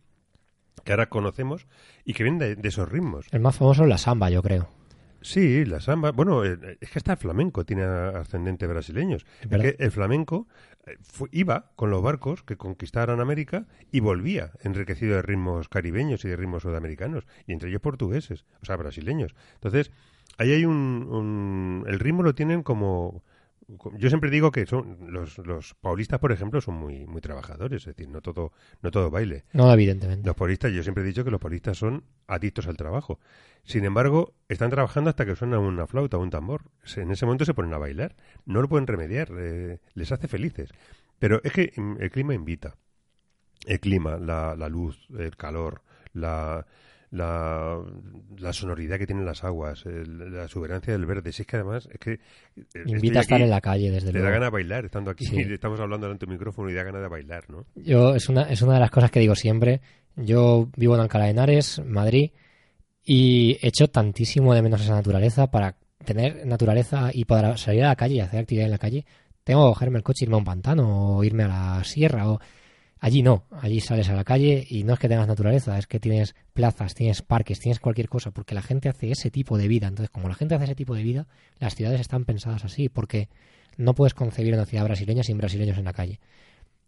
que 0.84 0.92
ahora 0.92 1.08
conocemos 1.08 1.66
y 2.04 2.12
que 2.14 2.22
vienen 2.22 2.38
de, 2.38 2.56
de 2.56 2.68
esos 2.68 2.88
ritmos. 2.88 3.26
El 3.32 3.40
más 3.40 3.56
famoso 3.56 3.82
es 3.82 3.88
la 3.88 3.98
samba, 3.98 4.30
yo 4.30 4.42
creo. 4.42 4.68
Sí, 5.22 5.64
la 5.66 5.80
samba. 5.80 6.12
Bueno, 6.12 6.44
eh, 6.44 6.78
es 6.80 6.90
que 6.90 6.98
hasta 6.98 7.12
el 7.12 7.18
flamenco 7.18 7.64
tiene 7.66 7.82
ascendente 7.82 8.66
brasileños. 8.66 9.26
Es 9.42 9.48
que 9.60 9.76
el 9.78 9.90
flamenco 9.90 10.48
eh, 10.86 10.96
iba 11.30 11.72
con 11.76 11.90
los 11.90 12.02
barcos 12.02 12.42
que 12.42 12.56
conquistaron 12.56 13.20
América 13.20 13.66
y 13.92 14.00
volvía 14.00 14.52
enriquecido 14.62 15.16
de 15.16 15.22
ritmos 15.22 15.68
caribeños 15.68 16.24
y 16.24 16.28
de 16.28 16.36
ritmos 16.36 16.62
sudamericanos, 16.62 17.26
y 17.46 17.52
entre 17.52 17.68
ellos 17.68 17.82
portugueses, 17.82 18.46
o 18.62 18.64
sea, 18.64 18.76
brasileños. 18.76 19.34
Entonces, 19.54 19.90
ahí 20.38 20.52
hay 20.52 20.64
un, 20.64 21.06
un- 21.10 21.84
El 21.86 21.98
ritmo 22.00 22.22
lo 22.22 22.34
tienen 22.34 22.62
como... 22.62 23.22
Yo 23.98 24.08
siempre 24.08 24.30
digo 24.30 24.50
que 24.50 24.66
son 24.66 25.12
los, 25.12 25.38
los 25.38 25.74
paulistas, 25.74 26.18
por 26.20 26.32
ejemplo, 26.32 26.60
son 26.60 26.74
muy 26.76 27.06
muy 27.06 27.20
trabajadores, 27.20 27.82
es 27.86 27.96
decir, 27.96 28.08
no 28.08 28.20
todo 28.20 28.52
no 28.82 28.90
todo 28.90 29.10
baile. 29.10 29.44
No, 29.52 29.72
evidentemente. 29.72 30.26
Los 30.26 30.36
polistas, 30.36 30.72
yo 30.72 30.82
siempre 30.82 31.04
he 31.04 31.06
dicho 31.06 31.24
que 31.24 31.30
los 31.30 31.40
polistas 31.40 31.78
son 31.78 32.04
adictos 32.26 32.66
al 32.66 32.76
trabajo. 32.76 33.20
Sin 33.64 33.84
embargo, 33.84 34.34
están 34.48 34.70
trabajando 34.70 35.10
hasta 35.10 35.24
que 35.26 35.36
suena 35.36 35.58
una 35.58 35.86
flauta 35.86 36.16
o 36.16 36.20
un 36.20 36.30
tambor. 36.30 36.62
En 36.96 37.10
ese 37.10 37.26
momento 37.26 37.44
se 37.44 37.54
ponen 37.54 37.74
a 37.74 37.78
bailar. 37.78 38.16
No 38.46 38.62
lo 38.62 38.68
pueden 38.68 38.86
remediar. 38.86 39.28
eh, 39.38 39.78
les 39.94 40.10
hace 40.12 40.28
felices. 40.28 40.70
Pero 41.18 41.40
es 41.44 41.52
que 41.52 41.72
mm, 41.76 41.96
el 42.00 42.10
clima 42.10 42.34
invita. 42.34 42.76
El 43.66 43.78
clima, 43.80 44.16
la, 44.16 44.56
la 44.56 44.68
luz, 44.68 45.06
el 45.18 45.36
calor, 45.36 45.82
la, 46.14 46.66
la, 47.10 47.78
la 48.38 48.52
sonoridad 48.52 48.98
que 48.98 49.06
tienen 49.06 49.24
las 49.24 49.42
aguas, 49.44 49.84
el- 49.86 50.32
la 50.32 50.44
exuberancia 50.44 50.92
del 50.92 51.06
verde. 51.06 51.32
Si 51.32 51.42
es 51.42 51.46
que 51.48 51.56
además 51.56 51.88
es 51.92 51.98
que... 51.98 52.12
eh, 52.12 52.18
Invita 52.86 53.18
a 53.18 53.22
estar 53.22 53.36
aquí, 53.36 53.44
en 53.44 53.50
la 53.50 53.60
calle, 53.60 53.90
desde 53.90 54.06
Te 54.08 54.12
luego. 54.12 54.26
da 54.26 54.32
gana 54.32 54.44
de 54.46 54.50
bailar 54.50 54.84
estando 54.84 55.10
aquí. 55.10 55.24
Sí. 55.26 55.40
Estamos 55.52 55.80
hablando 55.80 56.06
delante 56.06 56.26
de 56.26 56.30
un 56.30 56.36
micrófono 56.38 56.70
y 56.70 56.74
da 56.74 56.82
gana 56.84 57.00
de 57.00 57.08
bailar, 57.08 57.50
¿no? 57.50 57.66
Yo, 57.74 58.14
es 58.14 58.28
una, 58.28 58.42
es 58.42 58.62
una 58.62 58.74
de 58.74 58.80
las 58.80 58.90
cosas 58.90 59.10
que 59.10 59.20
digo 59.20 59.34
siempre. 59.34 59.80
Yo 60.16 60.68
vivo 60.76 60.94
en 60.94 61.00
Alcalá 61.00 61.24
de 61.24 61.30
Henares, 61.32 61.80
Madrid, 61.84 62.30
y 63.04 63.58
echo 63.62 63.88
tantísimo 63.88 64.54
de 64.54 64.62
menos 64.62 64.80
esa 64.80 64.94
naturaleza 64.94 65.50
para 65.50 65.76
tener 66.04 66.46
naturaleza 66.46 67.10
y 67.12 67.24
poder 67.24 67.58
salir 67.58 67.84
a 67.84 67.88
la 67.88 67.96
calle 67.96 68.14
y 68.16 68.20
hacer 68.20 68.40
actividad 68.40 68.66
en 68.66 68.72
la 68.72 68.78
calle. 68.78 69.04
Tengo 69.44 69.66
que 69.68 69.74
cogerme 69.74 69.98
el 69.98 70.04
coche, 70.04 70.24
irme 70.24 70.34
a 70.36 70.38
un 70.38 70.44
pantano 70.44 71.16
o 71.16 71.24
irme 71.24 71.44
a 71.44 71.48
la 71.48 71.84
sierra 71.84 72.30
o... 72.30 72.40
Allí 73.02 73.22
no, 73.22 73.44
allí 73.50 73.80
sales 73.80 74.10
a 74.10 74.14
la 74.14 74.24
calle 74.24 74.66
y 74.68 74.84
no 74.84 74.92
es 74.92 74.98
que 74.98 75.08
tengas 75.08 75.26
naturaleza, 75.26 75.78
es 75.78 75.86
que 75.86 75.98
tienes 75.98 76.34
plazas, 76.52 76.94
tienes 76.94 77.22
parques, 77.22 77.58
tienes 77.58 77.80
cualquier 77.80 78.10
cosa, 78.10 78.30
porque 78.30 78.54
la 78.54 78.60
gente 78.60 78.90
hace 78.90 79.10
ese 79.10 79.30
tipo 79.30 79.56
de 79.56 79.68
vida. 79.68 79.88
Entonces, 79.88 80.10
como 80.10 80.28
la 80.28 80.34
gente 80.34 80.54
hace 80.54 80.64
ese 80.64 80.74
tipo 80.74 80.94
de 80.94 81.02
vida, 81.02 81.26
las 81.58 81.74
ciudades 81.74 82.00
están 82.00 82.26
pensadas 82.26 82.62
así, 82.66 82.90
porque 82.90 83.30
no 83.78 83.94
puedes 83.94 84.12
concebir 84.12 84.52
una 84.52 84.66
ciudad 84.66 84.84
brasileña 84.84 85.22
sin 85.22 85.38
brasileños 85.38 85.78
en 85.78 85.84
la 85.84 85.94
calle. 85.94 86.20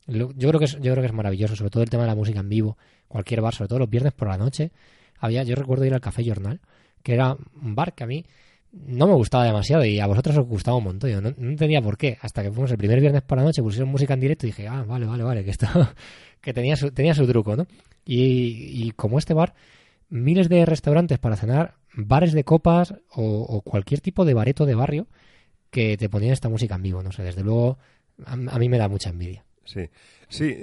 Yo 0.07 0.29
creo 0.35 0.59
que 0.59 0.67
es, 0.67 0.73
yo 0.73 0.93
creo 0.93 1.01
que 1.01 1.07
es 1.07 1.13
maravilloso, 1.15 1.57
sobre 1.57 1.71
todo 1.71 1.83
el 1.83 1.89
tema 1.89 2.03
de 2.03 2.11
la 2.11 2.15
música 2.15 2.41
en 2.41 2.49
vivo, 2.51 2.77
cualquier 3.09 3.41
bar, 3.41 3.55
sobre 3.55 3.69
todo 3.69 3.79
los 3.79 3.89
viernes 3.89 4.13
por 4.13 4.29
la 4.29 4.37
noche. 4.37 4.71
Había, 5.19 5.45
yo 5.45 5.55
recuerdo 5.55 5.87
ir 5.87 5.95
al 5.95 6.01
Café 6.03 6.25
Jornal, 6.27 6.61
que 7.03 7.15
era 7.15 7.39
un 7.63 7.75
bar 7.75 7.95
que 7.95 8.05
a 8.05 8.07
mí 8.07 8.27
no 8.73 9.07
me 9.07 9.15
gustaba 9.15 9.45
demasiado 9.45 9.85
y 9.85 10.01
a 10.01 10.07
vosotros 10.07 10.37
os 10.39 10.47
gustaba 10.47 10.79
un 10.79 10.85
montón. 10.85 11.11
Yo 11.11 11.21
no, 11.21 11.33
no 11.37 11.51
entendía 11.51 11.83
por 11.83 11.99
qué. 11.99 12.19
Hasta 12.21 12.43
que 12.43 12.51
fuimos 12.51 12.71
el 12.71 12.79
primer 12.79 13.01
viernes 13.01 13.23
por 13.23 13.39
la 13.39 13.45
noche, 13.45 13.63
pusieron 13.63 13.91
música 13.91 14.15
en 14.15 14.21
directo 14.21 14.47
y 14.47 14.51
dije, 14.51 14.69
ah, 14.69 14.85
vale, 14.87 15.07
vale, 15.07 15.23
vale, 15.23 15.45
que 15.45 15.51
esto 15.51 15.67
que 16.41 16.53
tenía 16.53 16.77
su, 16.77 16.91
tenía 16.91 17.15
su 17.15 17.27
truco, 17.27 17.57
¿no? 17.57 17.67
Y, 18.05 18.87
y 18.87 18.93
como 18.93 19.19
este 19.19 19.35
bar, 19.35 19.55
miles 20.09 20.49
de 20.49 20.65
restaurantes 20.67 21.19
para 21.19 21.37
cenar, 21.37 21.75
bares 21.95 22.33
de 22.33 22.45
copas 22.45 22.95
o, 23.11 23.61
cualquier 23.63 24.01
tipo 24.01 24.25
de 24.25 24.35
bareto 24.35 24.67
de 24.67 24.75
barrio 24.75 25.07
que 25.71 25.97
te 25.97 26.09
ponían 26.09 26.33
esta 26.33 26.49
música 26.49 26.75
en 26.75 26.83
vivo. 26.83 27.03
No 27.03 27.13
sé, 27.13 27.23
desde 27.23 27.43
luego 27.43 27.79
a, 28.25 28.33
a 28.33 28.59
mí 28.59 28.69
me 28.69 28.79
da 28.79 28.89
mucha 28.89 29.11
envidia. 29.11 29.45
Sí, 29.65 29.89
sí. 30.29 30.57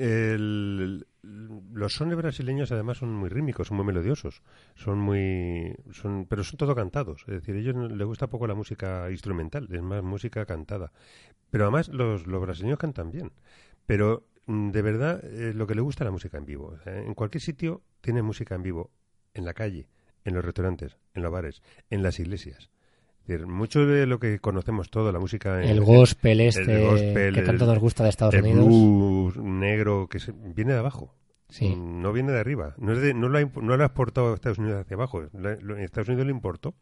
los 1.21 1.93
sones 1.93 2.17
brasileños 2.17 2.71
además 2.71 2.97
son 2.97 3.13
muy 3.13 3.29
rítmicos, 3.29 3.67
son 3.67 3.77
muy 3.77 3.85
melodiosos, 3.85 4.41
son 4.75 4.99
muy, 4.99 5.75
son, 5.91 6.25
pero 6.25 6.43
son 6.43 6.57
todo 6.57 6.75
cantados. 6.75 7.21
Es 7.27 7.35
decir, 7.35 7.55
a 7.55 7.59
ellos 7.59 7.91
les 7.91 8.07
gusta 8.07 8.27
poco 8.27 8.47
la 8.47 8.55
música 8.55 9.09
instrumental, 9.09 9.67
es 9.71 9.81
más 9.81 10.03
música 10.03 10.45
cantada. 10.45 10.91
Pero 11.49 11.65
además 11.65 11.89
los, 11.89 12.27
los 12.27 12.41
brasileños 12.41 12.79
cantan 12.79 13.12
bien. 13.12 13.31
Pero 13.85 14.27
mm, 14.47 14.71
de 14.71 14.81
verdad 14.81 15.23
eh, 15.23 15.53
lo 15.53 15.65
que 15.65 15.75
le 15.75 15.81
gusta 15.81 16.03
es 16.03 16.07
la 16.07 16.12
música 16.12 16.38
en 16.38 16.45
vivo. 16.45 16.77
En 16.85 17.13
cualquier 17.13 17.41
sitio 17.41 17.81
tiene 18.01 18.21
música 18.21 18.55
en 18.55 18.63
vivo, 18.63 18.91
en 19.33 19.45
la 19.45 19.53
calle, 19.53 19.88
en 20.25 20.33
los 20.33 20.43
restaurantes, 20.43 20.97
en 21.13 21.23
los 21.23 21.31
bares, 21.31 21.62
en 21.89 22.03
las 22.03 22.19
iglesias. 22.19 22.69
Mucho 23.37 23.85
de 23.85 24.05
lo 24.07 24.19
que 24.19 24.39
conocemos 24.39 24.89
todo, 24.89 25.11
la 25.11 25.19
música 25.19 25.61
en, 25.63 25.69
El 25.69 25.81
gospel 25.81 26.41
este 26.41 26.83
gospel, 26.85 27.35
que 27.35 27.41
tanto 27.43 27.65
el- 27.65 27.69
nos 27.71 27.79
gusta 27.79 28.03
de 28.03 28.09
Estados 28.09 28.33
el 28.35 28.43
Unidos. 28.43 28.65
blues 28.65 29.37
negro 29.37 30.07
que 30.09 30.19
se- 30.19 30.33
viene 30.33 30.73
de 30.73 30.79
abajo. 30.79 31.15
Sí. 31.49 31.75
No 31.75 32.11
viene 32.13 32.31
de 32.31 32.39
arriba. 32.39 32.75
No, 32.77 32.93
es 32.93 33.01
de- 33.01 33.13
no, 33.13 33.27
lo 33.29 33.37
ha, 33.39 33.41
no 33.61 33.75
lo 33.77 33.83
ha 33.83 33.87
exportado 33.87 34.31
a 34.31 34.35
Estados 34.35 34.57
Unidos 34.59 34.81
hacia 34.81 34.95
abajo. 34.95 35.23
La- 35.33 35.55
lo- 35.61 35.77
Estados 35.77 36.07
Unidos 36.09 36.25
lo 36.27 36.31
importó. 36.31 36.75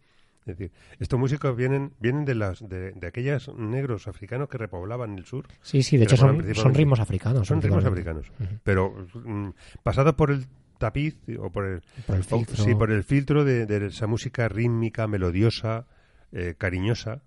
Es 0.46 0.58
decir, 0.58 0.72
estos 1.00 1.20
músicos 1.20 1.56
vienen 1.58 1.92
vienen 2.00 2.24
de 2.24 2.34
las 2.36 2.68
de, 2.68 2.92
de 2.94 3.08
aquellos 3.08 3.54
negros 3.58 4.08
africanos 4.08 4.48
que 4.48 4.58
repoblaban 4.58 5.18
el 5.18 5.26
sur. 5.26 5.46
Sí, 5.62 5.84
sí, 5.84 5.98
de 5.98 6.06
hecho 6.06 6.16
son, 6.16 6.42
son 6.56 6.74
ritmos 6.74 7.02
africanos. 7.02 7.48
Son 7.48 7.62
ritmos 7.62 7.84
africanos. 7.84 8.32
Pero 8.64 8.94
mm, 9.26 9.50
pasados 9.84 10.14
por 10.16 10.32
el 10.32 10.46
tapiz 10.78 11.18
o 11.40 11.50
por 11.50 11.66
el, 11.66 11.82
Por 12.06 12.16
el 12.16 12.22
o- 12.22 12.24
filtro. 12.24 12.64
sí, 12.64 12.76
por 12.76 12.92
el 12.92 13.04
filtro 13.04 13.44
de, 13.44 13.66
de 13.66 13.88
esa 13.88 14.08
música 14.08 14.48
rítmica, 14.48 15.06
melodiosa, 15.08 15.86
eh, 16.32 16.56
cariñosa. 16.58 17.22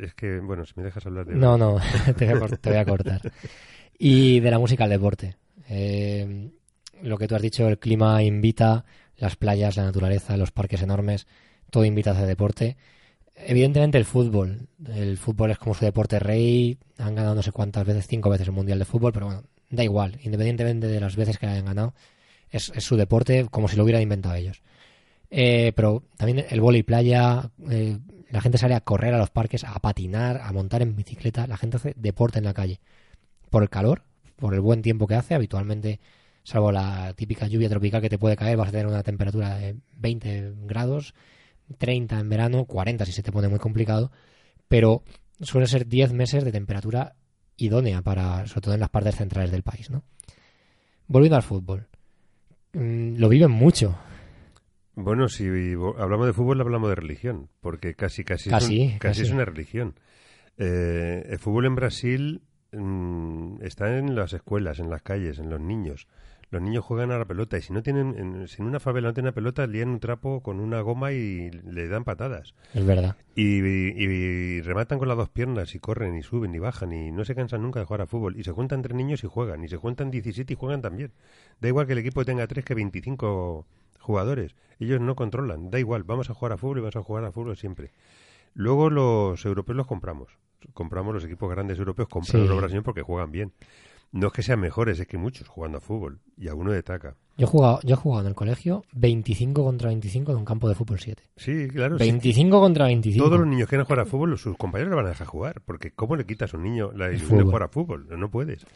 Es 0.00 0.14
que, 0.14 0.40
bueno, 0.40 0.64
si 0.64 0.72
me 0.76 0.84
dejas 0.84 1.04
hablar 1.06 1.26
de... 1.26 1.34
No, 1.34 1.58
no, 1.58 1.78
te 2.16 2.24
voy, 2.26 2.34
a, 2.34 2.40
cort- 2.40 2.58
te 2.60 2.70
voy 2.70 2.78
a 2.78 2.84
cortar. 2.84 3.20
Y 3.98 4.40
de 4.40 4.50
la 4.50 4.58
música 4.58 4.84
al 4.84 4.90
deporte. 4.90 5.36
Eh, 5.68 6.50
lo 7.02 7.18
que 7.18 7.28
tú 7.28 7.34
has 7.34 7.42
dicho, 7.42 7.68
el 7.68 7.78
clima 7.78 8.22
invita, 8.22 8.84
las 9.16 9.36
playas, 9.36 9.76
la 9.76 9.84
naturaleza, 9.84 10.36
los 10.36 10.50
parques 10.50 10.82
enormes, 10.82 11.26
todo 11.70 11.84
invita 11.84 12.10
a 12.10 12.14
hacer 12.14 12.26
deporte. 12.26 12.76
Evidentemente 13.34 13.98
el 13.98 14.04
fútbol. 14.04 14.68
El 14.94 15.18
fútbol 15.18 15.50
es 15.50 15.58
como 15.58 15.74
su 15.74 15.84
deporte 15.84 16.18
rey. 16.18 16.78
Han 16.98 17.14
ganado 17.14 17.34
no 17.34 17.42
sé 17.42 17.52
cuántas 17.52 17.86
veces, 17.86 18.06
cinco 18.06 18.30
veces 18.30 18.46
el 18.46 18.52
Mundial 18.54 18.78
de 18.78 18.84
Fútbol, 18.84 19.12
pero 19.12 19.26
bueno, 19.26 19.44
da 19.70 19.84
igual. 19.84 20.18
Independientemente 20.22 20.86
de 20.86 21.00
las 21.00 21.16
veces 21.16 21.38
que 21.38 21.46
hayan 21.46 21.64
ganado, 21.66 21.94
es, 22.50 22.70
es 22.74 22.84
su 22.84 22.96
deporte 22.96 23.46
como 23.50 23.68
si 23.68 23.76
lo 23.76 23.84
hubieran 23.84 24.02
inventado 24.02 24.34
ellos. 24.36 24.62
Eh, 25.34 25.72
pero 25.74 26.02
también 26.18 26.44
el 26.50 26.60
vóley 26.60 26.82
playa, 26.82 27.50
eh, 27.70 27.98
la 28.28 28.42
gente 28.42 28.58
sale 28.58 28.74
a 28.74 28.82
correr 28.82 29.14
a 29.14 29.18
los 29.18 29.30
parques, 29.30 29.64
a 29.64 29.78
patinar, 29.78 30.42
a 30.42 30.52
montar 30.52 30.82
en 30.82 30.94
bicicleta, 30.94 31.46
la 31.46 31.56
gente 31.56 31.78
hace 31.78 31.94
deporte 31.96 32.38
en 32.38 32.44
la 32.44 32.52
calle. 32.52 32.80
Por 33.48 33.62
el 33.62 33.70
calor, 33.70 34.02
por 34.36 34.52
el 34.52 34.60
buen 34.60 34.82
tiempo 34.82 35.06
que 35.06 35.14
hace, 35.14 35.34
habitualmente, 35.34 36.00
salvo 36.44 36.70
la 36.70 37.14
típica 37.14 37.46
lluvia 37.46 37.70
tropical 37.70 38.02
que 38.02 38.10
te 38.10 38.18
puede 38.18 38.36
caer, 38.36 38.58
vas 38.58 38.68
a 38.68 38.72
tener 38.72 38.86
una 38.86 39.02
temperatura 39.02 39.56
de 39.56 39.76
20 39.96 40.52
grados, 40.66 41.14
30 41.78 42.20
en 42.20 42.28
verano, 42.28 42.66
40 42.66 43.06
si 43.06 43.12
se 43.12 43.22
te 43.22 43.32
pone 43.32 43.48
muy 43.48 43.58
complicado, 43.58 44.12
pero 44.68 45.02
suele 45.40 45.66
ser 45.66 45.86
10 45.86 46.12
meses 46.12 46.44
de 46.44 46.52
temperatura 46.52 47.14
idónea 47.56 48.02
para, 48.02 48.46
sobre 48.46 48.60
todo 48.60 48.74
en 48.74 48.80
las 48.80 48.90
partes 48.90 49.16
centrales 49.16 49.50
del 49.50 49.62
país, 49.62 49.88
¿no? 49.88 50.02
Volviendo 51.06 51.36
al 51.36 51.42
fútbol. 51.42 51.86
Mm, 52.74 53.16
Lo 53.16 53.30
viven 53.30 53.50
mucho. 53.50 53.96
Bueno, 54.94 55.28
si 55.28 55.46
hablamos 55.98 56.26
de 56.26 56.32
fútbol, 56.32 56.60
hablamos 56.60 56.88
de 56.90 56.94
religión, 56.96 57.48
porque 57.60 57.94
casi 57.94 58.24
casi, 58.24 58.50
Casi, 58.50 58.82
es, 58.86 58.92
un- 58.92 58.98
casi 58.98 59.20
casi. 59.20 59.22
es 59.22 59.30
una 59.30 59.44
religión. 59.44 59.94
Eh, 60.58 61.24
el 61.30 61.38
fútbol 61.38 61.66
en 61.66 61.74
Brasil 61.74 62.42
mm, 62.72 63.62
está 63.62 63.96
en 63.98 64.14
las 64.14 64.32
escuelas, 64.34 64.78
en 64.80 64.90
las 64.90 65.02
calles, 65.02 65.38
en 65.38 65.48
los 65.50 65.60
niños. 65.60 66.06
Los 66.52 66.62
niños 66.62 66.84
juegan 66.84 67.10
a 67.10 67.18
la 67.18 67.24
pelota 67.24 67.58
y 67.58 67.62
si 67.62 67.72
no 67.72 67.82
tienen, 67.82 68.14
en, 68.16 68.46
si 68.46 68.62
en 68.62 68.68
una 68.68 68.78
favela 68.78 69.08
no 69.08 69.14
tienen 69.14 69.28
una 69.30 69.34
pelota, 69.34 69.66
lían 69.66 69.88
un 69.88 69.98
trapo 70.00 70.40
con 70.42 70.60
una 70.60 70.80
goma 70.82 71.10
y 71.10 71.50
le 71.50 71.88
dan 71.88 72.04
patadas. 72.04 72.54
Es 72.74 72.84
verdad. 72.86 73.16
Y, 73.34 73.60
y- 73.64 74.04
y 74.04 74.60
rematan 74.60 74.98
con 75.00 75.08
las 75.08 75.16
dos 75.16 75.30
piernas 75.30 75.74
y 75.74 75.80
corren 75.80 76.14
y 76.14 76.22
suben 76.22 76.54
y 76.54 76.58
bajan 76.60 76.92
y 76.92 77.10
no 77.10 77.24
se 77.24 77.34
cansan 77.34 77.62
nunca 77.62 77.80
de 77.80 77.86
jugar 77.86 78.02
a 78.02 78.06
fútbol. 78.06 78.36
Y 78.38 78.44
se 78.44 78.52
juntan 78.52 78.80
entre 78.80 78.94
niños 78.94 79.24
y 79.24 79.26
juegan. 79.26 79.64
Y 79.64 79.68
se 79.68 79.78
juntan 79.78 80.10
17 80.10 80.52
y 80.52 80.56
juegan 80.56 80.82
también. 80.82 81.10
Da 81.60 81.68
igual 81.68 81.86
que 81.86 81.94
el 81.94 81.98
equipo 81.98 82.24
tenga 82.24 82.46
3 82.46 82.64
que 82.64 82.74
25 82.74 83.66
jugadores. 83.98 84.54
Ellos 84.78 85.00
no 85.00 85.16
controlan. 85.16 85.70
Da 85.70 85.78
igual. 85.80 86.02
Vamos 86.04 86.28
a 86.28 86.34
jugar 86.34 86.52
a 86.52 86.58
fútbol 86.58 86.78
y 86.78 86.80
vamos 86.82 86.96
a 86.96 87.02
jugar 87.02 87.24
a 87.24 87.32
fútbol 87.32 87.56
siempre. 87.56 87.92
Luego 88.54 88.90
los 88.90 89.42
europeos 89.46 89.76
los 89.76 89.86
compramos. 89.86 90.36
Compramos 90.74 91.14
los 91.14 91.24
equipos 91.24 91.50
grandes 91.50 91.78
europeos, 91.78 92.08
compramos 92.08 92.46
Sí. 92.46 92.48
los 92.50 92.58
brasileños 92.58 92.84
porque 92.84 93.02
juegan 93.02 93.32
bien. 93.32 93.52
No 94.12 94.26
es 94.28 94.32
que 94.32 94.42
sean 94.42 94.60
mejores, 94.60 94.98
es 95.00 95.06
que 95.06 95.18
muchos 95.18 95.48
jugando 95.48 95.78
a 95.78 95.80
fútbol 95.80 96.20
y 96.36 96.48
alguno 96.48 96.70
destaca. 96.72 97.16
Yo 97.38 97.46
he 97.46 97.48
jugado, 97.48 97.80
yo 97.82 97.94
he 97.94 97.96
jugado 97.96 98.22
en 98.22 98.28
el 98.28 98.34
colegio 98.34 98.84
25 98.92 99.64
contra 99.64 99.88
25 99.88 100.32
en 100.32 100.38
un 100.38 100.44
campo 100.44 100.68
de 100.68 100.74
fútbol 100.74 101.00
7. 101.00 101.22
Sí, 101.36 101.68
claro. 101.68 101.98
sí. 101.98 102.04
25 102.04 102.60
contra 102.60 102.84
25. 102.86 103.24
Todos 103.24 103.38
los 103.40 103.48
niños 103.48 103.66
que 103.66 103.70
quieran 103.70 103.86
jugar 103.86 104.00
a 104.00 104.04
fútbol, 104.04 104.36
sus 104.38 104.56
compañeros 104.56 104.90
le 104.90 104.96
van 104.96 105.06
a 105.06 105.10
dejar 105.10 105.26
jugar. 105.26 105.62
Porque 105.64 105.92
¿cómo 105.92 106.14
le 106.16 106.26
quitas 106.26 106.52
a 106.52 106.58
un 106.58 106.64
niño 106.64 106.92
la 106.92 107.08
ilusión 107.08 107.30
de 107.30 107.36
fútbol. 107.36 107.44
jugar 107.46 107.62
a 107.62 107.68
fútbol? 107.68 108.06
No 108.18 108.30
puedes. 108.30 108.66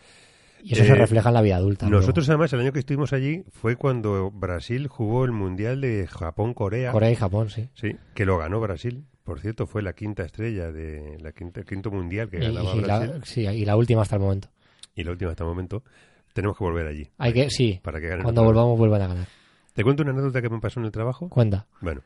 Y 0.64 0.72
eso 0.72 0.84
se 0.84 0.92
Eh, 0.92 0.94
refleja 0.94 1.28
en 1.28 1.34
la 1.34 1.42
vida 1.42 1.56
adulta. 1.56 1.86
luego. 1.86 2.00
Nosotros, 2.00 2.28
además, 2.30 2.50
el 2.54 2.60
año 2.60 2.72
que 2.72 2.78
estuvimos 2.78 3.12
allí 3.12 3.44
fue 3.52 3.76
cuando 3.76 4.30
Brasil 4.30 4.88
jugó 4.88 5.26
el 5.26 5.32
Mundial 5.32 5.82
de 5.82 6.06
Japón-Corea. 6.08 6.92
Corea 6.92 7.10
y 7.10 7.14
Japón, 7.14 7.50
sí. 7.50 7.68
Sí, 7.74 7.94
que 8.14 8.24
lo 8.24 8.38
ganó 8.38 8.58
Brasil. 8.58 9.04
Por 9.22 9.38
cierto, 9.40 9.66
fue 9.66 9.82
la 9.82 9.92
quinta 9.92 10.22
estrella 10.24 10.72
de 10.72 11.18
la 11.20 11.32
quinta, 11.32 11.60
el 11.60 11.66
quinto 11.66 11.90
mundial 11.90 12.30
que 12.30 12.38
Y, 12.38 12.40
ganaba 12.40 12.74
y 12.74 12.80
Brasil. 12.80 13.10
la, 13.18 13.24
sí, 13.24 13.40
y 13.42 13.64
la 13.66 13.76
última 13.76 14.00
hasta 14.02 14.16
el 14.16 14.22
momento. 14.22 14.48
Y 14.96 15.04
la 15.04 15.12
última 15.12 15.30
hasta 15.30 15.44
el 15.44 15.50
momento. 15.50 15.84
Tenemos 16.32 16.58
que 16.58 16.64
volver 16.64 16.86
allí. 16.88 17.08
Hay 17.18 17.32
que, 17.32 17.48
sí, 17.50 17.78
Para 17.82 18.00
que 18.00 18.08
ganen 18.08 18.24
cuando 18.24 18.42
volvamos 18.42 18.76
vuelvan 18.76 19.02
a 19.02 19.06
ganar. 19.06 19.28
Te 19.72 19.84
cuento 19.84 20.02
una 20.02 20.10
anécdota 20.12 20.42
que 20.42 20.48
me 20.50 20.58
pasó 20.58 20.80
en 20.80 20.86
el 20.86 20.92
trabajo. 20.92 21.28
Cuenta. 21.28 21.66
Bueno, 21.80 22.02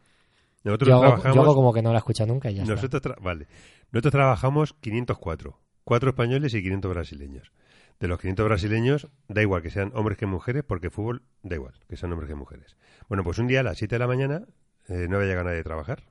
nosotros 0.63 0.89
Yo 0.89 0.95
hago, 0.97 1.05
trabajamos. 1.05 1.35
yo 1.37 1.43
hago 1.43 1.55
como 1.55 1.73
que 1.73 1.83
no 1.83 1.91
la 1.91 1.97
he 1.97 1.99
escuchado 2.01 2.33
nunca 2.33 2.51
y 2.51 2.57
ya 2.57 2.63
está. 2.63 2.75
nosotros 2.75 3.03
tra- 3.03 3.21
vale. 3.23 3.47
Nosotros 3.93 4.13
trabajamos 4.13 4.75
504. 4.75 5.57
Cuatro 5.85 6.11
españoles 6.11 6.53
y 6.55 6.63
500 6.63 6.91
brasileños. 6.93 7.53
De 7.99 8.09
los 8.09 8.21
500 8.21 8.45
brasileños, 8.47 9.09
da 9.29 9.43
igual 9.43 9.63
que 9.63 9.71
sean 9.71 9.91
hombres 9.95 10.17
que 10.19 10.27
mujeres, 10.27 10.63
porque 10.67 10.91
fútbol 10.91 11.23
da 11.43 11.57
igual 11.57 11.75
que 11.89 11.97
sean 11.97 12.13
hombres 12.13 12.29
que 12.29 12.35
mujeres. 12.35 12.77
Bueno, 13.09 13.25
pues 13.25 13.39
un 13.39 13.47
día 13.47 13.61
a 13.61 13.63
las 13.63 13.79
7 13.79 13.95
de 13.97 13.99
la 13.99 14.07
mañana 14.07 14.43
eh, 14.89 15.07
no 15.09 15.17
había 15.17 15.29
llegado 15.29 15.49
nadie 15.49 15.61
a 15.61 15.65
trabajar. 15.65 16.05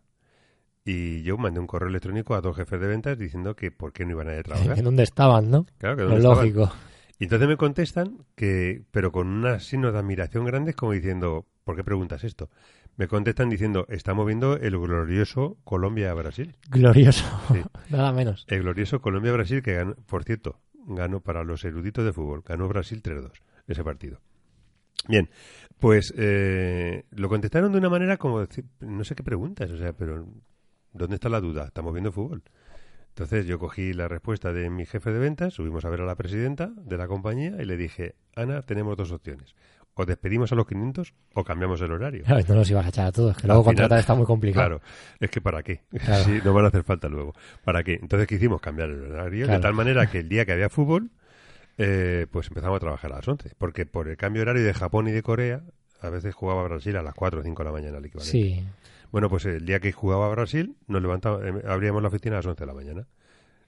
Y 0.91 1.21
yo 1.21 1.37
mandé 1.37 1.59
un 1.59 1.67
correo 1.67 1.87
electrónico 1.87 2.33
a 2.33 2.41
dos 2.41 2.55
jefes 2.55 2.81
de 2.81 2.87
ventas 2.87 3.15
diciendo 3.15 3.55
que 3.55 3.69
por 3.69 3.93
qué 3.93 4.05
no 4.05 4.11
iba 4.13 4.23
nadie 4.23 4.39
a 4.39 4.43
trabajar. 4.43 4.75
¿En 4.75 4.83
dónde 4.83 5.03
estaban, 5.03 5.51
no? 5.51 5.67
Claro, 5.77 5.97
que 5.97 6.01
estaban. 6.01 6.23
lógico. 6.23 6.71
Y 7.19 7.25
entonces 7.25 7.47
me 7.47 7.57
contestan 7.57 8.25
que, 8.33 8.81
pero 8.89 9.11
con 9.11 9.27
unos 9.27 9.65
signos 9.65 9.93
de 9.93 9.99
admiración 9.99 10.45
grandes, 10.45 10.75
como 10.75 10.93
diciendo, 10.93 11.45
¿por 11.63 11.75
qué 11.75 11.83
preguntas 11.83 12.23
esto? 12.23 12.49
Me 12.97 13.07
contestan 13.07 13.51
diciendo, 13.51 13.85
estamos 13.89 14.25
viendo 14.25 14.55
el 14.57 14.79
glorioso 14.79 15.57
Colombia-Brasil. 15.63 16.55
Glorioso. 16.71 17.23
Sí. 17.53 17.61
Nada 17.91 18.11
menos. 18.11 18.45
El 18.47 18.63
glorioso 18.63 18.99
Colombia-Brasil 18.99 19.61
que 19.61 19.75
ganó, 19.75 19.93
por 20.07 20.23
cierto, 20.23 20.59
ganó 20.87 21.19
para 21.19 21.43
los 21.43 21.63
eruditos 21.65 22.03
de 22.03 22.13
fútbol, 22.13 22.41
ganó 22.43 22.67
Brasil 22.67 23.03
3-2 23.03 23.29
ese 23.67 23.83
partido. 23.83 24.21
Bien, 25.07 25.29
pues 25.77 26.15
eh, 26.17 27.05
lo 27.11 27.29
contestaron 27.29 27.71
de 27.71 27.77
una 27.77 27.89
manera 27.89 28.17
como 28.17 28.39
decir, 28.39 28.65
no 28.79 29.03
sé 29.03 29.13
qué 29.13 29.21
preguntas, 29.23 29.69
o 29.69 29.77
sea, 29.77 29.93
pero 29.93 30.25
¿dónde 30.93 31.15
está 31.15 31.29
la 31.29 31.41
duda? 31.41 31.65
Estamos 31.65 31.93
viendo 31.93 32.11
fútbol. 32.11 32.43
Entonces 33.09 33.45
yo 33.47 33.59
cogí 33.59 33.93
la 33.93 34.07
respuesta 34.07 34.53
de 34.53 34.69
mi 34.69 34.85
jefe 34.85 35.11
de 35.11 35.19
ventas, 35.19 35.53
subimos 35.53 35.83
a 35.85 35.89
ver 35.89 36.01
a 36.01 36.05
la 36.05 36.15
presidenta 36.15 36.71
de 36.75 36.97
la 36.97 37.07
compañía 37.07 37.55
y 37.61 37.65
le 37.65 37.75
dije, 37.75 38.15
Ana, 38.35 38.61
tenemos 38.61 38.95
dos 38.95 39.11
opciones. 39.11 39.55
O 39.95 40.05
despedimos 40.05 40.49
a 40.53 40.55
los 40.55 40.65
500 40.65 41.13
o 41.33 41.43
cambiamos 41.43 41.81
el 41.81 41.91
horario. 41.91 42.23
Claro, 42.23 42.41
no 42.47 42.55
los 42.55 42.71
ibas 42.71 42.85
a 42.85 42.89
echar 42.89 43.07
a 43.07 43.11
todos, 43.11 43.35
que 43.35 43.47
luego 43.47 43.59
Al 43.59 43.63
final- 43.65 43.75
contratar 43.75 43.99
está 43.99 44.15
muy 44.15 44.25
complicado. 44.25 44.79
Claro, 44.79 44.81
es 45.19 45.29
que 45.29 45.41
¿para 45.41 45.61
qué? 45.61 45.81
Claro. 46.05 46.23
Sí, 46.23 46.39
no 46.45 46.53
van 46.53 46.63
a 46.65 46.67
hacer 46.69 46.83
falta 46.83 47.09
luego. 47.09 47.33
¿Para 47.65 47.83
qué? 47.83 47.95
Entonces, 48.01 48.25
¿qué 48.27 48.35
hicimos? 48.35 48.61
Cambiar 48.61 48.89
el 48.91 49.11
horario, 49.11 49.45
Claro. 49.45 49.59
de 49.59 49.63
tal 49.63 49.73
manera 49.73 50.09
que 50.09 50.19
el 50.19 50.29
día 50.29 50.45
que 50.45 50.53
había 50.53 50.69
fútbol, 50.69 51.09
eh, 51.77 52.27
pues 52.31 52.47
empezamos 52.47 52.77
a 52.77 52.79
trabajar 52.79 53.11
a 53.11 53.15
las 53.17 53.27
11. 53.27 53.51
Porque 53.57 53.85
por 53.85 54.07
el 54.07 54.15
cambio 54.15 54.43
horario 54.43 54.63
de 54.63 54.73
Japón 54.73 55.09
y 55.09 55.11
de 55.11 55.21
Corea, 55.23 55.63
a 56.01 56.09
veces 56.09 56.33
jugaba 56.33 56.63
Brasil 56.63 56.95
a 56.95 57.01
las 57.03 57.13
4 57.15 57.41
o 57.41 57.43
5 57.43 57.61
de 57.63 57.67
la 57.67 57.73
mañana, 57.73 57.97
el 57.97 58.05
equivalente. 58.05 58.31
Sí, 58.31 58.63
Bueno, 59.12 59.30
pues 59.30 59.45
el 59.45 59.66
día 59.66 59.80
que 59.80 59.91
jugaba 59.91 60.30
Brasil, 60.30 60.76
nos 60.88 61.01
levantaba, 61.01 61.47
eh, 61.47 61.64
abríamos 61.68 62.01
la 62.01 62.10
oficina 62.10 62.36
a 62.36 62.39
las 62.39 62.45
11 62.45 62.60
de 62.60 62.66
la 62.66 62.74
mañana. 62.74 63.07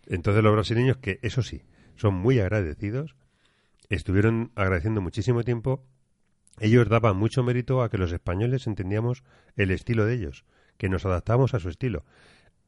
Entonces 0.08 0.44
los 0.44 0.54
brasileños, 0.54 0.98
que 0.98 1.20
eso 1.22 1.42
sí, 1.42 1.64
son 1.96 2.14
muy 2.16 2.40
agradecidos, 2.40 3.16
estuvieron 3.90 4.52
agradeciendo 4.56 5.02
muchísimo 5.02 5.44
tiempo. 5.44 5.84
Ellos 6.60 6.90
daban 6.90 7.18
mucho 7.18 7.44
mérito 7.44 7.82
a 7.82 7.90
que 7.90 7.98
los 7.98 8.12
españoles 8.12 8.68
entendíamos 8.68 9.24
el 9.56 9.72
estilo 9.72 10.06
de 10.06 10.16
ellos, 10.16 10.46
que 10.78 10.90
nos 10.90 11.06
adaptamos 11.06 11.54
a 11.54 11.60
su 11.60 11.70
estilo. 11.70 12.04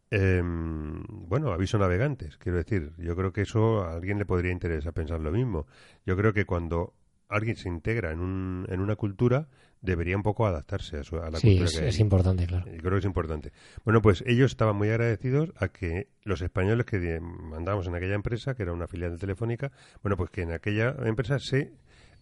Em, 0.09 1.03
bueno, 1.07 1.51
aviso 1.51 1.77
navegantes, 1.77 2.37
quiero 2.37 2.59
decir, 2.59 2.93
yo 2.97 3.15
creo 3.15 3.33
que 3.33 3.41
eso 3.41 3.83
a 3.83 3.93
alguien 3.95 4.19
le 4.19 4.25
podría 4.25 4.51
interesar 4.51 4.93
pensar 4.93 5.19
lo 5.19 5.31
mismo. 5.31 5.65
Yo 6.05 6.15
creo 6.15 6.33
que 6.33 6.45
cuando 6.45 6.93
alguien 7.29 7.55
se 7.55 7.69
integra 7.69 8.11
en, 8.11 8.19
un, 8.19 8.65
en 8.69 8.79
una 8.79 8.95
cultura, 8.95 9.47
debería 9.83 10.17
un 10.17 10.23
poco 10.23 10.47
adaptarse 10.47 10.97
a, 10.97 11.03
su- 11.03 11.17
a 11.17 11.29
la 11.29 11.37
sí, 11.39 11.49
cultura 11.49 11.65
es, 11.65 11.79
que 11.79 11.87
es 11.89 11.99
importante, 11.99 12.47
claro. 12.47 12.65
Yo 12.65 12.79
creo 12.79 12.93
que 12.93 12.99
es 12.99 13.05
importante. 13.05 13.51
Bueno, 13.85 14.01
pues 14.01 14.23
ellos 14.25 14.49
estaban 14.51 14.75
muy 14.75 14.89
agradecidos 14.89 15.51
a 15.57 15.67
que 15.67 16.07
los 16.23 16.41
españoles 16.41 16.87
que 16.87 17.19
mandamos 17.21 17.85
en 17.85 17.93
aquella 17.93 18.15
empresa, 18.15 18.55
que 18.55 18.63
era 18.63 18.73
una 18.73 18.87
filial 18.87 19.11
de 19.11 19.17
Telefónica, 19.19 19.71
bueno, 20.01 20.17
pues 20.17 20.31
que 20.31 20.41
en 20.41 20.51
aquella 20.53 20.95
empresa 21.05 21.37
se 21.37 21.73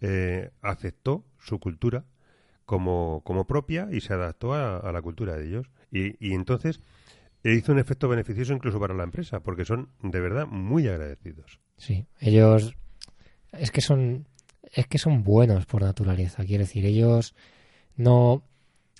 eh, 0.02 0.50
aceptó 0.62 1.24
su 1.40 1.60
cultura 1.60 2.04
como, 2.66 3.22
como 3.24 3.46
propia 3.48 3.88
y 3.92 4.02
se 4.02 4.14
adaptó 4.14 4.54
a, 4.54 4.78
a 4.78 4.92
la 4.92 5.02
cultura 5.02 5.38
de 5.38 5.48
ellos. 5.48 5.68
Y, 5.92 6.16
y 6.26 6.34
entonces 6.34 6.82
eh, 7.44 7.54
hizo 7.54 7.72
un 7.72 7.80
efecto 7.80 8.08
beneficioso 8.10 8.54
incluso 8.54 8.80
para 8.80 8.94
la 8.94 9.04
empresa, 9.04 9.40
porque 9.42 9.66
son 9.66 9.90
de 10.02 10.20
verdad 10.20 10.48
muy 10.48 10.88
agradecidos. 10.88 11.60
Sí, 11.78 12.08
ellos 12.20 12.74
es 13.52 13.70
que 13.72 13.82
son 13.82 14.28
es 14.72 14.88
que 14.88 14.98
son 14.98 15.24
buenos 15.24 15.66
por 15.66 15.82
naturaleza, 15.82 16.46
quiero 16.46 16.64
decir, 16.64 16.86
ellos 16.86 17.36
no 17.98 18.44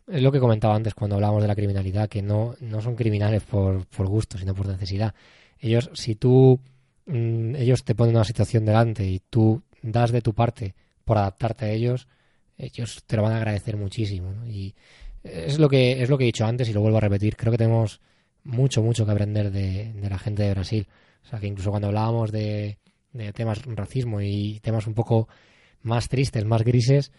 es 0.08 0.22
lo 0.22 0.32
que 0.32 0.40
comentaba 0.40 0.76
antes 0.76 0.94
cuando 0.94 1.16
hablábamos 1.16 1.42
de 1.42 1.48
la 1.48 1.56
criminalidad, 1.56 2.10
que 2.10 2.22
no, 2.22 2.56
no 2.60 2.82
son 2.82 2.96
criminales 2.96 3.44
por, 3.44 3.86
por 3.88 4.08
gusto, 4.08 4.38
sino 4.38 4.54
por 4.54 4.68
necesidad. 4.68 5.14
Ellos, 5.60 5.90
si 5.94 6.16
tú 6.16 6.60
mm, 7.06 7.56
ellos 7.56 7.84
te 7.84 7.96
ponen 7.96 8.16
una 8.16 8.26
situación 8.26 8.66
delante 8.66 9.06
y 9.06 9.22
tú 9.30 9.62
das 9.82 10.12
de 10.12 10.22
tu 10.22 10.34
parte 10.34 10.76
por 11.06 11.18
adaptarte 11.18 11.66
a 11.66 11.72
ellos, 11.72 12.08
ellos 12.58 13.04
te 13.06 13.16
lo 13.16 13.24
van 13.24 13.34
a 13.34 13.38
agradecer 13.38 13.78
muchísimo. 13.78 14.34
¿no? 14.34 14.48
Y 14.48 14.76
es 15.24 15.60
lo 15.60 15.70
que 15.70 16.02
es 16.02 16.10
lo 16.10 16.18
que 16.18 16.26
he 16.26 16.28
dicho 16.28 16.46
antes 16.46 16.68
y 16.70 16.74
lo 16.74 16.82
vuelvo 16.82 16.98
a 16.98 17.02
repetir. 17.02 17.38
Creo 17.38 17.52
que 17.52 17.58
tenemos 17.58 18.02
mucho, 18.44 18.82
mucho 18.82 19.06
que 19.06 19.12
aprender 19.12 19.52
de, 19.52 19.94
de 19.94 20.10
la 20.10 20.18
gente 20.20 20.44
de 20.44 20.52
Brasil. 20.52 20.88
O 21.24 21.28
sea, 21.28 21.40
que 21.40 21.48
incluso 21.48 21.70
cuando 21.70 21.88
hablábamos 21.88 22.32
de, 22.32 22.80
de 23.14 23.34
temas 23.34 23.64
racismo 23.66 24.22
y 24.22 24.60
temas 24.62 24.88
un 24.88 24.94
poco 24.94 25.28
más 25.84 26.10
tristes, 26.10 26.46
más 26.46 26.64
grises, 26.64 27.12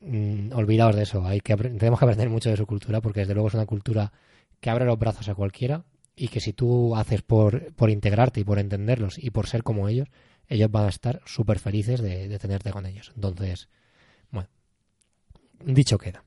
mm, 0.00 0.52
olvidaos 0.52 0.96
de 0.96 1.02
eso. 1.02 1.24
Hay 1.26 1.40
que 1.40 1.56
tenemos 1.56 1.98
que 1.98 2.04
aprender 2.04 2.28
mucho 2.28 2.50
de 2.50 2.56
su 2.56 2.66
cultura 2.66 3.00
porque 3.00 3.20
desde 3.20 3.34
luego 3.34 3.48
es 3.48 3.54
una 3.54 3.66
cultura 3.66 4.12
que 4.60 4.70
abre 4.70 4.84
los 4.84 4.98
brazos 4.98 5.28
a 5.28 5.34
cualquiera 5.34 5.84
y 6.14 6.28
que 6.28 6.40
si 6.40 6.52
tú 6.52 6.96
haces 6.96 7.22
por, 7.22 7.74
por 7.74 7.90
integrarte 7.90 8.40
y 8.40 8.44
por 8.44 8.58
entenderlos 8.58 9.18
y 9.18 9.30
por 9.30 9.46
ser 9.46 9.62
como 9.62 9.88
ellos, 9.88 10.08
ellos 10.48 10.70
van 10.70 10.86
a 10.86 10.88
estar 10.88 11.20
súper 11.26 11.58
felices 11.58 12.00
de, 12.00 12.28
de 12.28 12.38
tenerte 12.38 12.70
con 12.70 12.86
ellos. 12.86 13.12
Entonces, 13.14 13.68
bueno, 14.30 14.48
dicho 15.64 15.98
queda. 15.98 16.24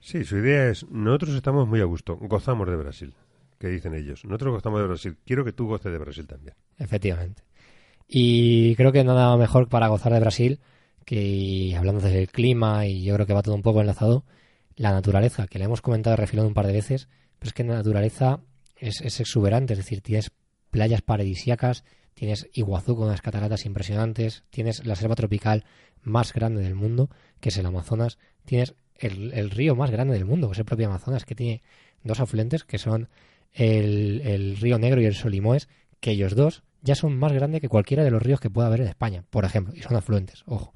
Sí, 0.00 0.24
su 0.24 0.38
idea 0.38 0.70
es, 0.70 0.88
nosotros 0.88 1.34
estamos 1.34 1.68
muy 1.68 1.80
a 1.80 1.84
gusto, 1.84 2.16
gozamos 2.16 2.66
de 2.68 2.76
Brasil, 2.76 3.14
que 3.58 3.68
dicen 3.68 3.94
ellos. 3.94 4.24
Nosotros 4.24 4.54
gozamos 4.54 4.80
de 4.80 4.86
Brasil, 4.86 5.18
quiero 5.26 5.44
que 5.44 5.52
tú 5.52 5.66
goces 5.66 5.92
de 5.92 5.98
Brasil 5.98 6.26
también. 6.26 6.54
Efectivamente. 6.78 7.42
Y 8.12 8.74
creo 8.74 8.90
que 8.90 9.04
nada 9.04 9.36
mejor 9.36 9.68
para 9.68 9.86
gozar 9.86 10.12
de 10.12 10.18
Brasil 10.18 10.58
que, 11.04 11.76
hablando 11.78 12.00
del 12.00 12.28
clima, 12.28 12.84
y 12.84 13.04
yo 13.04 13.14
creo 13.14 13.24
que 13.24 13.34
va 13.34 13.42
todo 13.42 13.54
un 13.54 13.62
poco 13.62 13.80
enlazado, 13.80 14.24
la 14.74 14.90
naturaleza, 14.90 15.46
que 15.46 15.60
le 15.60 15.66
hemos 15.66 15.80
comentado 15.80 16.16
refilón 16.16 16.46
un 16.46 16.54
par 16.54 16.66
de 16.66 16.72
veces, 16.72 17.08
pero 17.38 17.50
es 17.50 17.54
que 17.54 17.62
la 17.62 17.74
naturaleza 17.74 18.40
es, 18.76 19.00
es 19.00 19.20
exuberante, 19.20 19.74
es 19.74 19.78
decir, 19.78 20.00
tienes 20.00 20.32
playas 20.72 21.02
paradisíacas, 21.02 21.84
tienes 22.14 22.48
Iguazú 22.52 22.96
con 22.96 23.06
unas 23.06 23.22
cataratas 23.22 23.64
impresionantes, 23.64 24.42
tienes 24.50 24.84
la 24.84 24.96
selva 24.96 25.14
tropical 25.14 25.64
más 26.02 26.32
grande 26.32 26.62
del 26.62 26.74
mundo, 26.74 27.10
que 27.38 27.50
es 27.50 27.58
el 27.58 27.66
Amazonas, 27.66 28.18
tienes 28.44 28.74
el, 28.96 29.32
el 29.34 29.50
río 29.50 29.76
más 29.76 29.92
grande 29.92 30.14
del 30.14 30.24
mundo, 30.24 30.48
que 30.48 30.54
es 30.54 30.58
el 30.58 30.64
propio 30.64 30.88
Amazonas, 30.88 31.24
que 31.24 31.36
tiene 31.36 31.62
dos 32.02 32.18
afluentes, 32.18 32.64
que 32.64 32.78
son 32.78 33.08
el, 33.52 34.20
el 34.24 34.56
río 34.56 34.78
Negro 34.78 35.00
y 35.00 35.06
el 35.06 35.14
Solimoes, 35.14 35.68
que 36.00 36.10
ellos 36.10 36.34
dos 36.34 36.64
ya 36.82 36.94
son 36.94 37.16
más 37.16 37.32
grandes 37.32 37.60
que 37.60 37.68
cualquiera 37.68 38.04
de 38.04 38.10
los 38.10 38.22
ríos 38.22 38.40
que 38.40 38.50
pueda 38.50 38.68
haber 38.68 38.80
en 38.80 38.88
España, 38.88 39.24
por 39.30 39.44
ejemplo, 39.44 39.74
y 39.74 39.82
son 39.82 39.96
afluentes, 39.96 40.42
ojo. 40.46 40.74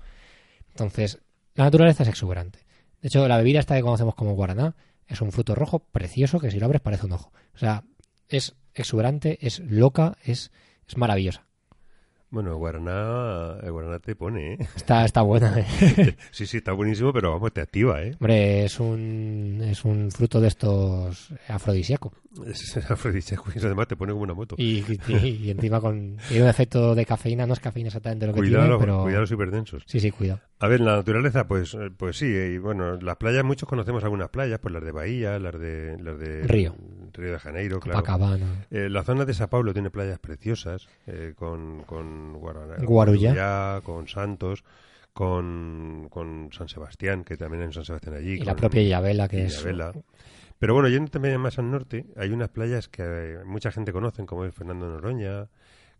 Entonces, 0.70 1.20
la 1.54 1.64
naturaleza 1.64 2.02
es 2.02 2.08
exuberante. 2.08 2.60
De 3.00 3.08
hecho, 3.08 3.26
la 3.28 3.36
bebida 3.36 3.60
esta 3.60 3.76
que 3.76 3.82
conocemos 3.82 4.14
como 4.14 4.34
guaraná 4.34 4.74
es 5.06 5.20
un 5.20 5.32
fruto 5.32 5.54
rojo 5.54 5.80
precioso 5.80 6.40
que 6.40 6.50
si 6.50 6.58
lo 6.58 6.66
abres 6.66 6.80
parece 6.80 7.06
un 7.06 7.12
ojo. 7.12 7.32
O 7.54 7.58
sea, 7.58 7.84
es 8.28 8.56
exuberante, 8.74 9.38
es 9.46 9.60
loca, 9.60 10.16
es, 10.24 10.50
es 10.88 10.96
maravillosa. 10.96 11.46
Bueno, 12.34 12.50
el 12.50 12.56
Guaraná, 12.56 13.58
el 13.62 13.70
Guaraná 13.70 14.00
te 14.00 14.16
pone, 14.16 14.54
¿eh? 14.54 14.58
Está, 14.74 15.04
está 15.04 15.22
buena. 15.22 15.54
¿eh? 15.56 16.16
Sí, 16.32 16.46
sí, 16.46 16.56
está 16.56 16.72
buenísimo, 16.72 17.12
pero 17.12 17.30
vamos, 17.30 17.52
te 17.52 17.60
activa, 17.60 18.02
¿eh? 18.02 18.10
Hombre, 18.18 18.64
es 18.64 18.80
un, 18.80 19.60
es 19.62 19.84
un 19.84 20.10
fruto 20.10 20.40
de 20.40 20.48
estos 20.48 21.32
afrodisíaco. 21.46 22.12
Además 23.64 23.88
te 23.88 23.96
pone 23.96 24.12
como 24.12 24.24
una 24.24 24.34
moto. 24.34 24.54
Y, 24.58 24.84
y- 25.08 25.38
y 25.44 25.50
encima 25.50 25.80
con 25.80 25.96
un 25.96 26.18
efecto 26.48 26.94
de 26.94 27.04
cafeína, 27.06 27.46
no 27.46 27.52
es 27.54 27.60
cafeína 27.60 27.88
exactamente 27.88 28.26
lo 28.26 28.32
que 28.34 28.40
Cuidado, 28.40 28.64
tiene, 28.64 28.78
pero 28.78 29.02
cuidado 29.02 29.24
hiperdensos. 29.30 29.82
sí, 29.86 30.00
sí, 30.00 30.10
cuidado. 30.10 30.40
A 30.58 30.68
ver, 30.68 30.80
la 30.80 30.96
naturaleza, 30.96 31.46
pues, 31.46 31.74
eh, 31.74 31.90
pues 31.96 32.16
sí, 32.16 32.26
eh, 32.26 32.52
y 32.54 32.58
bueno, 32.58 32.96
las 32.96 33.16
playas, 33.16 33.44
muchos 33.44 33.68
conocemos 33.68 34.02
algunas 34.04 34.30
playas, 34.30 34.58
pues 34.60 34.72
las 34.72 34.82
de 34.84 34.92
Bahía, 34.92 35.38
las 35.38 35.58
de, 35.58 35.96
las 36.00 36.18
de 36.18 36.42
Río. 36.44 36.74
Río 37.12 37.32
de 37.32 37.38
Janeiro, 37.38 37.80
claro. 37.80 38.02
Eh, 38.70 38.88
la 38.88 39.02
zona 39.04 39.24
de 39.24 39.34
Sao 39.34 39.48
Paulo 39.48 39.72
tiene 39.72 39.90
playas 39.90 40.18
preciosas, 40.18 40.88
eh, 41.06 41.34
con, 41.36 41.82
con 41.82 42.34
Guarana-. 42.34 42.84
Guarujá, 42.84 43.80
con 43.82 44.08
Santos, 44.08 44.64
con, 45.12 46.08
con 46.10 46.50
San 46.52 46.68
Sebastián, 46.68 47.24
que 47.24 47.36
también 47.36 47.62
un 47.64 47.72
San 47.72 47.84
Sebastián 47.84 48.16
allí. 48.16 48.32
Y 48.34 48.38
con 48.38 48.46
la 48.46 48.56
propia 48.56 48.82
Illavela, 48.82 49.28
que 49.28 49.44
es... 49.46 49.64
Pero 50.64 50.72
bueno, 50.72 50.88
yendo 50.88 51.10
también 51.10 51.38
más 51.42 51.58
al 51.58 51.70
norte, 51.70 52.06
hay 52.16 52.30
unas 52.30 52.48
playas 52.48 52.88
que 52.88 53.02
eh, 53.04 53.44
mucha 53.44 53.70
gente 53.70 53.92
conoce, 53.92 54.24
como 54.24 54.46
es 54.46 54.54
Fernando 54.54 54.88
Noroña, 54.88 55.50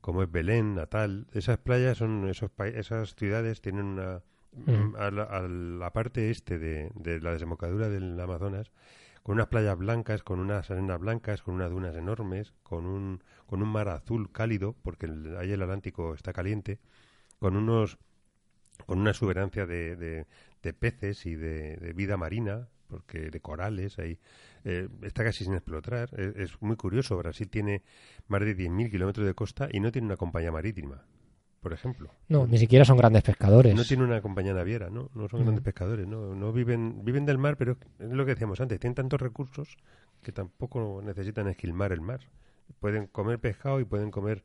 como 0.00 0.22
es 0.22 0.32
Belén, 0.32 0.74
Natal. 0.74 1.26
Esas 1.34 1.58
playas 1.58 1.98
son, 1.98 2.26
esos 2.30 2.50
pa- 2.50 2.68
esas 2.68 3.14
ciudades 3.14 3.60
tienen 3.60 3.84
una... 3.84 4.22
Mm. 4.54 4.96
A, 4.96 5.10
la, 5.10 5.24
a 5.24 5.42
la 5.42 5.92
parte 5.92 6.30
este 6.30 6.58
de, 6.58 6.90
de 6.94 7.20
la 7.20 7.32
desembocadura 7.32 7.90
del 7.90 8.18
Amazonas, 8.18 8.72
con 9.22 9.34
unas 9.34 9.48
playas 9.48 9.76
blancas, 9.76 10.22
con 10.22 10.40
unas 10.40 10.70
arenas 10.70 10.98
blancas, 10.98 11.42
con 11.42 11.56
unas 11.56 11.70
dunas 11.70 11.94
enormes, 11.94 12.54
con 12.62 12.86
un, 12.86 13.22
con 13.44 13.60
un 13.60 13.68
mar 13.68 13.90
azul 13.90 14.32
cálido, 14.32 14.74
porque 14.82 15.04
el, 15.04 15.36
ahí 15.36 15.52
el 15.52 15.60
Atlántico 15.60 16.14
está 16.14 16.32
caliente, 16.32 16.78
con 17.38 17.54
unos 17.54 17.98
con 18.86 18.98
una 18.98 19.10
exuberancia 19.10 19.66
de, 19.66 19.94
de, 19.96 20.26
de 20.62 20.72
peces 20.72 21.26
y 21.26 21.34
de, 21.34 21.76
de 21.76 21.92
vida 21.92 22.16
marina, 22.16 22.68
porque 22.88 23.30
de 23.30 23.40
corales 23.40 23.98
ahí 23.98 24.18
eh, 24.64 24.88
está 25.02 25.22
casi 25.24 25.44
sin 25.44 25.54
explotar. 25.54 26.08
Es, 26.18 26.36
es 26.36 26.62
muy 26.62 26.76
curioso. 26.76 27.16
Brasil 27.18 27.48
tiene 27.48 27.82
más 28.28 28.40
de 28.40 28.56
10.000 28.56 28.90
kilómetros 28.90 29.26
de 29.26 29.34
costa 29.34 29.68
y 29.70 29.80
no 29.80 29.92
tiene 29.92 30.06
una 30.06 30.16
compañía 30.16 30.50
marítima, 30.50 31.04
por 31.60 31.72
ejemplo. 31.72 32.10
No, 32.28 32.46
ni 32.46 32.58
siquiera 32.58 32.84
son 32.84 32.96
grandes 32.96 33.22
pescadores. 33.22 33.74
No 33.74 33.84
tiene 33.84 34.04
una 34.04 34.20
compañía 34.22 34.54
naviera, 34.54 34.90
¿no? 34.90 35.10
No 35.14 35.28
son 35.28 35.40
Mm. 35.40 35.44
grandes 35.44 35.64
pescadores, 35.64 36.06
¿no? 36.06 36.34
No 36.34 36.52
viven, 36.52 37.04
viven 37.04 37.26
del 37.26 37.38
mar, 37.38 37.56
pero 37.56 37.76
es 37.98 38.10
lo 38.10 38.24
que 38.24 38.32
decíamos 38.32 38.60
antes, 38.60 38.80
tienen 38.80 38.94
tantos 38.94 39.20
recursos 39.20 39.76
que 40.22 40.32
tampoco 40.32 41.00
necesitan 41.04 41.48
esquilmar 41.48 41.92
el 41.92 42.00
mar. 42.00 42.20
Pueden 42.80 43.06
comer 43.06 43.38
pescado 43.38 43.80
y 43.80 43.84
pueden 43.84 44.10
comer 44.10 44.44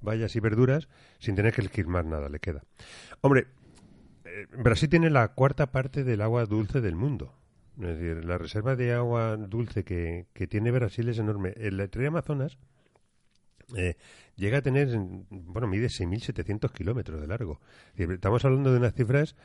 bayas 0.00 0.34
y 0.34 0.40
verduras 0.40 0.88
sin 1.18 1.34
tener 1.34 1.52
que 1.52 1.60
esquilmar 1.60 2.06
nada, 2.06 2.30
le 2.30 2.38
queda. 2.40 2.62
Hombre, 3.20 3.48
eh, 4.24 4.46
Brasil 4.56 4.88
tiene 4.88 5.10
la 5.10 5.28
cuarta 5.28 5.70
parte 5.70 6.04
del 6.04 6.22
agua 6.22 6.46
dulce 6.46 6.80
del 6.80 6.96
mundo. 6.96 7.34
Es 7.80 7.98
decir, 7.98 8.24
la 8.24 8.36
reserva 8.38 8.76
de 8.76 8.92
agua 8.92 9.36
dulce 9.36 9.84
que, 9.84 10.26
que 10.32 10.46
tiene 10.46 10.70
Brasil 10.70 11.08
es 11.08 11.18
enorme. 11.18 11.54
El 11.56 11.78
río 11.90 12.08
Amazonas 12.08 12.58
eh, 13.76 13.96
llega 14.36 14.58
a 14.58 14.62
tener, 14.62 14.88
bueno, 15.30 15.66
mide 15.66 15.86
6.700 15.86 16.72
kilómetros 16.72 17.20
de 17.20 17.26
largo. 17.26 17.60
Estamos 17.96 18.44
hablando 18.44 18.72
de 18.72 18.78
unas 18.78 18.94
cifras 18.94 19.36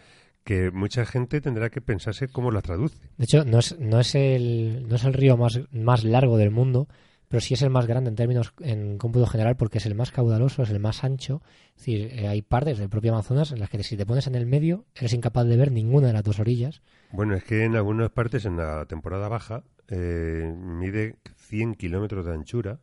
que 0.44 0.70
mucha 0.72 1.06
gente 1.06 1.42
tendrá 1.42 1.70
que 1.70 1.82
pensarse 1.82 2.28
cómo 2.28 2.52
las 2.52 2.64
traduce. 2.64 2.98
De 3.18 3.24
hecho, 3.26 3.46
no 3.46 3.60
es, 3.60 3.80
no 3.80 4.00
es, 4.00 4.16
el, 4.16 4.88
no 4.88 4.96
es 4.96 5.04
el 5.04 5.14
río 5.14 5.38
más, 5.38 5.60
más 5.72 6.04
largo 6.04 6.38
del 6.38 6.52
mundo, 6.52 6.88
pero 7.28 7.42
sí 7.42 7.54
es 7.54 7.62
el 7.62 7.70
más 7.70 7.88
grande 7.88 8.10
en 8.10 8.16
términos 8.16 8.54
en 8.60 8.98
cómputo 8.98 9.26
general 9.28 9.56
porque 9.56 9.80
es 9.80 9.86
el 9.86 9.96
más 9.96 10.12
caudaloso, 10.12 10.64
es 10.64 10.70
el 10.70 10.80
más 10.80 11.04
ancho. 11.04 11.42
Es 11.70 11.86
decir, 11.86 12.10
eh, 12.12 12.28
hay 12.28 12.42
partes 12.42 12.78
del 12.78 12.90
propio 12.90 13.14
Amazonas 13.14 13.52
en 13.52 13.60
las 13.60 13.70
que 13.70 13.82
si 13.84 13.98
te 13.98 14.06
pones 14.06 14.28
en 14.28 14.36
el 14.36 14.46
medio 14.46 14.86
eres 14.96 15.14
incapaz 15.14 15.46
de 15.46 15.58
ver 15.58 15.72
ninguna 15.72 16.08
de 16.08 16.14
las 16.14 16.24
dos 16.24 16.40
orillas. 16.40 16.82
Bueno, 17.12 17.36
es 17.36 17.44
que 17.44 17.64
en 17.64 17.76
algunas 17.76 18.10
partes, 18.12 18.46
en 18.46 18.58
la 18.58 18.86
temporada 18.86 19.28
baja, 19.28 19.64
eh, 19.88 20.54
mide 20.58 21.18
100 21.36 21.76
kilómetros 21.76 22.26
de 22.26 22.34
anchura 22.34 22.80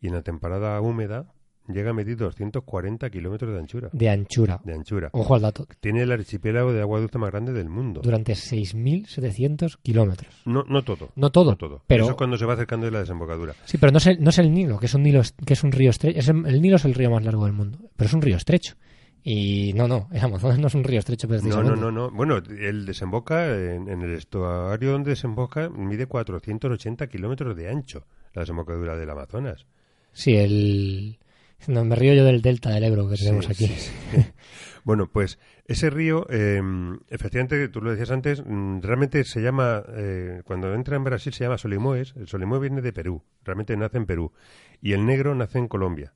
y 0.00 0.08
en 0.08 0.14
la 0.14 0.22
temporada 0.22 0.80
húmeda 0.80 1.32
llega 1.68 1.90
a 1.90 1.92
medir 1.92 2.16
240 2.16 3.08
kilómetros 3.10 3.52
de 3.52 3.58
anchura. 3.58 3.90
de 3.92 4.08
anchura. 4.08 4.60
De 4.64 4.72
anchura. 4.74 5.10
Ojo 5.12 5.34
al 5.34 5.42
dato. 5.42 5.66
Tiene 5.80 6.02
el 6.02 6.12
archipiélago 6.12 6.72
de 6.72 6.80
agua 6.80 7.00
dulce 7.00 7.18
más 7.18 7.30
grande 7.30 7.52
del 7.52 7.68
mundo. 7.68 8.00
Durante 8.02 8.34
6.700 8.34 9.78
kilómetros. 9.82 10.34
No, 10.44 10.64
no 10.68 10.82
todo. 10.84 11.10
No 11.16 11.30
todo, 11.30 11.52
No 11.52 11.56
todo. 11.56 11.82
pero- 11.86 12.04
Eso 12.04 12.10
es 12.12 12.16
cuando 12.16 12.36
se 12.36 12.44
va 12.46 12.54
acercando 12.54 12.86
de 12.86 12.92
la 12.92 13.00
desembocadura. 13.00 13.54
Sí, 13.64 13.78
pero 13.78 13.92
no 13.92 13.98
es 13.98 14.06
el, 14.06 14.22
no 14.22 14.30
es 14.30 14.38
el 14.38 14.52
Nilo, 14.52 14.78
que 14.78 14.86
es 14.86 14.94
un 14.94 15.02
Nilo, 15.02 15.22
que 15.44 15.52
es 15.54 15.62
un 15.64 15.72
río 15.72 15.90
estrecho. 15.90 16.18
Es 16.18 16.28
el, 16.28 16.44
el 16.46 16.60
Nilo 16.62 16.76
es 16.76 16.84
el 16.84 16.94
río 16.94 17.10
más 17.10 17.24
largo 17.24 17.44
del 17.44 17.52
mundo, 17.54 17.78
pero 17.96 18.08
es 18.08 18.14
un 18.14 18.22
río 18.22 18.36
estrecho. 18.36 18.74
Y 19.22 19.72
no, 19.74 19.88
no, 19.88 20.08
el 20.12 20.20
Amazonas 20.22 20.58
no 20.58 20.68
es 20.68 20.74
un 20.74 20.84
río 20.84 21.00
estrecho 21.00 21.26
No, 21.28 21.62
no, 21.62 21.76
no, 21.76 21.90
no. 21.90 22.10
Bueno, 22.10 22.36
él 22.36 22.86
desemboca 22.86 23.46
en, 23.48 23.88
en 23.88 24.00
el 24.02 24.14
estuario 24.14 24.92
donde 24.92 25.10
desemboca, 25.10 25.68
mide 25.68 26.06
480 26.06 27.06
kilómetros 27.08 27.56
de 27.56 27.68
ancho 27.68 28.06
la 28.32 28.42
desembocadura 28.42 28.96
del 28.96 29.10
Amazonas. 29.10 29.66
Sí, 30.12 30.36
el... 30.36 31.18
No, 31.66 31.84
me 31.84 31.96
río 31.96 32.14
yo 32.14 32.24
del 32.24 32.40
delta 32.40 32.70
del 32.70 32.84
Ebro 32.84 33.08
que 33.08 33.16
tenemos 33.16 33.44
Sí, 33.46 33.52
aquí. 33.52 33.66
sí, 33.66 33.90
sí. 34.12 34.26
bueno, 34.84 35.10
pues 35.10 35.38
ese 35.66 35.90
río, 35.90 36.26
eh, 36.30 36.62
efectivamente, 37.08 37.68
tú 37.68 37.82
lo 37.82 37.90
decías 37.90 38.10
antes, 38.10 38.42
mm, 38.46 38.80
realmente 38.80 39.22
se 39.24 39.40
llama, 39.42 39.82
eh, 39.88 40.40
cuando 40.44 40.72
entra 40.74 40.96
en 40.96 41.04
Brasil 41.04 41.32
se 41.32 41.44
llama 41.44 41.58
Solimoes. 41.58 42.14
El 42.16 42.28
Solimoes 42.28 42.60
viene 42.62 42.80
de 42.80 42.92
Perú, 42.92 43.22
realmente 43.44 43.76
nace 43.76 43.98
en 43.98 44.06
Perú. 44.06 44.32
Y 44.80 44.92
el 44.92 45.04
negro 45.04 45.34
nace 45.34 45.58
en 45.58 45.68
Colombia. 45.68 46.14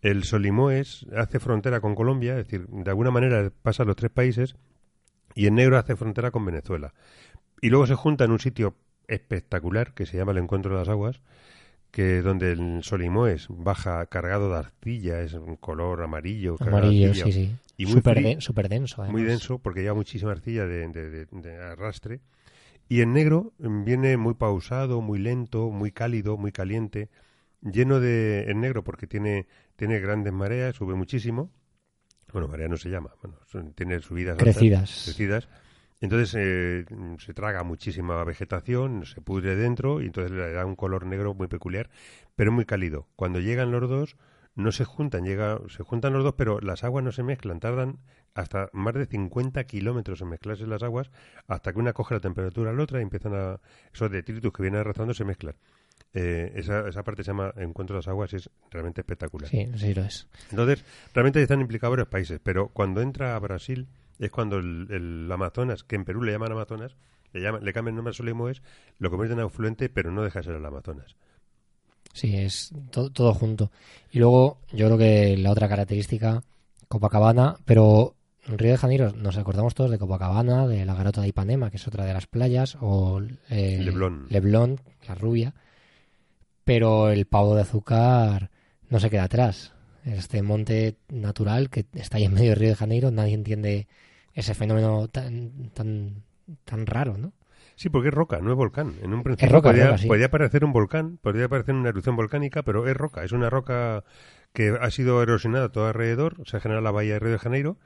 El 0.00 0.24
Solimoes 0.24 1.06
hace 1.16 1.38
frontera 1.38 1.80
con 1.80 1.94
Colombia, 1.94 2.38
es 2.38 2.46
decir, 2.46 2.66
de 2.68 2.90
alguna 2.90 3.10
manera 3.10 3.52
pasa 3.62 3.82
a 3.82 3.86
los 3.86 3.96
tres 3.96 4.10
países, 4.10 4.56
y 5.34 5.46
el 5.46 5.54
negro 5.54 5.76
hace 5.78 5.94
frontera 5.96 6.30
con 6.30 6.44
Venezuela. 6.44 6.94
Y 7.60 7.68
luego 7.70 7.86
se 7.86 7.94
junta 7.94 8.24
en 8.24 8.30
un 8.32 8.38
sitio 8.40 8.76
espectacular 9.06 9.94
que 9.94 10.06
se 10.06 10.16
llama 10.16 10.32
el 10.32 10.38
Encuentro 10.38 10.72
de 10.72 10.78
las 10.78 10.88
Aguas, 10.88 11.20
que 11.98 12.22
donde 12.22 12.52
el 12.52 12.84
Solimoes 12.84 13.46
baja 13.50 14.06
cargado 14.06 14.50
de 14.50 14.58
arcilla, 14.58 15.20
es 15.20 15.32
un 15.34 15.56
color 15.56 16.00
amarillo, 16.00 16.54
Amarillo, 16.60 17.12
sí, 17.12 17.32
sí. 17.32 17.50
y 17.76 17.86
Súper 17.86 18.68
denso, 18.68 19.02
además. 19.02 19.20
muy 19.20 19.28
denso 19.28 19.58
porque 19.58 19.82
lleva 19.82 19.94
muchísima 19.96 20.30
arcilla 20.30 20.64
de, 20.64 20.86
de- 20.86 21.10
de- 21.10 21.26
de 21.32 21.56
arrastre. 21.56 22.20
Y 22.88 23.00
el 23.00 23.12
negro 23.12 23.52
mm, 23.58 23.82
viene 23.82 24.16
muy 24.16 24.34
pausado, 24.34 25.00
muy 25.00 25.18
lento, 25.18 25.70
muy 25.70 25.90
cálido, 25.90 26.36
muy 26.36 26.52
caliente, 26.52 27.08
lleno 27.62 27.98
de 27.98 28.44
el 28.44 28.60
negro 28.60 28.84
porque 28.84 29.08
tiene 29.08 29.48
tiene 29.74 29.98
grandes 29.98 30.32
mareas, 30.32 30.76
sube 30.76 30.94
muchísimo. 30.94 31.50
Bueno, 32.32 32.46
marea 32.46 32.68
no 32.68 32.76
se 32.76 32.90
llama, 32.90 33.10
bueno, 33.22 33.38
son- 33.46 33.72
tiene 33.72 33.98
subidas 34.00 34.38
altas, 34.38 34.54
Crecidas. 35.04 35.48
Entonces 36.00 36.34
eh, 36.38 36.84
se 37.18 37.34
traga 37.34 37.64
muchísima 37.64 38.22
vegetación, 38.24 39.04
se 39.04 39.20
pudre 39.20 39.56
dentro 39.56 40.00
y 40.00 40.06
entonces 40.06 40.30
le 40.30 40.52
da 40.52 40.64
un 40.64 40.76
color 40.76 41.06
negro 41.06 41.34
muy 41.34 41.48
peculiar, 41.48 41.90
pero 42.36 42.52
muy 42.52 42.64
cálido. 42.64 43.08
Cuando 43.16 43.40
llegan 43.40 43.72
los 43.72 43.88
dos 43.88 44.16
no 44.54 44.72
se 44.72 44.84
juntan, 44.84 45.24
llega, 45.24 45.60
se 45.68 45.82
juntan 45.82 46.12
los 46.12 46.24
dos, 46.24 46.34
pero 46.36 46.60
las 46.60 46.82
aguas 46.84 47.04
no 47.04 47.12
se 47.12 47.22
mezclan, 47.22 47.60
tardan 47.60 47.98
hasta 48.34 48.70
más 48.72 48.94
de 48.94 49.06
50 49.06 49.62
kilómetros 49.64 50.20
en 50.20 50.28
mezclarse 50.28 50.66
las 50.66 50.82
aguas 50.82 51.10
hasta 51.46 51.72
que 51.72 51.78
una 51.78 51.92
coge 51.92 52.14
la 52.14 52.20
temperatura 52.20 52.70
a 52.70 52.74
la 52.74 52.82
otra 52.82 53.00
y 53.00 53.02
empiezan 53.02 53.34
a... 53.34 53.60
Esos 53.92 54.10
detritus 54.10 54.52
que 54.52 54.62
vienen 54.62 54.80
arrastrando 54.80 55.14
se 55.14 55.24
mezclan. 55.24 55.54
Eh, 56.14 56.52
esa, 56.54 56.88
esa 56.88 57.02
parte 57.02 57.22
se 57.22 57.30
llama 57.30 57.52
Encuentro 57.56 57.94
de 57.94 57.98
las 57.98 58.08
Aguas 58.08 58.32
y 58.32 58.36
es 58.36 58.50
realmente 58.70 59.00
espectacular. 59.00 59.48
Sí, 59.48 59.68
sí 59.76 59.94
lo 59.94 60.02
es. 60.02 60.28
Entonces, 60.50 60.84
realmente 61.12 61.42
están 61.42 61.60
implicados 61.60 61.92
varios 61.92 62.08
países, 62.08 62.40
pero 62.42 62.68
cuando 62.68 63.00
entra 63.02 63.36
a 63.36 63.38
Brasil 63.38 63.88
es 64.18 64.30
cuando 64.30 64.56
el, 64.58 64.86
el 64.90 65.32
Amazonas, 65.32 65.84
que 65.84 65.96
en 65.96 66.04
Perú 66.04 66.22
le 66.22 66.32
llaman 66.32 66.52
Amazonas, 66.52 66.96
le, 67.32 67.40
llaman, 67.40 67.64
le 67.64 67.72
cambian 67.72 67.92
el 67.92 67.96
nombre 67.96 68.10
a 68.10 68.14
Solimoes, 68.14 68.62
lo 68.98 69.10
convierten 69.10 69.38
en 69.38 69.44
afluente, 69.46 69.88
pero 69.88 70.10
no 70.10 70.22
deja 70.22 70.40
de 70.40 70.44
ser 70.44 70.54
el 70.54 70.64
Amazonas. 70.66 71.16
Sí, 72.12 72.34
es 72.36 72.70
to- 72.90 73.10
todo 73.10 73.34
junto. 73.34 73.70
Y 74.10 74.18
luego, 74.18 74.58
yo 74.72 74.86
creo 74.86 74.98
que 74.98 75.36
la 75.36 75.50
otra 75.52 75.68
característica, 75.68 76.42
Copacabana, 76.88 77.56
pero 77.64 78.14
en 78.46 78.56
Río 78.58 78.70
de 78.72 78.78
Janeiro 78.78 79.12
nos 79.12 79.36
acordamos 79.36 79.74
todos 79.74 79.90
de 79.90 79.98
Copacabana, 79.98 80.66
de 80.66 80.86
la 80.86 80.94
Garota 80.94 81.20
de 81.20 81.28
Ipanema, 81.28 81.70
que 81.70 81.76
es 81.76 81.86
otra 81.86 82.06
de 82.06 82.14
las 82.14 82.26
playas, 82.26 82.78
o 82.80 83.20
eh, 83.50 83.78
Leblon. 83.80 84.26
Leblon, 84.30 84.80
la 85.06 85.14
rubia, 85.14 85.54
pero 86.64 87.10
el 87.10 87.26
pavo 87.26 87.54
de 87.54 87.62
azúcar 87.62 88.50
no 88.88 89.00
se 89.00 89.10
queda 89.10 89.24
atrás. 89.24 89.74
Este 90.04 90.42
monte 90.42 90.96
natural 91.10 91.68
que 91.68 91.84
está 91.94 92.16
ahí 92.16 92.24
en 92.24 92.32
medio 92.34 92.50
de 92.50 92.54
Río 92.54 92.68
de 92.70 92.76
Janeiro, 92.76 93.10
nadie 93.10 93.34
entiende 93.34 93.86
ese 94.38 94.54
fenómeno 94.54 95.08
tan, 95.08 95.70
tan, 95.70 96.22
tan 96.64 96.86
raro, 96.86 97.18
¿no? 97.18 97.32
Sí, 97.74 97.88
porque 97.88 98.08
es 98.08 98.14
roca, 98.14 98.40
no 98.40 98.50
es 98.50 98.56
volcán. 98.56 98.94
En 99.02 99.12
un 99.12 99.22
principio 99.22 99.56
roca, 99.56 99.70
podía, 99.70 99.86
roca, 99.86 99.98
sí. 99.98 100.06
podía 100.06 100.30
parecer 100.30 100.64
un 100.64 100.72
volcán, 100.72 101.18
podría 101.20 101.48
parecer 101.48 101.74
una 101.74 101.88
erupción 101.88 102.16
volcánica, 102.16 102.62
pero 102.62 102.88
es 102.88 102.96
roca. 102.96 103.24
Es 103.24 103.32
una 103.32 103.50
roca 103.50 104.04
que 104.52 104.76
ha 104.80 104.90
sido 104.90 105.22
erosionada 105.22 105.70
todo 105.70 105.86
alrededor, 105.86 106.36
se 106.46 106.56
ha 106.56 106.60
generado 106.60 106.82
la 106.82 106.90
bahía 106.90 107.14
de 107.14 107.18
Río 107.18 107.32
de 107.32 107.38
Janeiro 107.38 107.78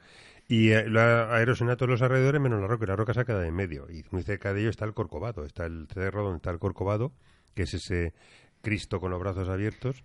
y 0.47 0.71
eh, 0.71 0.87
lo 0.87 1.01
ha, 1.01 1.35
ha 1.35 1.41
erosionado 1.41 1.77
todos 1.77 1.89
los 1.89 2.01
alrededores 2.01 2.39
menos 2.39 2.61
la 2.61 2.67
roca, 2.67 2.85
y 2.85 2.87
la 2.87 2.95
roca 2.95 3.13
se 3.13 3.21
ha 3.21 3.25
quedado 3.25 3.43
en 3.43 3.55
medio. 3.55 3.89
Y 3.89 4.05
muy 4.11 4.21
cerca 4.21 4.53
de 4.53 4.61
ello 4.61 4.69
está 4.69 4.85
el 4.85 4.93
Corcovado, 4.93 5.45
está 5.45 5.65
el 5.65 5.87
cerro 5.91 6.23
donde 6.23 6.37
está 6.37 6.51
el 6.51 6.59
Corcovado, 6.59 7.13
que 7.55 7.63
es 7.63 7.73
ese 7.73 8.13
Cristo 8.61 8.99
con 8.99 9.09
los 9.09 9.19
brazos 9.19 9.49
abiertos. 9.49 10.03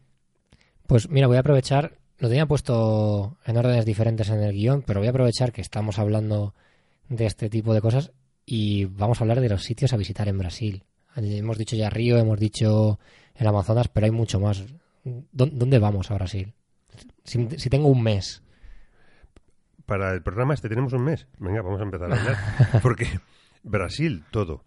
Pues 0.87 1.11
mira, 1.11 1.27
voy 1.27 1.37
a 1.37 1.41
aprovechar, 1.41 1.99
lo 2.19 2.29
tenía 2.29 2.47
puesto 2.47 3.39
en 3.45 3.57
órdenes 3.57 3.85
diferentes 3.87 4.29
en 4.31 4.43
el 4.43 4.53
guion, 4.53 4.83
pero 4.83 5.01
voy 5.01 5.07
a 5.07 5.11
aprovechar 5.11 5.53
que 5.53 5.61
estamos 5.61 5.99
hablando 5.99 6.55
de 7.09 7.27
este 7.27 7.49
tipo 7.49 7.75
de 7.75 7.81
cosas 7.81 8.13
y 8.45 8.87
vamos 8.87 9.21
a 9.21 9.25
hablar 9.25 9.41
de 9.41 9.49
los 9.49 9.63
sitios 9.65 9.93
a 9.93 9.97
visitar 9.97 10.29
en 10.29 10.39
Brasil. 10.39 10.85
Hemos 11.17 11.59
dicho 11.59 11.75
ya 11.77 11.91
Río, 11.91 12.19
hemos 12.19 12.39
dicho 12.39 12.99
el 13.35 13.47
Amazonas, 13.47 13.89
pero 13.89 14.07
hay 14.07 14.13
mucho 14.13 14.39
más. 14.41 14.65
¿Dó- 15.05 15.47
¿Dónde 15.51 15.79
vamos 15.79 16.11
a 16.11 16.15
Brasil? 16.15 16.53
Si, 17.25 17.49
si 17.59 17.71
tengo 17.71 17.89
un 17.89 18.03
mes. 18.03 18.43
Para 19.87 20.13
el 20.13 20.23
programa 20.23 20.55
este 20.55 20.69
tenemos 20.69 20.93
un 20.93 21.03
mes. 21.05 21.27
Venga, 21.39 21.63
vamos 21.63 21.81
a 21.81 21.85
empezar 21.85 22.13
a 22.13 22.17
hablar. 22.19 22.37
Porque 22.83 23.07
Brasil, 23.63 24.25
todo. 24.31 24.65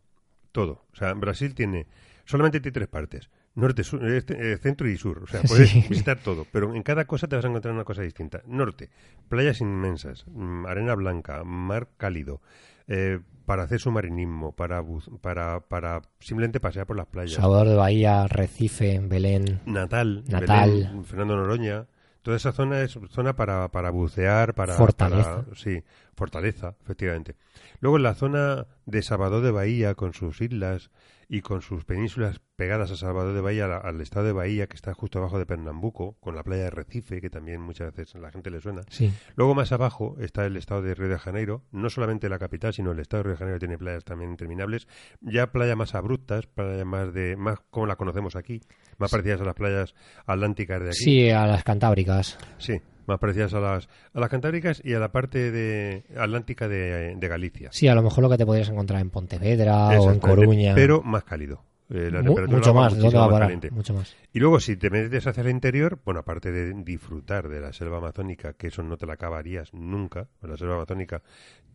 Todo. 0.51 0.83
O 0.93 0.95
sea, 0.95 1.13
Brasil 1.13 1.53
tiene. 1.53 1.87
Solamente 2.25 2.59
tiene 2.59 2.73
tres 2.73 2.87
partes: 2.87 3.29
norte, 3.55 3.83
sur, 3.83 4.03
este, 4.05 4.53
eh, 4.53 4.57
centro 4.57 4.87
y 4.89 4.97
sur. 4.97 5.19
O 5.23 5.27
sea, 5.27 5.41
puedes 5.47 5.69
Sí. 5.69 5.85
visitar 5.89 6.19
todo. 6.19 6.45
Pero 6.51 6.73
en 6.75 6.83
cada 6.83 7.05
cosa 7.05 7.27
te 7.27 7.35
vas 7.35 7.45
a 7.45 7.47
encontrar 7.47 7.73
una 7.73 7.83
cosa 7.83 8.01
distinta. 8.01 8.41
Norte, 8.45 8.89
playas 9.29 9.61
inmensas, 9.61 10.25
mm, 10.27 10.65
arena 10.65 10.95
blanca, 10.95 11.43
mar 11.43 11.87
cálido. 11.97 12.41
eh, 12.87 13.19
para 13.45 13.63
hacer 13.63 13.79
submarinismo, 13.79 14.51
para, 14.53 14.83
para, 15.21 15.61
para 15.61 16.01
simplemente 16.19 16.59
pasear 16.59 16.85
por 16.85 16.97
las 16.97 17.05
playas. 17.05 17.33
Salvador 17.35 17.67
de 17.69 17.75
Bahía, 17.75 18.27
Recife, 18.27 18.99
Belén. 18.99 19.61
Natal, 19.65 20.23
Natal. 20.27 20.71
Belén, 20.71 21.05
Fernando 21.05 21.37
Noroña. 21.37 21.85
Toda 22.21 22.35
esa 22.37 22.51
zona 22.51 22.81
es 22.81 22.97
zona 23.09 23.35
para, 23.35 23.69
para 23.69 23.91
bucear, 23.91 24.53
para... 24.55 24.73
Fortaleza. 24.73 25.43
para- 25.45 25.55
sí, 25.55 25.83
fortaleza, 26.15 26.75
efectivamente. 26.83 27.35
Luego 27.79 27.97
en 27.97 28.03
la 28.03 28.13
zona 28.15 28.67
de 28.85 29.01
Salvador 29.01 29.41
de 29.43 29.51
Bahía, 29.51 29.95
con 29.95 30.13
sus 30.13 30.41
islas 30.41 30.91
y 31.34 31.39
con 31.39 31.61
sus 31.61 31.86
penínsulas 31.86 32.41
pegadas 32.57 32.91
a 32.91 32.97
Salvador 32.97 33.34
de 33.34 33.39
Bahía, 33.39 33.77
al, 33.77 34.01
estado 34.01 34.25
de 34.25 34.34
Bahía, 34.34 34.67
que 34.67 34.75
está 34.75 34.93
justo 34.93 35.17
abajo 35.17 35.39
de 35.39 35.45
Pernambuco, 35.45 36.17
con 36.19 36.36
la 36.36 36.43
playa 36.43 36.65
de 36.65 36.71
Recife, 36.71 37.21
que 37.21 37.29
también 37.29 37.61
muchas 37.61 37.95
veces 37.95 38.15
a 38.15 38.19
la 38.19 38.32
gente 38.32 38.51
le 38.51 38.59
suena. 38.59 38.82
Sí. 38.89 39.13
Luego 39.36 39.55
más 39.55 39.71
abajo 39.71 40.17
está 40.19 40.45
el 40.45 40.57
estado 40.57 40.82
de 40.82 40.93
Río 40.93 41.07
de 41.07 41.17
Janeiro, 41.17 41.63
no 41.71 41.89
solamente 41.89 42.27
la 42.27 42.38
capital, 42.38 42.73
sino 42.73 42.91
el 42.91 42.99
estado 42.99 43.23
de 43.23 43.29
Río 43.29 43.32
de 43.32 43.38
Janeiro 43.38 43.59
tiene 43.59 43.77
playas 43.77 44.03
también 44.03 44.32
interminables, 44.32 44.89
ya 45.21 45.53
playas 45.53 45.77
más 45.77 45.95
abruptas, 45.95 46.47
playas 46.47 46.86
más 46.86 47.13
de 47.13 47.38
más 47.38 47.61
como 47.69 47.86
la 47.86 47.95
conocemos 47.95 48.36
aquí, 48.36 48.59
más 48.97 49.09
parecidas 49.09 49.39
a 49.39 49.45
las 49.45 49.55
playas 49.55 49.95
atlánticas 50.25 50.82
de 50.82 50.89
aquí. 50.89 50.97
Sí, 50.97 51.29
a 51.29 51.47
las 51.47 51.63
Cantábricas. 51.63 52.38
Sí, 52.57 52.82
más 53.07 53.19
parecidas 53.19 53.53
a 53.53 53.59
las 53.59 53.89
a 54.13 54.19
las 54.19 54.29
cantábricas 54.29 54.81
y 54.83 54.93
a 54.93 54.99
la 54.99 55.11
parte 55.11 55.51
de 55.51 56.03
atlántica 56.17 56.67
de, 56.67 57.15
de 57.15 57.27
Galicia. 57.27 57.69
Sí, 57.71 57.87
a 57.87 57.95
lo 57.95 58.01
mejor 58.03 58.23
lo 58.23 58.29
que 58.29 58.37
te 58.37 58.45
podrías 58.45 58.69
encontrar 58.69 59.01
en 59.01 59.09
Pontevedra 59.09 59.89
o 59.99 60.11
en 60.11 60.19
Coruña. 60.19 60.73
pero 60.75 61.01
más 61.01 61.23
cálido. 61.23 61.63
Eh, 61.93 62.09
la 62.09 62.19
Mu- 62.21 62.27
temperatura 62.35 62.57
mucho 62.57 62.73
más. 62.73 62.91
¿Dónde 62.93 63.03
muchísimo 63.03 63.21
va 63.25 63.31
más 63.31 63.39
caliente. 63.41 63.69
Mucho 63.71 63.93
más. 63.93 64.15
Y 64.31 64.39
luego, 64.39 64.61
si 64.61 64.77
te 64.77 64.89
metes 64.89 65.27
hacia 65.27 65.41
el 65.43 65.49
interior, 65.49 65.99
bueno, 66.05 66.21
aparte 66.21 66.49
de 66.49 66.73
disfrutar 66.85 67.49
de 67.49 67.59
la 67.59 67.73
selva 67.73 67.97
amazónica, 67.97 68.53
que 68.53 68.67
eso 68.67 68.81
no 68.81 68.95
te 68.95 69.05
la 69.05 69.13
acabarías 69.15 69.73
nunca, 69.73 70.29
la 70.41 70.55
selva 70.55 70.75
amazónica, 70.75 71.21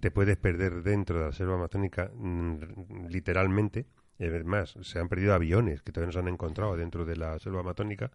te 0.00 0.10
puedes 0.10 0.38
perder 0.38 0.82
dentro 0.82 1.18
de 1.18 1.26
la 1.26 1.32
selva 1.32 1.56
amazónica 1.56 2.10
mm, 2.14 3.08
literalmente. 3.10 3.84
Es 4.18 4.44
más, 4.46 4.74
se 4.80 4.98
han 4.98 5.08
perdido 5.10 5.34
aviones 5.34 5.82
que 5.82 5.92
todavía 5.92 6.06
no 6.06 6.12
se 6.14 6.18
han 6.20 6.28
encontrado 6.32 6.74
dentro 6.78 7.04
de 7.04 7.16
la 7.16 7.38
selva 7.38 7.60
amazónica. 7.60 8.10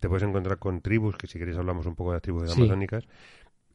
Te 0.00 0.08
puedes 0.08 0.22
encontrar 0.22 0.58
con 0.58 0.80
tribus, 0.80 1.16
que 1.16 1.26
si 1.26 1.38
queréis 1.38 1.58
hablamos 1.58 1.86
un 1.86 1.94
poco 1.94 2.10
de 2.10 2.16
las 2.16 2.22
tribus 2.22 2.50
Sí. 2.52 2.60
amazónicas. 2.62 3.04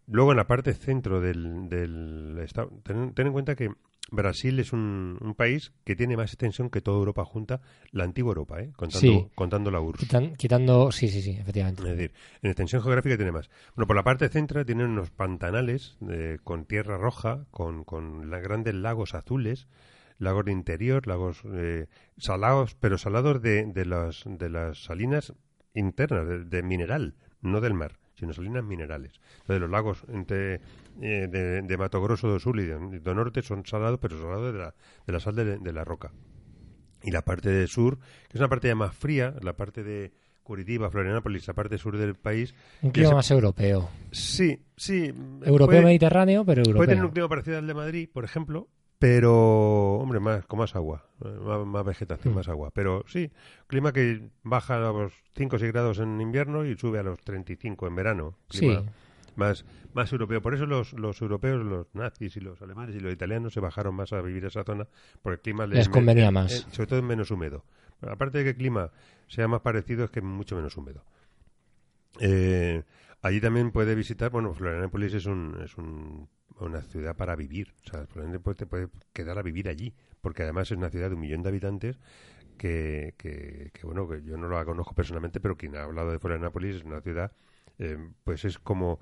Luego, 0.08 0.32
en 0.32 0.38
la 0.38 0.48
parte 0.48 0.74
centro 0.74 1.22
del, 1.22 1.70
del 1.70 2.38
estado, 2.44 2.70
ten, 2.84 3.14
ten 3.14 3.28
en 3.28 3.34
cuenta 3.34 3.56
que 3.56 3.72
Brasil 4.12 4.60
es 4.60 4.74
un, 4.74 5.18
un 5.22 5.34
país 5.34 5.72
que 5.86 5.96
tiene 5.96 6.18
más 6.18 6.32
extensión 6.34 6.70
que 6.70 6.82
toda 6.82 6.98
Europa 6.98 7.24
junta, 7.24 7.62
la 7.92 8.04
antigua 8.04 8.32
Europa, 8.32 8.62
¿eh? 8.62 8.72
contando, 8.76 9.00
Sí. 9.00 9.28
contando 9.34 9.72
la 9.72 9.80
URSS. 9.80 10.06
Quitan- 10.06 10.36
quitando. 10.36 10.92
Sí, 10.92 11.08
sí, 11.08 11.22
sí, 11.22 11.32
efectivamente. 11.40 11.82
Es 11.84 11.88
decir, 11.90 12.14
en 12.42 12.50
extensión 12.50 12.82
geográfica 12.82 13.16
tiene 13.16 13.32
más. 13.32 13.50
Bueno, 13.76 13.88
por 13.88 13.96
la 13.96 14.04
parte 14.04 14.28
central 14.30 14.66
tienen 14.66 14.88
unos 14.88 15.10
pantanales 15.10 15.98
eh, 16.10 16.38
con 16.44 16.66
tierra 16.66 16.98
roja, 16.98 17.46
con, 17.52 17.86
con 17.86 18.30
la- 18.30 18.40
grandes 18.40 18.76
lagos 18.76 19.16
azules, 19.16 19.68
lagos 20.20 20.44
de 20.46 20.52
interior, 20.52 21.08
lagos 21.08 21.42
eh, 21.54 21.88
salados, 22.18 22.76
pero 22.76 22.98
salados 22.98 23.42
de, 23.42 23.66
de, 23.66 23.86
las, 23.86 24.24
de 24.26 24.50
las 24.50 24.84
salinas 24.84 25.34
internas, 25.74 26.28
de, 26.28 26.44
de 26.46 26.64
mineral, 26.64 27.16
no 27.42 27.62
del 27.62 27.74
mar, 27.74 27.98
sino 28.16 28.34
salinas 28.34 28.64
minerales. 28.64 29.20
Entonces, 29.42 29.62
los 29.62 29.70
lagos 29.70 30.04
entre, 30.08 30.62
eh, 31.02 31.28
de, 31.30 31.62
de 31.62 31.78
Mato 31.78 32.02
Grosso 32.02 32.28
do 32.28 32.40
Sul 32.40 32.60
y 32.60 32.66
de, 32.66 33.00
do 33.00 33.14
Norte 33.16 33.42
son 33.42 33.66
salados, 33.66 34.00
pero 34.00 34.22
salados 34.22 34.54
de 34.54 34.60
la, 34.60 34.76
de 35.06 35.14
la 35.14 35.20
sal 35.20 35.36
de, 35.36 35.58
de 35.58 35.74
la 35.74 35.84
roca 35.84 36.12
y 37.04 37.12
la 37.12 37.22
parte 37.24 37.50
del 37.50 37.68
sur, 37.68 38.00
que 38.00 38.38
es 38.38 38.40
una 38.40 38.50
parte 38.50 38.70
ya 38.70 38.76
más 38.76 38.96
fría, 38.96 39.36
la 39.42 39.54
parte 39.54 39.84
de 39.84 40.14
Curitiba, 40.44 40.90
Florianópolis, 40.90 41.48
la 41.48 41.54
parte 41.54 41.78
sur 41.78 41.98
del 41.98 42.16
país. 42.16 42.54
Un 42.82 42.92
clima 42.92 43.12
más 43.12 43.30
europeo. 43.32 43.90
Sí, 44.12 44.60
sí. 44.76 45.14
Europeo 45.42 45.68
puede, 45.68 45.82
mediterráneo, 45.84 46.46
pero 46.46 46.64
puede 46.64 46.88
tener 46.88 47.04
un 47.04 47.10
europeo. 47.10 47.12
clima 47.12 47.30
parecido 47.30 47.58
al 47.58 47.68
de 47.68 47.74
Madrid, 47.74 48.10
por 48.12 48.24
ejemplo, 48.26 48.68
pero, 49.08 49.96
hombre, 49.96 50.22
más, 50.22 50.46
con 50.46 50.60
más 50.60 50.78
agua, 50.78 51.06
eh, 51.26 51.28
más, 51.28 51.66
más 51.66 51.86
vegetación, 51.86 52.34
Mm. 52.34 52.38
más 52.38 52.48
agua. 52.48 52.72
Pero 52.74 53.04
sí, 53.06 53.30
clima 53.68 53.92
que 53.92 54.30
baja 54.44 54.76
a 54.78 54.80
los 54.80 55.12
5 55.36 55.58
o 55.58 55.60
6 55.60 55.74
grados 55.74 56.00
en 56.00 56.22
invierno 56.22 56.64
y 56.66 56.78
sube 56.78 57.00
a 57.00 57.04
los 57.04 57.20
35 57.20 57.86
en 57.86 57.96
verano. 57.96 58.38
Sí, 58.50 58.60
Clima 58.60 58.84
más, 59.36 59.66
más 59.94 60.10
europeo. 60.14 60.42
Por 60.42 60.54
eso 60.54 60.66
los, 60.66 60.94
los 60.94 61.22
europeos, 61.22 61.66
los 61.66 61.88
nazis 61.94 62.38
y 62.38 62.40
los 62.40 62.62
alemanes 62.62 62.96
y 62.96 63.02
los 63.02 63.12
italianos 63.12 63.52
se 63.54 63.60
bajaron 63.60 63.94
más 63.94 64.14
a 64.14 64.22
vivir 64.22 64.46
esa 64.46 64.64
zona 64.64 64.88
porque 65.22 65.34
el 65.36 65.42
clima 65.42 65.68
Les 65.68 65.90
convenía 65.90 66.30
eh, 66.30 66.32
más. 66.32 66.54
eh, 66.54 66.66
sobre 66.72 66.88
todo 66.88 67.00
es 67.00 67.06
menos 67.06 67.30
húmedo. 67.30 67.66
Pero 68.00 68.14
aparte 68.14 68.38
de 68.38 68.44
que 68.46 68.50
el 68.52 68.56
clima 68.56 68.90
sea 69.28 69.50
más 69.50 69.60
parecido, 69.60 70.06
es 70.06 70.12
que 70.12 70.20
es 70.20 70.26
mucho 70.26 70.56
menos 70.56 70.78
húmedo. 70.78 71.04
Eh, 72.22 72.84
allí 73.22 73.42
también 73.42 73.72
puede 73.72 73.96
visitar, 73.96 74.30
bueno, 74.30 74.54
Florianópolis 74.54 75.14
es, 75.14 75.26
un, 75.26 75.58
es 75.62 75.76
un- 75.78 76.30
una 76.60 76.82
ciudad 76.82 77.16
para 77.16 77.36
vivir. 77.36 77.74
O 77.86 77.90
sea, 77.90 78.06
Florianópolis 78.08 78.58
te 78.58 78.66
puede 78.66 78.90
quedar 79.14 79.38
a 79.38 79.42
vivir 79.42 79.70
allí, 79.70 79.94
porque 80.22 80.44
además 80.44 80.72
es 80.72 80.78
una 80.78 80.90
ciudad 80.90 81.10
de 81.10 81.16
un 81.16 81.22
millón 81.22 81.44
de 81.44 81.50
habitantes 81.50 82.00
que, 82.58 83.16
que, 83.18 83.72
que, 83.74 83.86
bueno, 83.86 84.08
que 84.08 84.24
yo 84.24 84.38
no 84.38 84.50
la 84.50 84.66
conozco 84.66 84.94
personalmente, 84.94 85.40
pero 85.40 85.58
quien 85.58 85.76
ha 85.76 85.84
hablado 85.84 86.12
de 86.12 86.20
Florianópolis 86.20 86.78
es 86.78 86.84
una 86.84 87.02
ciudad, 87.02 87.32
eh, 87.80 87.98
pues 88.24 88.46
es 88.46 88.60
como 88.60 89.00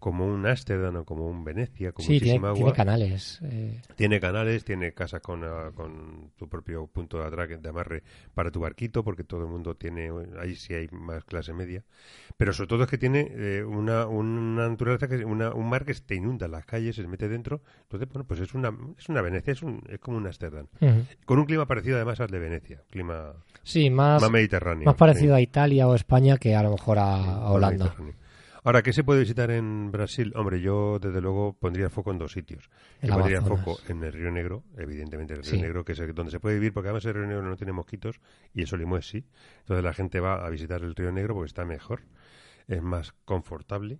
como 0.00 0.26
un 0.26 0.44
Ámsterdam 0.46 0.96
o 0.96 1.04
como 1.04 1.26
un 1.28 1.44
Venecia, 1.44 1.92
con 1.92 2.04
sí 2.04 2.18
tiene, 2.18 2.40
muchísima 2.40 2.52
tiene 2.54 2.68
agua. 2.70 2.72
canales. 2.76 3.38
eh, 3.44 3.80
Tiene 3.94 4.18
canales, 4.18 4.64
tiene 4.64 4.92
casas 4.92 5.20
con, 5.20 5.44
ah, 5.44 5.70
con 5.74 6.32
tu 6.36 6.48
propio 6.48 6.86
punto 6.88 7.18
de 7.18 7.26
atraque, 7.26 7.58
de 7.58 7.68
amarre 7.68 8.02
para 8.34 8.50
tu 8.50 8.60
barquito, 8.60 9.04
porque 9.04 9.22
todo 9.22 9.42
el 9.42 9.48
mundo 9.48 9.76
tiene, 9.76 10.10
ahí 10.40 10.56
sí 10.56 10.74
hay 10.74 10.88
más 10.90 11.24
clase 11.24 11.52
media. 11.52 11.84
Pero 12.36 12.52
sobre 12.52 12.68
todo 12.68 12.82
es 12.84 12.88
que 12.90 12.98
tiene 12.98 13.28
eh, 13.30 13.62
una, 13.62 14.06
una 14.06 14.68
naturaleza, 14.68 15.06
que 15.06 15.24
una, 15.24 15.52
un 15.54 15.68
mar 15.68 15.84
que 15.84 15.94
te 15.94 16.14
inunda 16.14 16.48
las 16.48 16.64
calles, 16.64 16.96
se 16.96 17.06
mete 17.06 17.28
dentro. 17.28 17.60
Entonces, 17.82 18.08
bueno, 18.08 18.26
pues 18.26 18.40
es 18.40 18.54
una, 18.54 18.72
es 18.98 19.08
una 19.10 19.20
Venecia, 19.22 19.52
es, 19.52 19.62
un, 19.62 19.82
es 19.88 20.00
como 20.00 20.16
un 20.16 20.26
Ámsterdam. 20.26 20.66
Con 21.26 21.38
un 21.38 21.44
clima 21.44 21.66
parecido 21.66 21.96
además 21.96 22.18
al 22.20 22.28
de 22.30 22.38
Venecia, 22.38 22.82
clima 22.90 23.34
Sí, 23.62 23.90
más, 23.90 24.22
más 24.22 24.30
mediterráneo. 24.30 24.86
más 24.86 24.96
parecido 24.96 25.34
sí. 25.34 25.38
a 25.38 25.40
Italia 25.42 25.86
o 25.86 25.94
España 25.94 26.38
que 26.38 26.56
a 26.56 26.62
lo 26.62 26.70
mejor 26.70 26.98
a, 26.98 27.16
Sí, 27.22 27.28
a 27.30 27.50
Holanda. 27.50 27.94
Ahora, 28.62 28.82
¿qué 28.82 28.92
se 28.92 29.04
puede 29.04 29.20
visitar 29.20 29.50
en 29.50 29.90
Brasil? 29.90 30.32
Hombre, 30.36 30.60
yo 30.60 30.98
desde 30.98 31.20
luego 31.22 31.54
pondría 31.54 31.88
foco 31.88 32.10
en 32.10 32.18
dos 32.18 32.32
sitios. 32.32 32.68
El 33.00 33.08
Yo 33.08 33.14
pondría 33.14 33.38
Amazonas. 33.38 33.64
foco 33.64 33.80
en 33.88 34.04
el 34.04 34.12
Río 34.12 34.30
Negro, 34.30 34.64
evidentemente 34.76 35.32
el 35.32 35.42
Río 35.42 35.50
Sí. 35.52 35.60
Negro, 35.62 35.82
que 35.84 35.92
es 35.92 35.98
el- 36.00 36.14
donde 36.14 36.30
se 36.30 36.40
puede 36.40 36.56
vivir, 36.56 36.72
porque 36.74 36.88
además 36.88 37.04
el 37.06 37.14
Río 37.14 37.26
Negro 37.26 37.42
no 37.42 37.56
tiene 37.56 37.72
mosquitos 37.72 38.20
y 38.52 38.60
el 38.60 38.66
Solimões 38.66 39.08
sí. 39.08 39.24
Entonces 39.60 39.82
la 39.82 39.94
gente 39.94 40.20
va 40.20 40.44
a 40.46 40.50
visitar 40.50 40.82
el 40.82 40.94
Río 40.94 41.10
Negro 41.10 41.34
porque 41.34 41.46
está 41.48 41.64
mejor, 41.64 42.02
es 42.68 42.82
más 42.82 43.12
confortable, 43.24 43.98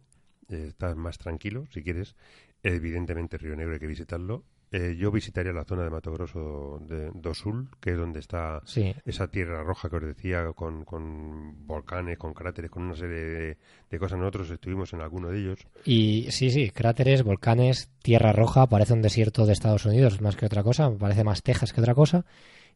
eh, 0.48 0.66
estás 0.68 0.94
más 0.94 1.16
tranquilo, 1.16 1.64
si 1.70 1.82
quieres. 1.82 2.14
Evidentemente 2.62 3.36
el 3.36 3.42
Río 3.42 3.56
Negro 3.56 3.72
hay 3.72 3.80
que 3.80 3.86
visitarlo. 3.86 4.44
Eh, 4.72 4.94
yo 4.96 5.10
visitaría 5.10 5.52
la 5.52 5.64
zona 5.64 5.82
de 5.82 5.90
Mato 5.90 6.12
Grosso 6.12 6.78
de, 6.86 7.10
do 7.12 7.34
Sul, 7.34 7.68
que 7.80 7.90
es 7.90 7.96
donde 7.98 8.20
está 8.20 8.60
Sí, 8.64 8.94
esa 9.04 9.26
tierra 9.28 9.64
roja 9.64 9.90
que 9.90 9.96
os 9.96 10.04
decía, 10.04 10.44
con, 10.54 10.84
con 10.84 11.66
volcanes, 11.66 12.16
con 12.18 12.32
cráteres, 12.32 12.70
con 12.70 12.84
una 12.84 12.94
serie 12.94 13.16
de, 13.18 13.58
de 13.90 13.98
cosas. 13.98 14.18
Nosotros 14.18 14.48
estuvimos 14.50 14.92
en 14.92 15.00
alguno 15.00 15.28
de 15.28 15.38
ellos. 15.40 15.58
y 15.84 16.26
sí, 16.30 16.50
sí, 16.50 16.70
cráteres, 16.70 17.24
volcanes, 17.24 17.90
tierra 18.02 18.32
roja, 18.32 18.68
parece 18.68 18.92
un 18.92 19.02
desierto 19.02 19.44
de 19.44 19.54
Estados 19.54 19.86
Unidos 19.86 20.20
más 20.20 20.36
que 20.36 20.46
otra 20.46 20.62
cosa, 20.62 20.90
parece 20.96 21.24
más 21.24 21.42
Texas 21.42 21.72
que 21.72 21.80
otra 21.80 21.94
cosa. 21.94 22.24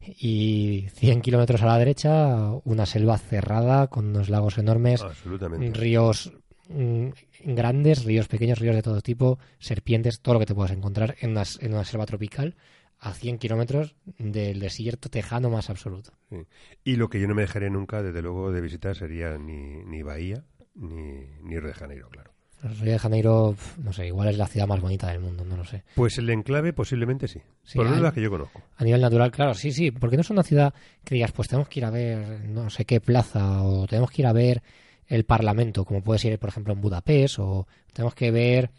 Y 0.00 0.86
100 0.94 1.20
kilómetros 1.22 1.62
a 1.62 1.66
la 1.66 1.78
derecha, 1.78 2.50
una 2.64 2.84
selva 2.84 3.16
cerrada 3.16 3.86
con 3.86 4.06
unos 4.06 4.28
lagos 4.28 4.58
enormes, 4.58 5.00
Absolutamente. 5.02 5.78
ríos 5.78 6.32
mm, 6.68 7.08
grandes, 7.44 8.04
ríos 8.04 8.28
pequeños, 8.28 8.58
ríos 8.58 8.74
de 8.74 8.82
todo 8.82 9.00
tipo, 9.00 9.38
serpientes, 9.58 10.20
todo 10.20 10.34
lo 10.34 10.40
que 10.40 10.46
te 10.46 10.54
puedas 10.54 10.72
encontrar 10.72 11.16
en 11.20 11.30
una, 11.30 11.44
en 11.60 11.74
una 11.74 11.84
selva 11.84 12.06
tropical 12.06 12.56
a 12.98 13.12
100 13.12 13.38
kilómetros 13.38 13.94
del 14.18 14.60
desierto 14.60 15.10
tejano 15.10 15.50
más 15.50 15.68
absoluto. 15.68 16.12
Sí. 16.30 16.38
Y 16.84 16.96
lo 16.96 17.08
que 17.08 17.20
yo 17.20 17.28
no 17.28 17.34
me 17.34 17.42
dejaría 17.42 17.68
nunca, 17.68 18.02
desde 18.02 18.22
luego, 18.22 18.50
de 18.50 18.60
visitar 18.60 18.96
sería 18.96 19.36
ni, 19.36 19.84
ni 19.84 20.02
Bahía 20.02 20.44
ni, 20.74 21.26
ni 21.42 21.58
Río 21.58 21.68
de 21.68 21.74
Janeiro, 21.74 22.08
claro. 22.08 22.32
Río 22.62 22.92
de 22.92 22.98
Janeiro, 22.98 23.54
no 23.82 23.92
sé, 23.92 24.06
igual 24.06 24.28
es 24.28 24.38
la 24.38 24.46
ciudad 24.46 24.66
más 24.66 24.80
bonita 24.80 25.08
del 25.08 25.20
mundo, 25.20 25.44
no 25.44 25.56
lo 25.56 25.66
sé. 25.66 25.84
Pues 25.94 26.16
el 26.16 26.30
enclave 26.30 26.72
posiblemente 26.72 27.28
sí. 27.28 27.40
Sí, 27.62 27.76
por 27.76 27.84
lo 27.84 27.90
menos 27.90 28.04
las 28.04 28.14
que 28.14 28.22
yo 28.22 28.30
conozco. 28.30 28.62
A 28.76 28.84
nivel 28.84 29.02
natural, 29.02 29.30
claro, 29.30 29.52
sí, 29.52 29.70
sí, 29.70 29.90
porque 29.90 30.16
no 30.16 30.22
es 30.22 30.30
una 30.30 30.42
ciudad 30.42 30.72
que 31.04 31.14
digas, 31.14 31.32
pues 31.32 31.48
tenemos 31.48 31.68
que 31.68 31.80
ir 31.80 31.84
a 31.84 31.90
ver 31.90 32.46
no 32.46 32.70
sé 32.70 32.86
qué 32.86 33.00
plaza 33.02 33.62
o 33.62 33.86
tenemos 33.86 34.10
que 34.10 34.22
ir 34.22 34.26
a 34.26 34.32
ver 34.32 34.62
el 35.08 35.24
Parlamento, 35.24 35.84
como 35.84 36.02
puede 36.02 36.18
ser, 36.18 36.38
por 36.38 36.48
ejemplo, 36.50 36.72
en 36.72 36.80
Budapest, 36.80 37.38
o 37.38 37.66
tenemos 37.92 38.14
que 38.14 38.30
ver 38.30 38.70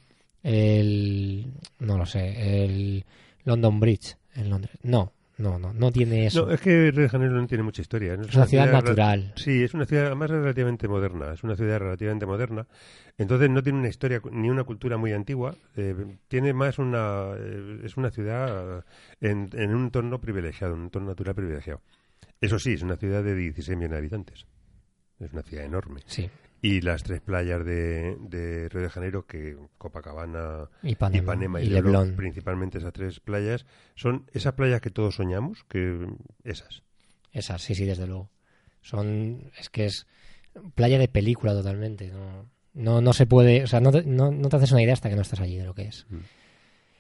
el, 0.43 1.45
no 1.79 1.97
lo 1.97 2.05
sé, 2.05 2.63
el 2.65 3.05
London 3.43 3.79
Bridge 3.79 4.15
en 4.35 4.49
Londres. 4.49 4.75
No, 4.83 5.11
no, 5.37 5.59
no, 5.59 5.73
no 5.73 5.91
tiene 5.91 6.27
eso. 6.27 6.45
No, 6.45 6.51
es 6.51 6.61
que 6.61 6.91
Río 6.91 7.03
de 7.03 7.09
Janeiro 7.09 7.33
no 7.35 7.47
tiene 7.47 7.63
mucha 7.63 7.81
historia. 7.81 8.13
es 8.13 8.35
una 8.35 8.45
ciudad 8.45 8.65
ra- 8.67 8.71
natural. 8.73 9.33
Sí, 9.35 9.63
es 9.63 9.73
una 9.73 9.85
ciudad 9.85 10.05
además 10.07 10.29
relativamente 10.29 10.87
moderna. 10.87 11.33
Es 11.33 11.43
una 11.43 11.55
ciudad 11.55 11.79
relativamente 11.79 12.25
moderna. 12.25 12.67
Entonces 13.17 13.49
no 13.49 13.63
tiene 13.63 13.79
una 13.79 13.87
historia 13.89 14.21
ni 14.31 14.49
una 14.49 14.63
cultura 14.63 14.97
muy 14.97 15.13
antigua. 15.13 15.55
eh, 15.75 15.95
tiene 16.27 16.53
más 16.53 16.79
una. 16.79 17.31
eh, 17.37 17.79
es 17.83 17.97
una 17.97 18.11
ciudad 18.11 18.79
eh, 18.79 18.81
en, 19.21 19.49
en 19.53 19.75
un 19.75 19.85
entorno 19.85 20.19
privilegiado, 20.19 20.73
un 20.75 20.83
entorno 20.83 21.09
natural 21.09 21.35
privilegiado. 21.35 21.81
Eso 22.41 22.59
sí, 22.59 22.73
es 22.73 22.81
una 22.83 22.97
ciudad 22.97 23.23
de 23.23 23.35
16 23.35 23.77
millones 23.77 23.91
de 23.91 23.97
habitantes. 23.97 24.45
Es 25.19 25.31
una 25.31 25.43
ciudad 25.43 25.65
enorme. 25.65 26.01
Sí, 26.05 26.29
Y 26.61 26.81
las 26.81 27.03
tres 27.03 27.21
playas 27.21 27.63
de, 27.65 28.17
de 28.19 28.69
Río 28.69 28.83
de 28.83 28.89
Janeiro, 28.89 29.25
que 29.25 29.57
Copacabana, 29.77 30.69
Ipanema, 30.83 31.23
Ipanema 31.23 31.61
y, 31.61 31.67
y 31.67 31.69
Leblon, 31.69 31.93
Leblon. 31.93 32.15
principalmente 32.15 32.77
esas 32.79 32.93
tres 32.93 33.19
playas, 33.19 33.65
son 33.95 34.29
esas 34.33 34.53
playas 34.53 34.81
que 34.81 34.89
todos 34.89 35.15
soñamos, 35.15 35.63
que 35.69 36.07
esas. 36.43 36.83
Esas, 37.31 37.61
sí, 37.61 37.75
sí, 37.75 37.85
desde 37.85 38.07
luego. 38.07 38.29
Son, 38.81 39.51
es 39.57 39.69
que 39.69 39.85
es 39.85 40.05
playa 40.75 40.97
de 40.97 41.07
película 41.07 41.53
totalmente. 41.53 42.11
No, 42.11 42.49
no, 42.73 43.01
no 43.01 43.13
se 43.13 43.25
puede, 43.25 43.63
o 43.63 43.67
sea, 43.67 43.79
no 43.79 43.91
te, 43.91 44.03
no, 44.03 44.31
no 44.31 44.49
te 44.49 44.55
haces 44.57 44.71
una 44.71 44.81
idea 44.83 44.93
hasta 44.93 45.09
que 45.09 45.15
no 45.15 45.21
estás 45.21 45.39
allí 45.39 45.57
de 45.57 45.65
lo 45.65 45.73
que 45.73 45.83
es. 45.83 46.05
Mm. 46.09 46.17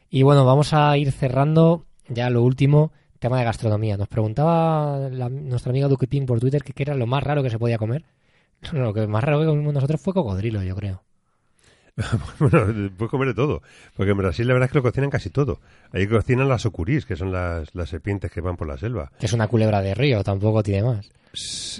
Y 0.09 0.23
bueno, 0.23 0.45
vamos 0.45 0.73
a 0.73 0.97
ir 0.97 1.11
cerrando 1.11 1.85
ya 2.07 2.29
lo 2.29 2.41
último, 2.43 2.91
tema 3.19 3.39
de 3.39 3.45
gastronomía. 3.45 3.97
Nos 3.97 4.07
preguntaba 4.07 5.09
la- 5.09 5.29
nuestra 5.29 5.69
amiga 5.71 5.87
Duque 5.87 6.07
Ping 6.07 6.25
por 6.25 6.39
Twitter 6.39 6.63
que 6.63 6.73
qué 6.73 6.83
era 6.83 6.95
lo 6.95 7.07
más 7.07 7.23
raro 7.23 7.41
que 7.43 7.49
se 7.49 7.59
podía 7.59 7.77
comer. 7.77 8.03
Lo 8.73 8.93
que 8.93 9.05
más 9.05 9.23
raro 9.23 9.39
que 9.41 9.45
comimos 9.45 9.73
nosotros 9.73 10.01
fue 10.01 10.13
cocodrilo, 10.13 10.63
yo 10.63 10.75
creo. 10.75 11.01
Bueno, 12.39 12.89
puedes 12.97 13.09
comer 13.11 13.27
de 13.29 13.33
todo. 13.33 13.61
Porque 13.95 14.11
en 14.11 14.17
Brasil 14.17 14.47
la 14.47 14.53
verdad 14.53 14.65
es 14.67 14.71
que 14.71 14.77
lo 14.79 14.83
cocinan 14.83 15.09
casi 15.09 15.29
todo. 15.29 15.59
Ahí 15.93 16.07
cocinan 16.07 16.49
las 16.49 16.65
ocurís, 16.65 17.05
que 17.05 17.15
son 17.15 17.31
las, 17.31 17.73
las 17.73 17.89
serpientes 17.89 18.31
que 18.31 18.41
van 18.41 18.57
por 18.57 18.67
la 18.67 18.77
selva. 18.77 19.11
Que 19.19 19.27
es 19.27 19.33
una 19.33 19.47
culebra 19.47 19.81
de 19.81 19.93
río, 19.93 20.23
tampoco 20.23 20.61
tiene 20.63 20.83
más. 20.83 21.09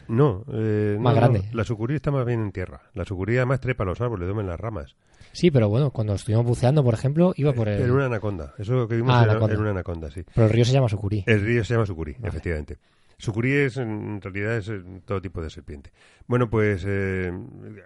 No, 0.08 0.44
eh, 0.54 0.98
Más 1.00 1.14
no, 1.16 1.20
grande. 1.20 1.40
no, 1.40 1.58
la 1.58 1.64
sucurí 1.64 1.96
está 1.96 2.12
más 2.12 2.26
bien 2.26 2.42
en 2.42 2.52
tierra. 2.52 2.82
La 2.94 3.04
sucurí 3.06 3.38
además 3.38 3.60
trepa 3.62 3.84
los 3.86 4.00
árboles, 4.02 4.26
duerme 4.28 4.42
en 4.44 4.50
las 4.50 4.60
ramas. 4.60 4.96
Sí, 5.36 5.52
pero 5.52 5.68
bueno, 5.70 5.92
cuando 5.92 6.14
estuvimos 6.16 6.46
buceando, 6.46 6.84
por 6.84 6.94
ejemplo, 6.94 7.34
iba 7.36 7.52
por 7.54 7.68
el... 7.68 7.82
En 7.82 7.92
una 7.92 8.06
anaconda. 8.06 8.54
Eso 8.58 8.88
que 8.88 8.96
vimos 8.96 9.14
Ah, 9.14 9.24
era- 9.24 9.32
anaconda. 9.34 9.54
en 9.56 9.62
una 9.62 9.70
anaconda, 9.72 10.10
sí. 10.10 10.24
Pero 10.34 10.48
el 10.48 10.54
río 10.54 10.64
se 10.66 10.72
llama 10.72 10.88
Sucuri. 10.90 11.24
El 11.28 11.42
río 11.42 11.64
se 11.66 11.74
llama 11.74 11.86
sucurí, 11.86 12.14
Vale. 12.14 12.30
efectivamente. 12.30 12.78
Sucurí 13.18 13.52
es, 13.54 13.78
en 13.78 14.20
realidad, 14.22 14.58
es 14.58 14.68
eh, 14.70 14.82
todo 15.06 15.22
tipo 15.22 15.42
de 15.42 15.50
serpiente. 15.50 15.92
Bueno, 16.28 16.50
pues 16.50 16.84
eh, 16.88 17.32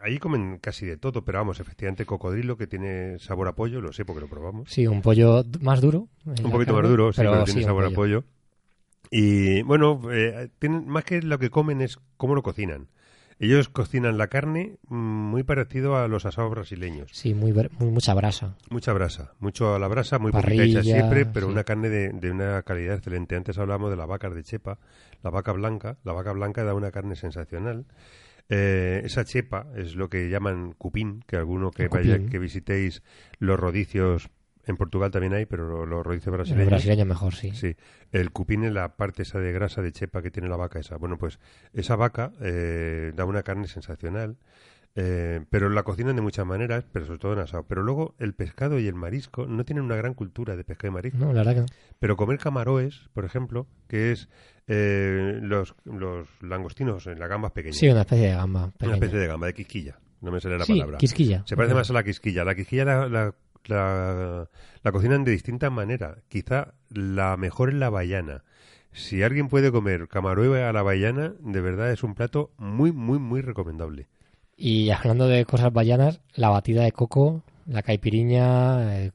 ahí 0.03 0.17
comen 0.19 0.57
casi 0.59 0.85
de 0.85 0.97
todo, 0.97 1.23
pero 1.25 1.37
vamos, 1.39 1.59
efectivamente, 1.59 2.05
cocodrilo 2.05 2.55
que 2.57 2.67
tiene 2.67 3.19
sabor 3.19 3.47
a 3.47 3.53
pollo, 3.53 3.79
lo 3.81 3.93
sé 3.93 4.05
porque 4.05 4.21
lo 4.21 4.27
probamos. 4.27 4.69
Sí, 4.71 4.87
un 4.87 5.01
pollo 5.01 5.43
más 5.61 5.81
duro. 5.81 6.07
en 6.25 6.45
Un 6.45 6.51
poquito 6.51 6.73
carne, 6.73 6.81
más 6.81 6.89
duro, 6.89 7.13
sí, 7.13 7.17
pero, 7.17 7.43
tiene 7.43 7.61
sí, 7.61 7.65
sabor 7.65 7.85
a 7.85 7.89
pollo. 7.91 8.23
Y 9.11 9.61
bueno, 9.63 10.01
eh, 10.11 10.49
tienen, 10.59 10.87
más 10.87 11.03
que 11.03 11.21
lo 11.21 11.39
que 11.39 11.49
comen 11.49 11.81
es 11.81 11.97
cómo 12.17 12.35
lo 12.35 12.43
cocinan. 12.43 12.87
Ellos 13.39 13.69
cocinan 13.69 14.17
la 14.17 14.27
carne 14.27 14.77
mm, 14.89 14.95
muy 14.95 15.43
parecido 15.43 15.95
a 15.95 16.07
los 16.07 16.25
asados 16.25 16.51
brasileños. 16.51 17.09
Sí, 17.13 17.33
muy, 17.33 17.53
mucha 17.79 18.13
brasa. 18.13 18.55
Mucha 18.69 18.91
brasa, 18.91 19.33
mucho 19.39 19.73
a 19.73 19.79
la 19.79 19.87
brasa, 19.87 20.19
muy 20.19 20.31
poquita 20.31 20.47
Parrilla, 20.47 20.81
hecha 20.81 20.83
siempre, 20.83 21.25
pero 21.25 21.47
sí. 21.47 21.53
una 21.53 21.63
carne 21.63 21.89
de, 21.89 22.09
de 22.09 22.31
una 22.31 22.61
calidad 22.63 22.95
excelente. 22.95 23.35
Antes 23.35 23.57
hablábamos 23.57 23.91
de 23.91 23.95
la 23.95 24.05
vaca 24.05 24.29
de 24.29 24.43
chepa, 24.43 24.77
la 25.23 25.29
vaca 25.29 25.53
blanca. 25.53 25.97
La 26.03 26.13
vaca 26.13 26.33
blanca 26.33 26.63
da 26.63 26.73
una 26.73 26.91
carne 26.91 27.15
sensacional. 27.15 27.85
Eh, 28.49 29.01
esa 29.05 29.25
chepa 29.25 29.67
es 29.75 29.95
lo 29.95 30.09
que 30.09 30.29
llaman 30.29 30.73
cupín, 30.73 31.23
que 31.27 31.37
alguno 31.37 31.69
que 31.69 31.87
vaya, 31.87 32.19
que 32.25 32.39
visitéis 32.39 33.03
los 33.37 33.59
rodicios, 33.59 34.29
en 34.65 34.77
Portugal 34.77 35.09
también 35.11 35.33
hay, 35.33 35.45
pero 35.45 35.85
los 35.85 36.05
rodicios 36.05 36.27
El 36.27 36.33
brasileños. 36.37 36.67
brasileño 36.69 37.05
mejor, 37.05 37.33
sí. 37.35 37.51
Sí, 37.53 37.75
el 38.11 38.31
cupín 38.31 38.63
es 38.63 38.71
la 38.73 38.95
parte 38.95 39.23
esa 39.23 39.39
de 39.39 39.51
grasa 39.51 39.81
de 39.81 39.91
chepa 39.91 40.21
que 40.21 40.31
tiene 40.31 40.47
la 40.49 40.57
vaca 40.57 40.79
esa. 40.79 40.97
Bueno, 40.97 41.17
pues 41.17 41.39
esa 41.73 41.95
vaca 41.95 42.31
eh, 42.41 43.11
da 43.15 43.25
una 43.25 43.41
carne 43.43 43.67
sensacional, 43.67 44.37
eh, 44.95 45.41
pero 45.49 45.69
la 45.69 45.83
cocinan 45.83 46.15
de 46.15 46.21
muchas 46.21 46.45
maneras, 46.45 46.83
pero 46.91 47.05
sobre 47.05 47.19
todo 47.19 47.33
en 47.33 47.39
asado. 47.39 47.63
Pero 47.63 47.83
luego 47.83 48.15
el 48.19 48.33
pescado 48.33 48.79
y 48.79 48.87
el 48.87 48.95
marisco 48.95 49.45
no 49.47 49.63
tienen 49.65 49.85
una 49.85 49.95
gran 49.95 50.13
cultura 50.13 50.55
de 50.55 50.63
pescado 50.63 50.91
y 50.91 50.93
marisco. 50.95 51.17
No, 51.19 51.27
la 51.33 51.39
verdad 51.43 51.53
que 51.55 51.59
no. 51.61 51.65
Pero 51.99 52.15
comer 52.17 52.37
camaroes, 52.39 53.09
por 53.13 53.25
ejemplo, 53.25 53.67
que 53.87 54.11
es 54.11 54.29
eh, 54.67 55.39
los, 55.41 55.75
los 55.85 56.27
langostinos, 56.41 57.07
en 57.07 57.17
las 57.19 57.29
gambas 57.29 57.51
pequeñas. 57.53 57.77
Sí, 57.77 57.87
una 57.89 58.01
especie 58.01 58.27
de 58.27 58.33
gamba. 58.35 58.63
una 58.65 58.71
pequeña. 58.73 58.93
especie 58.95 59.19
de 59.19 59.27
gamba, 59.27 59.47
de 59.47 59.53
quisquilla. 59.53 59.99
No 60.21 60.31
me 60.31 60.41
sale 60.41 60.57
la 60.57 60.65
sí, 60.65 60.73
palabra. 60.73 60.97
quisquilla. 60.97 61.43
Se 61.45 61.55
parece 61.55 61.73
más 61.73 61.89
a 61.89 61.93
la 61.93 62.03
quisquilla. 62.03 62.43
La 62.43 62.53
quisquilla 62.53 62.83
la, 62.83 63.07
la, 63.07 63.35
la- 63.65 64.47
la 64.83 64.91
cocinan 64.91 65.23
de 65.23 65.31
distintas 65.31 65.71
maneras. 65.71 66.17
Quizá 66.29 66.73
la 66.89 67.37
mejor 67.37 67.69
es 67.69 67.75
la 67.75 67.89
bayana. 67.89 68.43
Si 68.91 69.21
alguien 69.21 69.49
puede 69.49 69.71
comer 69.71 70.07
camaroe 70.07 70.63
a 70.63 70.73
la 70.73 70.81
bayana, 70.81 71.33
de 71.39 71.61
verdad 71.61 71.91
es 71.91 72.03
un 72.03 72.15
plato 72.15 72.51
muy, 72.57 72.91
muy, 72.91 73.19
muy 73.19 73.41
recomendable. 73.41 74.07
Y 74.57 74.89
hablando 74.89 75.27
de 75.27 75.45
cosas 75.45 75.71
bayanas, 75.71 76.21
la 76.33 76.49
batida 76.49 76.83
de 76.83 76.91
coco, 76.91 77.43
la 77.67 77.83
caipiriña, 77.83 78.97
eh, 78.97 79.11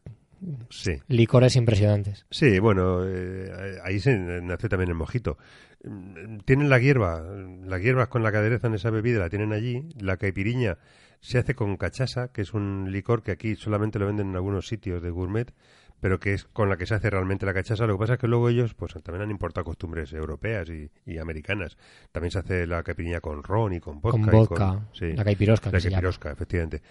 Sí. 0.71 0.93
licores 1.09 1.57
impresionantes. 1.57 2.25
Sí, 2.31 2.59
bueno, 2.59 3.01
eh, 3.05 3.51
ahí 3.83 3.99
se 3.99 4.17
nació 4.43 4.69
también 4.69 4.91
el 4.91 4.95
mojito. 4.95 5.39
Mm, 5.85 6.39
Tienen 6.45 6.69
la 6.71 6.79
hierba, 6.79 7.21
las 7.67 7.81
hierbas 7.83 8.09
con 8.09 8.23
la 8.23 8.31
que 8.31 8.39
aderezan 8.39 8.75
esa 8.75 8.91
bebida 8.91 9.19
la 9.21 9.31
tienen 9.31 9.53
allí. 9.53 9.89
La 9.99 10.17
caipiriña 10.19 10.79
se 11.25 11.39
hace 11.39 11.55
con 11.55 11.79
cachaza, 11.79 12.29
que 12.29 12.43
es 12.43 12.53
un 12.53 12.93
licor 12.93 13.23
que 13.23 13.33
aquí 13.33 13.57
solamente 13.57 13.99
lo 13.99 14.07
venden 14.07 14.29
en 14.29 14.37
algunos 14.37 14.69
sitios 14.69 15.03
de 15.03 15.09
gourmet, 15.09 15.55
pero 15.99 16.21
que 16.21 16.35
es 16.35 16.45
con 16.45 16.69
la 16.69 16.77
que 16.77 16.85
se 16.85 16.95
hace 16.95 17.09
realmente 17.09 17.47
la 17.47 17.55
cachaza. 17.55 17.87
Lo 17.87 17.95
que 17.95 18.01
pasa 18.01 18.13
es 18.15 18.19
que 18.19 18.29
luego 18.29 18.51
ellos 18.51 18.75
pues 18.75 18.93
también 19.03 19.23
han 19.23 19.31
importado 19.31 19.65
costumbres 19.65 20.13
europeas 20.13 20.69
y, 20.69 20.91
y 21.07 21.17
americanas. 21.17 21.79
También 22.13 22.31
se 22.31 22.41
hace 22.41 22.67
la 22.67 22.83
caipiriña 22.83 23.23
con 23.23 23.43
ron 23.43 23.73
y 23.73 23.81
con 23.81 24.03
vodka. 24.03 24.21
con 24.21 24.29
y 24.29 24.37
vodka, 24.37 24.89
sí. 24.93 25.15
la 25.15 25.25
caipirosca. 25.25 25.71
La 25.71 25.79
que 25.79 25.81
se 25.81 25.89
llama. 25.89 26.03
caipirosca, 26.03 26.31
efectivamente. 26.31 26.83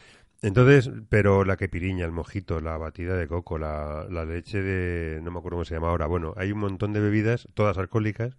Entonces, 0.41 0.89
pero 1.09 1.45
la 1.45 1.55
caipiriña, 1.55 2.03
el 2.03 2.11
mojito, 2.11 2.59
la 2.59 2.75
batida 2.77 3.15
de 3.15 3.27
coco, 3.27 3.59
la, 3.59 4.07
la 4.09 4.25
leche 4.25 4.63
de... 4.63 5.21
no 5.21 5.29
me 5.29 5.37
acuerdo 5.37 5.57
cómo 5.57 5.65
se 5.65 5.75
llama 5.75 5.89
ahora. 5.89 6.07
Bueno, 6.07 6.33
hay 6.37 6.51
un 6.51 6.57
montón 6.57 6.91
de 6.91 7.01
bebidas, 7.01 7.47
todas 7.53 7.77
alcohólicas, 7.77 8.35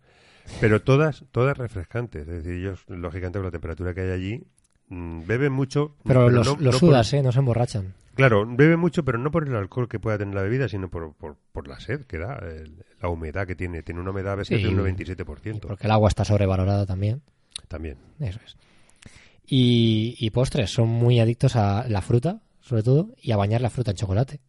pero 0.61 0.83
todas 0.83 1.25
todas 1.31 1.57
refrescantes. 1.57 2.23
Es 2.23 2.43
decir, 2.43 2.55
ellos, 2.55 2.85
lógicamente, 2.89 3.39
con 3.39 3.47
la 3.47 3.53
temperatura 3.53 3.95
que 3.95 4.01
hay 4.01 4.11
allí, 4.11 4.47
mm, 4.95 5.27
beben 5.27 5.53
mucho... 5.53 5.97
Pero, 6.05 6.31
los, 6.31 6.47
no- 6.47 6.57
los 6.63 6.75
no 6.75 6.79
sudas, 6.79 7.11
por- 7.11 7.19
¿eh? 7.19 7.23
No 7.23 7.33
se 7.33 7.39
emborrachan. 7.41 7.95
Claro, 8.15 8.47
beben 8.47 8.79
mucho, 8.79 9.05
pero 9.05 9.19
no 9.19 9.31
por 9.33 9.47
el 9.49 9.57
alcohol 9.57 9.89
que 9.89 9.99
pueda 9.99 10.17
tener 10.19 10.35
la 10.35 10.43
bebida, 10.43 10.69
sino 10.69 10.89
por, 10.89 11.15
por, 11.15 11.37
por 11.53 11.67
la 11.67 11.81
sed 11.81 12.03
que 12.03 12.19
da, 12.19 12.39
el- 12.39 12.85
la 13.03 13.09
humedad 13.09 13.47
que 13.47 13.57
tiene. 13.57 13.83
Tiene 13.83 14.01
una 14.01 14.11
humedad 14.13 14.35
a 14.35 14.37
veces 14.37 14.59
Sí, 14.59 14.63
de 14.65 14.69
un 14.71 14.89
y 14.89 14.93
97%. 14.95 15.61
Porque 15.61 15.87
el 15.87 15.91
agua 15.91 16.09
está 16.09 16.25
sobrevalorada 16.25 16.87
también. 16.87 17.23
También. 17.69 17.99
Eso 18.21 18.39
es. 18.45 18.57
Y, 19.47 20.17
y 20.19 20.31
postres, 20.31 20.71
son 20.71 20.89
muy 20.89 21.21
adictos 21.21 21.57
a 21.57 21.87
la 21.89 22.01
fruta, 22.03 22.41
sobre 22.61 22.83
todo, 22.83 23.15
y 23.21 23.33
a 23.33 23.37
bañar 23.37 23.61
la 23.61 23.71
fruta 23.71 23.91
en 23.91 23.97
chocolate. 23.97 24.41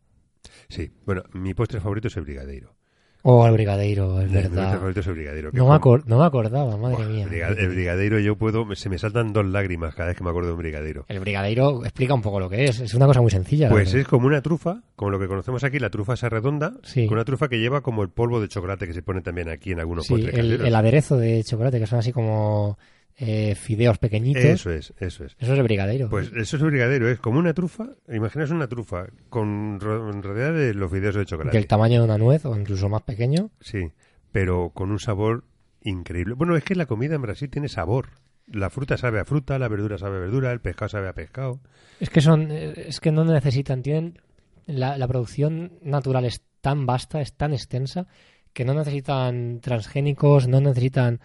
Sí. 0.69 0.91
Bueno, 1.05 1.23
mi 1.33 1.53
postre 1.53 1.81
favorito 1.81 2.07
es 2.07 2.15
el 2.17 2.23
brigadeiro. 2.23 2.74
Oh, 3.27 3.47
el 3.47 3.53
brigadeiro, 3.53 4.21
es 4.21 4.27
Mi 4.29 4.35
verdad. 4.35 4.73
favorito 4.75 4.99
es 4.99 5.07
el 5.07 5.13
brigadeiro. 5.15 5.49
No 5.51 5.67
me, 5.67 5.73
acor- 5.73 6.03
no 6.05 6.19
me 6.19 6.25
acordaba, 6.25 6.77
madre 6.77 6.97
Buah, 6.97 7.07
mía. 7.07 7.23
el 7.23 7.29
briga- 7.29 7.47
El 7.57 7.69
brigadeiro, 7.69 8.19
yo 8.19 8.35
puedo, 8.35 8.67
se 8.75 8.87
me 8.87 8.99
saltan 8.99 9.33
dos 9.33 9.43
lágrimas 9.47 9.95
cada 9.95 10.09
vez 10.09 10.17
que 10.17 10.23
me 10.23 10.29
acuerdo 10.29 10.49
de 10.49 10.53
un 10.53 10.59
brigadeiro. 10.59 11.05
El 11.07 11.19
brigadeiro 11.21 11.83
explica 11.85 12.13
un 12.13 12.21
poco 12.21 12.39
lo 12.39 12.49
que 12.51 12.65
es. 12.65 12.79
Es 12.81 12.93
una 12.93 13.07
cosa 13.07 13.21
muy 13.21 13.31
sencilla. 13.31 13.65
la 13.65 13.71
Pues 13.71 13.91
es 13.95 14.07
como 14.07 14.27
una 14.27 14.43
trufa, 14.43 14.83
como 14.95 15.09
lo 15.09 15.17
que 15.19 15.27
conocemos 15.27 15.63
aquí, 15.63 15.79
la 15.79 15.89
trufa 15.89 16.13
esa 16.13 16.29
redonda, 16.29 16.73
Sí. 16.83 17.07
con 17.07 17.15
una 17.15 17.25
trufa 17.25 17.47
que 17.47 17.57
lleva 17.57 17.81
como 17.81 18.03
el 18.03 18.09
polvo 18.09 18.39
de 18.39 18.47
chocolate 18.47 18.85
que 18.85 18.93
se 18.93 19.01
pone 19.01 19.21
también 19.21 19.49
aquí 19.49 19.71
en 19.71 19.79
algunos 19.79 20.05
Sí, 20.05 20.13
el 20.31 20.75
aderezo 20.75 21.17
de 21.17 21.43
chocolate, 21.43 21.79
que 21.79 21.87
son 21.87 21.97
así 21.97 22.11
como 22.11 22.77
eh, 23.17 23.55
fideos 23.55 23.97
pequeñitos. 23.97 24.43
Eso 24.43 24.71
es, 24.71 24.93
eso 24.99 25.23
es. 25.25 25.35
Eso 25.39 25.53
es 25.53 25.57
el 25.59 25.63
brigadeiro. 25.63 26.09
Pues 26.09 26.27
eso 26.35 26.57
es 26.57 26.61
el 26.63 26.69
brigadeiro, 26.69 27.09
es 27.09 27.19
como 27.19 27.39
una 27.39 27.53
trufa, 27.53 27.89
imaginas 28.09 28.51
una 28.51 28.67
trufa 28.67 29.07
con 29.29 29.79
ro- 29.79 30.11
rodeada 30.21 30.51
de 30.51 30.73
los 30.73 30.91
fideos 30.91 31.15
de 31.15 31.25
chocolate. 31.25 31.55
del 31.57 31.67
tamaño 31.67 31.99
de 31.99 32.05
una 32.05 32.17
nuez 32.17 32.45
o 32.45 32.57
incluso 32.57 32.89
más 32.89 33.03
pequeño. 33.03 33.51
Sí, 33.61 33.91
pero 34.31 34.71
con 34.73 34.91
un 34.91 34.99
sabor 34.99 35.45
increíble. 35.81 36.33
Bueno, 36.33 36.55
es 36.57 36.63
que 36.63 36.75
la 36.75 36.85
comida 36.87 37.15
en 37.15 37.21
Brasil 37.21 37.49
tiene 37.49 37.69
sabor. 37.69 38.09
La 38.47 38.69
fruta 38.69 38.97
sabe 38.97 39.19
a 39.19 39.25
fruta, 39.25 39.57
la 39.57 39.67
verdura 39.69 39.97
sabe 39.97 40.17
a 40.17 40.19
verdura, 40.19 40.51
el 40.51 40.59
pescado 40.61 40.89
sabe 40.89 41.07
a 41.07 41.13
pescado. 41.13 41.59
Es 41.99 42.09
que 42.09 42.21
son, 42.21 42.51
eh, 42.51 42.73
es 42.87 42.99
que 42.99 43.11
no 43.11 43.23
necesitan, 43.25 43.81
tienen 43.81 44.19
la, 44.67 44.97
la 44.97 45.07
producción 45.07 45.73
natural 45.81 46.25
es 46.25 46.43
tan 46.61 46.85
vasta, 46.85 47.21
es 47.21 47.33
tan 47.33 47.53
extensa 47.53 48.07
que 48.53 48.65
no 48.65 48.73
necesitan 48.73 49.61
transgénicos, 49.61 50.47
no 50.47 50.59
necesitan 50.61 51.19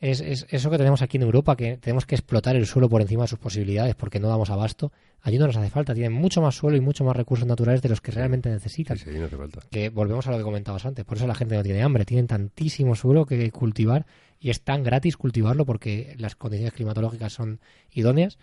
es, 0.00 0.20
es 0.20 0.46
eso 0.50 0.70
que 0.70 0.78
tenemos 0.78 1.02
aquí 1.02 1.16
en 1.16 1.24
Europa, 1.24 1.56
que 1.56 1.76
tenemos 1.76 2.06
que 2.06 2.14
explotar 2.14 2.54
el 2.56 2.66
suelo 2.66 2.88
por 2.88 3.00
encima 3.00 3.22
de 3.22 3.28
sus 3.28 3.38
posibilidades 3.38 3.94
porque 3.94 4.20
no 4.20 4.28
damos 4.28 4.50
abasto. 4.50 4.92
Allí 5.20 5.38
no 5.38 5.46
nos 5.46 5.56
hace 5.56 5.70
falta, 5.70 5.94
tienen 5.94 6.12
mucho 6.12 6.40
más 6.40 6.54
suelo 6.54 6.76
y 6.76 6.80
mucho 6.80 7.04
más 7.04 7.16
recursos 7.16 7.46
naturales 7.46 7.82
de 7.82 7.88
los 7.88 8.00
que 8.00 8.12
realmente 8.12 8.48
necesitan. 8.48 8.96
Sí, 8.96 9.10
sí, 9.12 9.18
no 9.18 9.26
hace 9.26 9.36
falta. 9.36 9.60
Que 9.70 9.88
volvemos 9.88 10.26
a 10.28 10.30
lo 10.30 10.38
que 10.38 10.44
comentabas 10.44 10.86
antes, 10.86 11.04
por 11.04 11.16
eso 11.16 11.26
la 11.26 11.34
gente 11.34 11.56
no 11.56 11.62
tiene 11.62 11.82
hambre, 11.82 12.04
tienen 12.04 12.28
tantísimo 12.28 12.94
suelo 12.94 13.26
que 13.26 13.50
cultivar 13.50 14.06
y 14.38 14.50
es 14.50 14.62
tan 14.62 14.84
gratis 14.84 15.16
cultivarlo 15.16 15.66
porque 15.66 16.14
las 16.18 16.36
condiciones 16.36 16.74
climatológicas 16.74 17.32
son 17.32 17.60
idóneas 17.90 18.38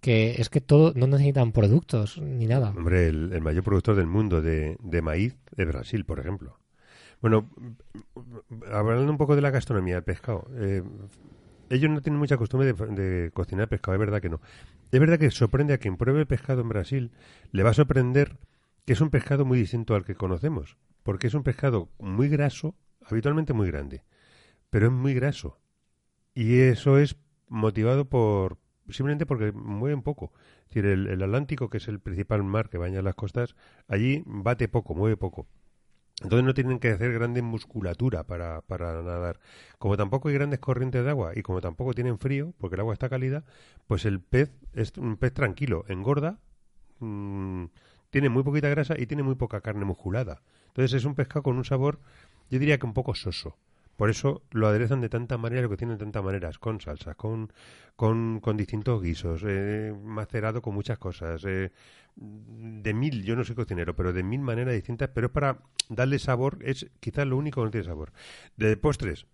que 0.00 0.40
es 0.40 0.48
que 0.48 0.60
todo 0.60 0.92
no 0.94 1.06
necesitan 1.06 1.52
productos 1.52 2.18
ni 2.18 2.46
nada. 2.46 2.70
Hombre, 2.70 3.08
el, 3.08 3.32
el 3.32 3.40
mayor 3.40 3.64
productor 3.64 3.96
del 3.96 4.06
mundo 4.06 4.40
de, 4.40 4.76
de 4.80 5.02
maíz 5.02 5.36
es 5.56 5.66
Brasil, 5.66 6.04
por 6.04 6.20
ejemplo. 6.20 6.58
Bueno, 7.20 7.48
hablando 8.70 9.10
un 9.10 9.18
poco 9.18 9.34
de 9.34 9.42
la 9.42 9.50
gastronomía, 9.50 9.96
el 9.96 10.04
pescado. 10.04 10.48
eh, 10.54 10.82
ellos 11.70 11.90
no 11.90 12.00
tienen 12.00 12.18
mucha 12.18 12.36
costumbre 12.38 12.72
de, 12.72 12.86
de 12.86 13.30
cocinar 13.32 13.68
pescado, 13.68 13.94
es 13.94 14.00
verdad 14.00 14.22
que 14.22 14.30
no. 14.30 14.40
Es 14.90 15.00
verdad 15.00 15.18
que 15.18 15.30
sorprende 15.30 15.74
a 15.74 15.78
quien 15.78 15.96
pruebe 15.96 16.24
pescado 16.26 16.62
en 16.62 16.68
Brasil, 16.68 17.10
le 17.52 17.62
va 17.62 17.70
a 17.70 17.74
sorprender 17.74 18.38
que 18.86 18.94
es 18.94 19.00
un 19.02 19.10
pescado 19.10 19.44
muy 19.44 19.58
distinto 19.58 19.94
al 19.94 20.04
que 20.04 20.14
conocemos, 20.14 20.78
porque 21.02 21.26
es 21.26 21.34
un 21.34 21.42
pescado 21.42 21.90
muy 21.98 22.28
graso, 22.28 22.74
habitualmente 23.04 23.52
muy 23.52 23.66
grande, 23.70 24.02
pero 24.70 24.86
es 24.86 24.92
muy 24.92 25.14
graso. 25.14 25.58
Y 26.34 26.60
eso 26.60 26.98
es 26.98 27.16
motivado 27.48 28.06
por 28.08 28.58
simplemente 28.88 29.26
porque 29.26 29.52
mueven 29.52 30.02
poco. 30.02 30.32
Es 30.62 30.68
decir, 30.68 30.86
el, 30.86 31.06
el 31.08 31.22
Atlántico, 31.22 31.68
que 31.68 31.78
es 31.78 31.88
el 31.88 32.00
principal 32.00 32.42
mar 32.44 32.70
que 32.70 32.78
baña 32.78 33.02
las 33.02 33.14
costas, 33.14 33.56
allí 33.88 34.22
bate 34.26 34.68
poco, 34.68 34.94
mueve 34.94 35.16
poco. 35.16 35.46
Entonces 36.22 36.44
no 36.44 36.54
tienen 36.54 36.80
que 36.80 36.90
hacer 36.90 37.12
grande 37.12 37.42
musculatura 37.42 38.24
para, 38.24 38.60
para 38.62 39.02
nadar. 39.02 39.38
Como 39.78 39.96
tampoco 39.96 40.28
hay 40.28 40.34
grandes 40.34 40.58
corrientes 40.58 41.04
de 41.04 41.10
agua 41.10 41.32
y 41.36 41.42
como 41.42 41.60
tampoco 41.60 41.94
tienen 41.94 42.18
frío, 42.18 42.54
porque 42.58 42.74
el 42.74 42.80
agua 42.80 42.92
está 42.92 43.08
cálida, 43.08 43.44
pues 43.86 44.04
el 44.04 44.20
pez 44.20 44.50
es 44.72 44.96
un 44.96 45.16
pez 45.16 45.32
tranquilo, 45.32 45.84
engorda, 45.88 46.38
mm, 46.98 47.66
tiene 48.10 48.28
muy 48.30 48.42
poquita 48.42 48.68
grasa 48.68 48.94
y 48.98 49.06
tiene 49.06 49.22
muy 49.22 49.36
poca 49.36 49.60
carne 49.60 49.84
musculada. 49.84 50.42
Entonces 50.68 50.94
es 50.94 51.04
un 51.04 51.14
pescado 51.14 51.42
con 51.44 51.56
un 51.56 51.64
sabor, 51.64 52.00
yo 52.50 52.58
diría 52.58 52.78
que 52.78 52.86
un 52.86 52.94
poco 52.94 53.14
soso. 53.14 53.56
Por 53.98 54.10
eso 54.10 54.42
lo 54.52 54.68
aderezan 54.68 55.00
de 55.00 55.08
tanta 55.08 55.36
manera, 55.38 55.62
lo 55.62 55.68
que 55.70 55.76
tienen 55.76 55.98
de 55.98 56.04
tantas 56.04 56.22
maneras, 56.22 56.58
con 56.58 56.80
salsas, 56.80 57.16
con, 57.16 57.52
con, 57.96 58.38
con 58.40 58.56
distintos 58.56 59.02
guisos, 59.02 59.42
eh, 59.44 59.92
macerado 60.04 60.62
con 60.62 60.72
muchas 60.74 60.98
cosas, 60.98 61.44
eh, 61.44 61.72
de 62.14 62.94
mil, 62.94 63.24
yo 63.24 63.34
no 63.34 63.42
soy 63.44 63.56
cocinero, 63.56 63.96
pero 63.96 64.12
de 64.12 64.22
mil 64.22 64.40
maneras 64.40 64.74
distintas, 64.74 65.10
pero 65.12 65.26
es 65.26 65.32
para 65.32 65.58
darle 65.88 66.20
sabor, 66.20 66.58
es 66.62 66.86
quizás 67.00 67.26
lo 67.26 67.36
único 67.36 67.60
que 67.60 67.64
no 67.66 67.70
tiene 67.72 67.86
sabor. 67.86 68.12
De 68.56 68.76
postres, 68.76 69.26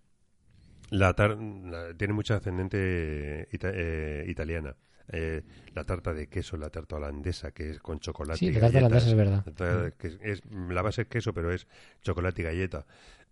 la, 0.89 1.13
tar 1.13 1.37
la- 1.37 1.93
tiene 1.95 2.13
mucha 2.13 2.35
ascendente 2.37 3.47
ita- 3.51 3.71
eh, 3.73 4.25
italiana. 4.27 4.75
Eh, 5.09 5.43
la 5.75 5.83
tarta 5.83 6.13
de 6.13 6.25
queso, 6.27 6.57
la 6.57 6.71
tarta 6.71 6.95
holandesa, 6.95 7.51
que 7.51 7.69
es 7.69 7.79
con 7.79 7.99
chocolate 7.99 8.39
Sí, 8.39 8.47
y 8.47 8.53
tarta 8.53 8.67
galletas. 8.69 9.05
holandesa 9.05 9.09
es 9.09 9.15
verdad. 9.15 9.45
La 9.85 9.91
que 9.91 10.07
es, 10.07 10.17
es- 10.23 10.41
la 10.69 10.81
base 10.81 11.03
es 11.03 11.07
queso, 11.07 11.31
pero 11.33 11.51
es 11.51 11.67
chocolate 12.01 12.41
y 12.41 12.45
galleta. 12.45 12.85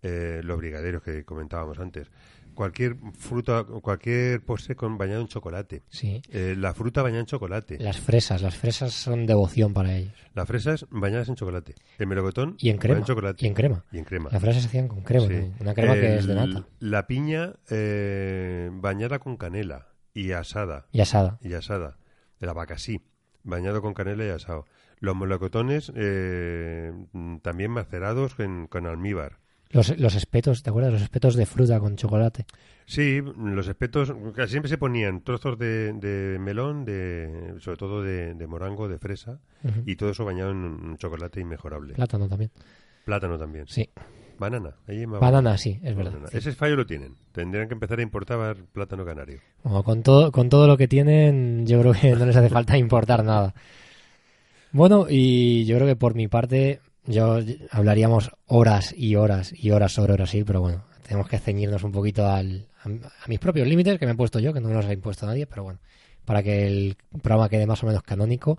Eh, 0.06 0.42
los 0.44 0.58
brigadeiros 0.58 1.02
que 1.02 1.24
comentábamos 1.24 1.78
antes. 1.78 2.10
Cualquier 2.54 2.96
fruta, 3.18 3.64
cualquier 3.64 4.40
postre 4.44 4.76
con 4.76 4.96
bañado 4.98 5.22
en 5.22 5.26
chocolate. 5.28 5.82
Sí. 5.88 6.22
Eh, 6.30 6.54
la 6.56 6.72
fruta 6.74 7.02
bañada 7.02 7.20
en 7.20 7.26
chocolate. 7.26 7.78
Las 7.80 7.98
fresas, 7.98 8.42
las 8.42 8.54
fresas 8.54 8.92
son 8.92 9.26
devoción 9.26 9.72
para 9.72 9.96
ellos. 9.96 10.12
Las 10.34 10.46
fresas 10.46 10.86
bañadas 10.90 11.28
en 11.30 11.34
chocolate. 11.36 11.74
El 11.98 12.06
melocotón 12.06 12.54
Y 12.60 12.68
en 12.70 12.76
crema. 12.78 12.98
en 12.98 13.04
chocolate. 13.06 13.44
Y 13.44 13.48
en 13.48 13.54
crema. 13.54 13.84
Y 13.90 13.98
en 13.98 14.04
crema. 14.04 14.28
Las 14.30 14.40
fresas 14.40 14.62
se 14.62 14.68
hacían 14.68 14.86
con 14.88 15.00
crema, 15.00 15.26
Sí. 15.26 15.32
¿no? 15.34 15.54
una 15.62 15.74
crema 15.74 15.94
que 15.94 16.16
es 16.16 16.26
de 16.26 16.34
nata. 16.36 16.64
La 16.78 17.06
piña 17.08 17.54
eh, 17.70 18.70
bañada 18.74 19.18
con 19.18 19.36
canela 19.36 19.88
y 20.12 20.30
asada. 20.32 20.86
Y 20.92 21.00
asada. 21.00 21.38
Y 21.42 21.54
asada. 21.54 21.96
El 22.40 22.48
abacasí, 22.50 23.00
bañado 23.42 23.80
con 23.82 23.94
canela 23.94 24.24
y 24.26 24.28
asado. 24.28 24.66
Los 25.00 25.16
melocotones 25.16 25.90
eh, 25.96 26.92
mm, 27.12 27.38
también 27.38 27.70
macerados 27.72 28.38
en- 28.38 28.66
con 28.68 28.86
almíbar. 28.86 29.38
Los, 29.74 29.98
los 29.98 30.14
espetos, 30.14 30.62
¿te 30.62 30.70
acuerdas? 30.70 30.92
Los 30.92 31.02
espetos 31.02 31.34
de 31.34 31.44
fruta 31.46 31.78
con 31.80 31.96
chocolate. 31.96 32.46
Sí, 32.86 33.20
los 33.20 33.66
espetos, 33.68 34.14
casi 34.34 34.52
siempre 34.52 34.68
se 34.68 34.78
ponían 34.78 35.22
trozos 35.22 35.58
de, 35.58 35.92
de 35.94 36.38
melón, 36.38 36.84
de, 36.84 37.54
sobre 37.58 37.76
todo 37.76 38.02
de, 38.02 38.34
de 38.34 38.46
morango, 38.46 38.88
de 38.88 38.98
fresa, 38.98 39.40
y 39.84 39.96
todo 39.96 40.10
eso 40.10 40.24
bañado 40.24 40.52
en 40.52 40.58
un 40.58 40.96
chocolate 40.96 41.40
inmejorable. 41.40 41.94
Plátano 41.94 42.28
también. 42.28 42.50
Plátano 43.04 43.38
también. 43.38 43.66
Sí. 43.68 43.90
Banana. 44.38 44.74
ahí 44.88 45.06
Banana, 45.06 45.56
sí, 45.58 45.78
es 45.82 45.94
verdad. 45.96 46.28
sí. 46.30 46.38
Ese 46.38 46.52
fallo 46.52 46.76
lo 46.76 46.86
tienen. 46.86 47.16
Tendrían 47.32 47.68
que 47.68 47.74
empezar 47.74 47.98
a 47.98 48.02
importar 48.02 48.56
plátano 48.72 49.04
canario. 49.04 49.40
Bueno, 49.62 49.82
con 49.82 50.02
todo, 50.02 50.32
con 50.32 50.48
todo 50.48 50.66
lo 50.66 50.76
que 50.76 50.88
tienen, 50.88 51.66
yo 51.66 51.80
creo 51.80 51.92
que 51.92 52.14
no 52.14 52.26
les 52.26 52.36
hace 52.36 52.48
falta 52.48 52.76
importar 52.76 53.24
nada. 53.24 53.54
Bueno, 54.72 55.06
y 55.08 55.64
yo 55.66 55.76
creo 55.76 55.86
que 55.86 55.96
por 55.96 56.14
mi 56.14 56.26
parte, 56.28 56.80
yo 57.06 57.38
hablaríamos 57.70 58.30
horas 58.46 58.94
y 58.96 59.16
horas 59.16 59.52
y 59.56 59.70
horas 59.70 59.92
sobre 59.92 60.14
Brasil, 60.14 60.44
pero 60.46 60.60
bueno, 60.60 60.84
tenemos 61.06 61.28
que 61.28 61.38
ceñirnos 61.38 61.82
un 61.84 61.92
poquito 61.92 62.26
al, 62.26 62.68
a, 62.82 62.88
a 62.88 63.28
mis 63.28 63.38
propios 63.38 63.68
límites 63.68 63.98
que 63.98 64.06
me 64.06 64.12
he 64.12 64.16
puesto 64.16 64.38
yo, 64.38 64.52
que 64.52 64.60
no 64.60 64.68
me 64.68 64.74
los 64.74 64.86
ha 64.86 64.92
impuesto 64.92 65.26
nadie, 65.26 65.46
pero 65.46 65.64
bueno, 65.64 65.78
para 66.24 66.42
que 66.42 66.66
el 66.66 66.96
programa 67.22 67.48
quede 67.48 67.66
más 67.66 67.82
o 67.82 67.86
menos 67.86 68.02
canónico. 68.02 68.58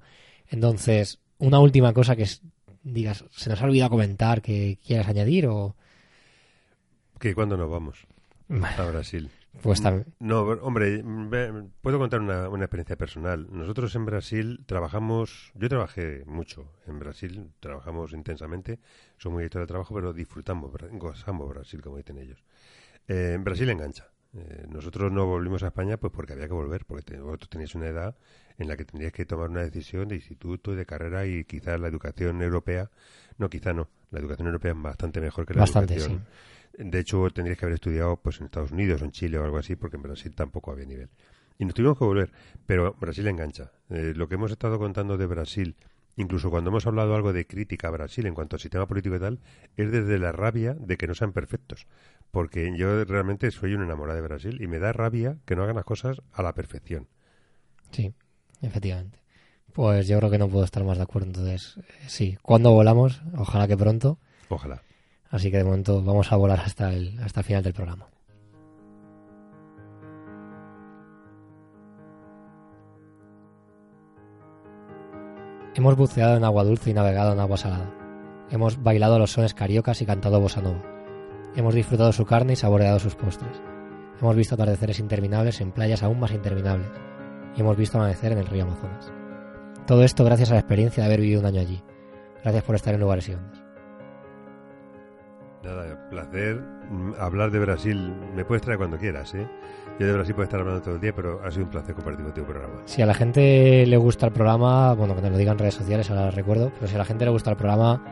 Entonces, 0.49 1.19
una 1.37 1.59
última 1.59 1.93
cosa 1.93 2.15
que 2.15 2.23
es, 2.23 2.41
digas, 2.83 3.25
se 3.31 3.49
nos 3.49 3.61
ha 3.61 3.65
olvidado 3.65 3.91
comentar 3.91 4.41
que 4.41 4.77
quieras 4.85 5.07
añadir 5.07 5.47
o... 5.47 5.75
¿Que 7.19 7.33
cuándo 7.33 7.57
nos 7.57 7.69
vamos 7.69 8.05
a 8.77 8.85
Brasil? 8.85 9.29
Pues 9.62 9.82
también... 9.82 10.06
No, 10.20 10.41
hombre, 10.41 11.03
puedo 11.82 11.97
contar 11.97 12.20
una, 12.22 12.49
una 12.49 12.66
experiencia 12.66 12.95
personal. 12.97 13.47
Nosotros 13.51 13.95
en 13.95 14.06
Brasil 14.06 14.64
trabajamos, 14.66 15.51
yo 15.56 15.70
trabajé 15.70 16.24
mucho 16.26 16.72
en 16.88 16.99
Brasil, 16.99 17.51
trabajamos 17.60 18.14
intensamente, 18.14 18.80
soy 19.18 19.32
muy 19.32 19.41
director 19.41 19.62
de 19.62 19.68
trabajo, 19.68 19.95
pero 19.95 20.14
disfrutamos, 20.14 20.72
gozamos 20.93 21.49
Brasil, 21.49 21.82
como 21.82 21.97
dicen 21.97 22.18
ellos. 22.20 22.43
Eh, 23.08 23.34
en 23.36 23.43
Brasil 23.43 23.70
engancha. 23.70 24.08
Eh, 24.38 24.66
nosotros 24.70 25.12
no 25.14 25.26
volvimos 25.26 25.64
a 25.64 25.68
España 25.68 25.95
pues 25.97 26.12
porque 26.12 26.34
había 26.34 26.47
que 26.47 26.53
volver, 26.53 26.84
porque 26.86 27.03
te- 27.03 27.20
vosotros 27.22 27.49
teníais 27.49 27.74
una 27.74 27.88
edad 27.88 28.18
en 28.58 28.68
la 28.68 28.76
que 28.76 28.84
tendríais 28.84 29.14
que 29.14 29.26
tomar 29.26 29.49
una 29.49 29.62
decisión 29.62 30.10
de 30.10 30.16
instituto 30.16 30.74
y 30.74 30.76
de 30.76 30.86
carrera 30.86 31.26
y 31.26 31.45
quizás 31.45 31.80
la 31.80 31.88
educación 31.88 32.41
europea, 32.41 32.91
no, 33.38 33.49
quizá 33.49 33.72
no, 33.74 33.88
la 34.12 34.20
educación 34.20 34.47
europea 34.47 34.74
es 34.74 34.82
bastante 34.82 35.22
mejor 35.22 35.45
que 35.45 35.53
la 35.53 35.62
Bastante, 35.62 35.93
educación 35.93 36.26
de 36.78 36.99
hecho, 36.99 37.30
tendrías 37.30 37.57
que 37.57 37.65
haber 37.65 37.76
estudiado 37.76 38.17
pues 38.17 38.39
en 38.39 38.45
Estados 38.45 38.71
Unidos 38.71 39.01
o 39.01 39.05
en 39.05 39.11
Chile 39.11 39.38
o 39.38 39.43
algo 39.43 39.57
así, 39.57 39.76
porque 39.76 39.97
en 39.97 40.03
Brasil 40.03 40.34
tampoco 40.36 40.71
había 40.71 40.86
nivel. 40.86 41.09
Y 41.57 41.65
nos 41.65 41.73
tuvimos 41.73 41.97
que 41.97 42.05
volver, 42.05 42.32
pero 42.65 42.95
Brasil 42.99 43.28
engancha. 43.28 43.71
Eh, 43.89 44.13
lo 44.15 44.28
que 44.28 44.36
hemos 44.36 44.51
estado 44.51 44.78
contando 44.78 45.17
de 45.17 45.26
Brasil, 45.26 45.76
incluso 46.17 46.49
cuando 46.49 46.69
hemos 46.69 46.86
hablado 46.86 47.15
algo 47.15 47.32
de 47.32 47.47
crítica 47.47 47.88
a 47.88 47.91
Brasil 47.91 48.26
en 48.26 48.34
cuanto 48.34 48.57
al 48.57 48.59
sistema 48.59 48.88
político 48.88 49.15
y 49.15 49.19
tal, 49.19 49.39
es 49.78 49.91
desde 49.91 50.19
la 50.19 50.32
rabia 50.32 50.73
de 50.73 50.97
que 50.97 51.07
no 51.07 51.15
sean 51.15 51.32
perfectos. 51.32 51.88
Porque 52.32 52.76
yo 52.78 53.05
realmente 53.05 53.49
soy 53.51 53.73
un 53.73 53.84
enamorado 53.84 54.17
de 54.17 54.28
Brasil 54.28 54.61
y 54.61 54.67
me 54.67 54.80
da 54.80 54.91
rabia 54.91 55.38
que 55.45 55.55
no 55.55 55.63
hagan 55.63 55.78
las 55.78 55.86
cosas 55.86 56.21
a 56.34 56.43
la 56.43 56.53
perfección. 56.53 57.07
Sí, 57.91 58.13
efectivamente. 58.61 59.19
Pues 59.71 60.07
yo 60.07 60.17
creo 60.17 60.32
que 60.32 60.38
no 60.38 60.49
puedo 60.49 60.65
estar 60.65 60.84
más 60.84 60.97
de 60.97 61.03
acuerdo. 61.03 61.28
Entonces, 61.28 61.78
eh, 61.78 61.84
sí, 62.07 62.38
cuando 62.41 62.71
volamos, 62.71 63.21
ojalá 63.38 63.67
que 63.67 63.78
pronto. 63.78 64.19
Ojalá. 64.49 64.82
Así 65.36 65.51
que 65.51 65.57
de 65.57 65.65
momento 65.65 66.01
vamos 66.01 66.31
a 66.31 66.38
volar 66.38 66.61
hasta 66.61 66.93
el, 66.93 67.19
hasta 67.19 67.41
el 67.41 67.45
final 67.45 67.61
del 67.61 67.73
programa. 67.73 68.07
Hemos 75.75 75.97
buceado 75.97 76.38
en 76.38 76.45
agua 76.45 76.63
dulce 76.63 76.91
y 76.91 76.93
navegado 76.93 77.33
en 77.33 77.41
agua 77.41 77.57
salada. 77.57 77.93
Hemos 78.49 78.81
bailado 78.81 79.19
los 79.19 79.31
sones 79.31 79.53
cariocas 79.53 80.01
y 80.01 80.05
cantado 80.05 80.39
bossa 80.39 80.61
nova. 80.61 80.81
Hemos 81.53 81.75
disfrutado 81.75 82.13
su 82.13 82.25
carne 82.25 82.53
y 82.53 82.55
saboreado 82.55 82.99
sus 82.99 83.15
postres. 83.15 83.61
Hemos 84.21 84.38
visto 84.38 84.55
atardeceres 84.55 84.99
interminables 84.99 85.59
en 85.59 85.73
playas 85.73 86.01
aún 86.01 86.17
más 86.17 86.31
interminables. 86.31 86.88
Y 87.57 87.59
hemos 87.59 87.75
visto 87.75 87.97
amanecer 87.97 88.31
en 88.31 88.38
el 88.38 88.47
río 88.47 88.63
Amazonas. 88.63 89.11
Todo 89.86 90.05
esto 90.05 90.23
gracias 90.23 90.51
a 90.51 90.53
la 90.53 90.61
experiencia 90.61 91.03
de 91.03 91.07
haber 91.07 91.19
vivido 91.19 91.41
un 91.41 91.47
año 91.47 91.59
allí. 91.59 91.83
Gracias 92.41 92.63
por 92.63 92.75
estar 92.75 92.93
en 92.93 93.01
lugares 93.01 93.27
y 93.27 93.33
ondas. 93.33 93.64
Nada, 95.66 96.09
placer 96.09 96.61
mm, 96.89 97.13
hablar 97.20 97.51
de 97.51 97.59
Brasil. 97.59 98.13
Me 98.36 98.45
puedes 98.45 98.61
traer 98.61 98.78
cuando 98.78 98.97
quieras, 98.97 99.34
¿eh? 99.34 99.47
Yo 99.99 100.05
de 100.05 100.13
Brasil 100.13 100.36
puedo 100.36 100.43
estar 100.43 100.59
hablando 100.59 100.82
todo 100.82 100.95
el 100.95 101.01
día, 101.01 101.13
pero 101.16 101.41
ha 101.43 101.49
sido 101.51 101.66
un 101.66 101.72
placer 101.72 101.95
compartir 101.95 102.24
contigo 102.26 102.45
el 102.45 102.53
programa. 102.53 102.82
Si 102.86 103.01
a 103.01 103.05
la 103.05 103.13
gente 103.13 103.86
le 103.86 103.97
gusta 103.97 104.28
el 104.28 104.34
programa, 104.34 104.93
bueno, 104.93 105.16
que 105.16 105.22
nos 105.22 105.32
lo 105.32 105.38
digan 105.38 105.53
en 105.53 105.59
redes 105.59 105.76
sociales, 105.76 106.09
ahora 106.11 106.30
recuerdo, 106.32 106.72
pero 106.76 106.88
si 106.88 106.95
a 106.95 106.97
la 106.97 107.05
gente 107.05 107.26
le 107.26 107.32
gusta 107.32 107.49
el 107.51 107.57
programa, 107.57 108.03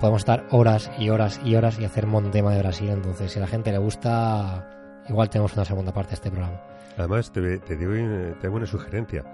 podemos 0.00 0.22
estar 0.22 0.46
horas 0.50 0.90
y 0.98 1.10
horas 1.10 1.40
y 1.44 1.56
horas 1.56 1.78
y 1.78 1.84
hacer 1.84 2.06
un 2.06 2.30
tema 2.30 2.52
de 2.52 2.60
Brasil. 2.60 2.88
Entonces, 2.88 3.32
si 3.32 3.38
a 3.38 3.42
la 3.42 3.48
gente 3.48 3.72
le 3.72 3.78
gusta, 3.78 4.68
igual 5.08 5.28
tenemos 5.28 5.54
una 5.54 5.64
segunda 5.64 5.92
parte 5.92 6.10
de 6.10 6.14
este 6.14 6.30
programa. 6.30 6.60
Además, 6.96 7.32
te, 7.32 7.58
te 7.58 7.76
digo, 7.76 7.92
eh, 7.94 8.34
te 8.40 8.46
hago 8.46 8.56
una 8.56 8.66
sugerencia. 8.66 9.24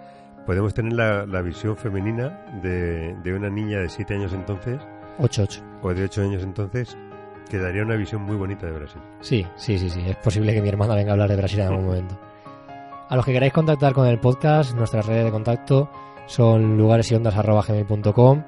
Podemos 0.47 0.73
tener 0.73 0.95
la, 0.95 1.27
la 1.27 1.43
visión 1.43 1.77
femenina 1.77 2.47
de, 2.63 3.15
de 3.23 3.35
una 3.35 3.51
niña 3.51 3.81
de 3.81 3.89
7 3.91 4.15
años 4.15 4.33
entonces, 4.33 4.81
8-8. 5.19 5.63
o 5.83 5.93
de 5.93 6.05
8 6.05 6.23
años 6.23 6.43
entonces, 6.43 6.97
que 7.51 7.59
daría 7.59 7.83
una 7.83 7.97
visión 7.97 8.23
muy 8.23 8.37
bonita 8.37 8.67
de 8.67 8.73
Brasil. 8.73 9.03
Sí, 9.21 9.47
sí, 9.57 9.79
sí, 9.79 9.91
sí. 9.91 10.03
Es 10.07 10.17
posible 10.17 10.55
que 10.55 10.63
mi 10.63 10.69
hermana 10.69 10.95
venga 10.95 11.11
a 11.11 11.13
hablar 11.13 11.29
de 11.29 11.37
Brasil 11.37 11.61
en 11.61 11.67
algún 11.67 11.87
momento. 11.87 12.19
A 13.09 13.17
los 13.17 13.25
que 13.25 13.33
queráis 13.33 13.53
contactar 13.53 13.93
con 13.93 14.07
el 14.07 14.21
podcast, 14.21 14.75
nuestras 14.75 15.05
redes 15.05 15.25
de 15.25 15.31
contacto 15.33 15.91
son 16.27 16.79
lugaresyondas.gmail.com, 16.79 18.45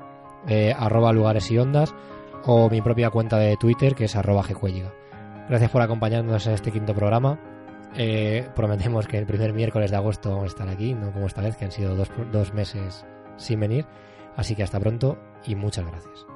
eh, 0.47 0.73
arroba 0.79 1.13
lugares 1.13 1.51
y 1.51 1.59
ondas, 1.59 1.93
o 2.45 2.71
mi 2.71 2.81
propia 2.81 3.11
cuenta 3.11 3.39
de 3.39 3.57
Twitter, 3.57 3.97
que 3.97 4.05
es 4.05 4.15
arroba 4.15 4.45
gcuelliga. 4.45 4.93
Gracias 5.49 5.71
por 5.71 5.83
acompañarnos 5.83 6.47
en 6.47 6.55
este 6.55 6.71
quinto 6.71 6.95
programa. 6.95 7.41
Eh, 7.97 8.49
prometemos 8.55 9.09
que 9.09 9.19
el 9.19 9.27
primer 9.27 9.53
miércoles 9.53 9.91
de 9.91 9.97
agosto 9.97 10.31
vamos 10.31 10.45
a 10.45 10.47
estar 10.47 10.69
aquí, 10.69 10.95
no 10.95 11.11
como 11.11 11.27
esta 11.27 11.43
vez, 11.43 11.57
que 11.57 11.65
han 11.65 11.73
sido 11.73 11.97
dos, 11.97 12.11
dos 12.31 12.55
meses 12.55 13.05
sin 13.37 13.59
venir. 13.59 13.85
Así 14.37 14.55
que 14.55 14.63
hasta 14.63 14.79
pronto 14.79 15.19
y 15.45 15.57
muchas 15.57 15.85
gracias. 15.85 16.32